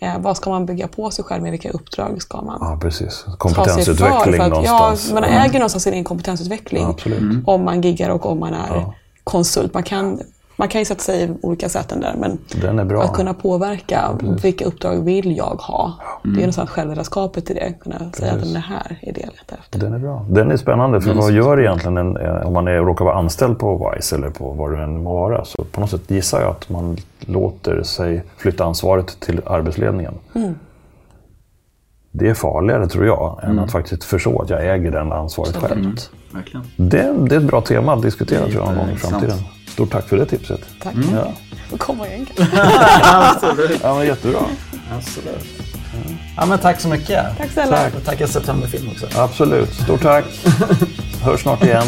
Eh, 0.01 0.19
vad 0.19 0.37
ska 0.37 0.51
man 0.51 0.67
bygga 0.67 0.89
på 0.89 1.11
sig 1.11 1.25
själv 1.25 1.43
med? 1.43 1.51
Vilka 1.51 1.71
uppdrag 1.71 2.23
ska 2.23 2.41
man 2.43 2.59
Ja, 2.61 2.79
precis. 2.83 3.25
ta 3.25 3.31
sig 3.31 3.39
Kompetensutveckling 3.39 4.23
för? 4.25 4.33
för 4.33 4.45
att, 4.45 4.51
någonstans. 4.51 5.09
Ja, 5.09 5.15
man 5.15 5.23
Ja. 5.23 5.29
äger 5.45 5.59
någonstans 5.59 5.83
sin 5.85 5.93
egen 5.93 6.05
kompetensutveckling 6.05 6.97
Ja, 7.05 7.13
om 7.47 7.65
man 7.65 7.81
giggar 7.81 8.11
och 8.11 8.27
om 8.27 8.41
man 8.41 8.55
är 8.55 8.85
konsult. 9.25 9.75
Man 9.75 9.83
kan, 9.83 10.21
man 10.63 10.69
kan 10.69 10.81
ju 10.81 10.85
sätta 10.85 11.01
sig 11.01 11.23
i 11.23 11.29
olika 11.43 11.69
sätten 11.69 12.01
där, 12.01 12.15
men 12.19 12.39
Den 12.61 12.79
är 12.79 12.85
bra. 12.85 13.03
att 13.03 13.13
kunna 13.13 13.35
påverka 13.35 14.11
vilka 14.43 14.65
uppdrag 14.65 15.05
vill 15.05 15.37
jag 15.37 15.45
ha. 15.45 15.93
Det 16.23 16.31
är 16.31 16.35
någonstans 16.35 16.71
självledarskapet 16.71 17.51
i 17.51 17.55
det. 17.55 17.75
Kunna 17.81 18.13
säga 18.13 18.33
att 18.33 18.53
det 18.53 18.59
här 18.59 18.99
är 19.01 19.13
det 19.13 19.21
jag 19.21 19.31
letar 19.31 19.57
efter. 19.59 19.79
Den 19.79 19.93
är 19.93 19.99
bra. 19.99 20.27
Den 20.31 20.51
är 20.51 20.57
spännande, 20.57 21.01
för 21.01 21.15
vad 21.15 21.33
gör 21.33 21.61
egentligen 21.61 21.97
en, 21.97 22.17
eh, 22.17 22.47
om 22.47 22.53
man 22.53 22.69
är, 22.69 22.73
råkar 22.73 23.05
vara 23.05 23.15
anställd 23.15 23.59
på 23.59 23.93
Wise 23.95 24.17
eller 24.17 24.31
på 24.31 24.53
vad 24.53 24.73
det 24.73 24.83
än 24.83 25.03
må 25.03 25.15
vara? 25.15 25.45
Så 25.45 25.65
på 25.65 25.81
något 25.81 25.91
sätt 25.91 26.11
gissar 26.11 26.41
jag 26.41 26.51
att 26.51 26.69
man 26.69 26.97
låter 27.21 27.83
sig 27.83 28.25
flytta 28.37 28.65
ansvaret 28.65 29.21
till 29.21 29.41
arbetsledningen. 29.47 30.15
Det 32.11 32.29
är 32.29 32.35
farligare, 32.35 32.87
tror 32.89 33.07
jag, 33.07 33.41
än 33.43 33.59
att 33.59 33.73
faktiskt 33.73 34.05
förstå 34.05 34.43
att 34.43 34.51
jag 34.51 34.75
äger 34.75 34.91
den 34.91 35.13
ansvaret 35.13 35.57
själv. 35.57 35.97
Verkligen. 36.33 36.67
Det, 36.77 37.15
det 37.29 37.35
är 37.35 37.41
ett 37.41 37.47
bra 37.47 37.61
tema 37.61 37.93
att 37.93 38.03
diskutera 38.03 38.49
tror 38.49 38.55
jag, 38.55 38.75
någon 38.75 38.77
gång 38.77 38.95
i 38.95 38.99
sant. 38.99 39.25
Stort 39.73 39.91
tack 39.91 40.09
för 40.09 40.17
det 40.17 40.27
tipset. 40.27 40.61
Tack. 40.83 40.95
Ja, 41.13 41.33
Får 41.71 41.79
komma 41.79 42.09
igen. 42.09 42.27
ja 43.83 43.95
men 43.99 44.07
jättebra. 44.07 44.41
Absolut. 44.97 45.47
Ja, 46.37 46.47
men 46.47 46.59
tack 46.59 46.81
så 46.81 46.89
mycket. 46.89 47.25
Tack 47.39 47.51
snälla. 47.51 47.77
Tack. 47.77 47.95
Och 47.95 48.05
tacka 48.05 48.27
Septemberfilm 48.29 48.89
också. 48.89 49.07
Absolut. 49.19 49.75
Stort 49.75 50.03
tack. 50.03 50.25
Hörs 51.23 51.41
snart 51.41 51.65
igen. 51.65 51.87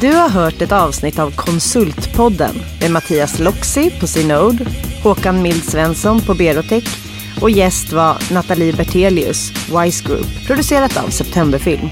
Du 0.00 0.12
har 0.12 0.28
hört 0.28 0.62
ett 0.62 0.72
avsnitt 0.72 1.18
av 1.18 1.30
Konsultpodden 1.30 2.54
med 2.80 2.90
Mattias 2.90 3.38
Loxi 3.38 3.90
på 4.00 4.06
Synode, 4.06 4.64
Håkan 5.02 5.42
Mild 5.42 5.64
Svensson 5.64 6.20
på 6.20 6.34
Berotech 6.34 6.98
och 7.40 7.50
gäst 7.50 7.92
var 7.92 8.16
Nathalie 8.32 8.72
Bertelius, 8.72 9.50
Wise 9.50 10.04
Group, 10.04 10.46
producerat 10.46 10.96
av 10.96 11.08
Septemberfilm. 11.08 11.88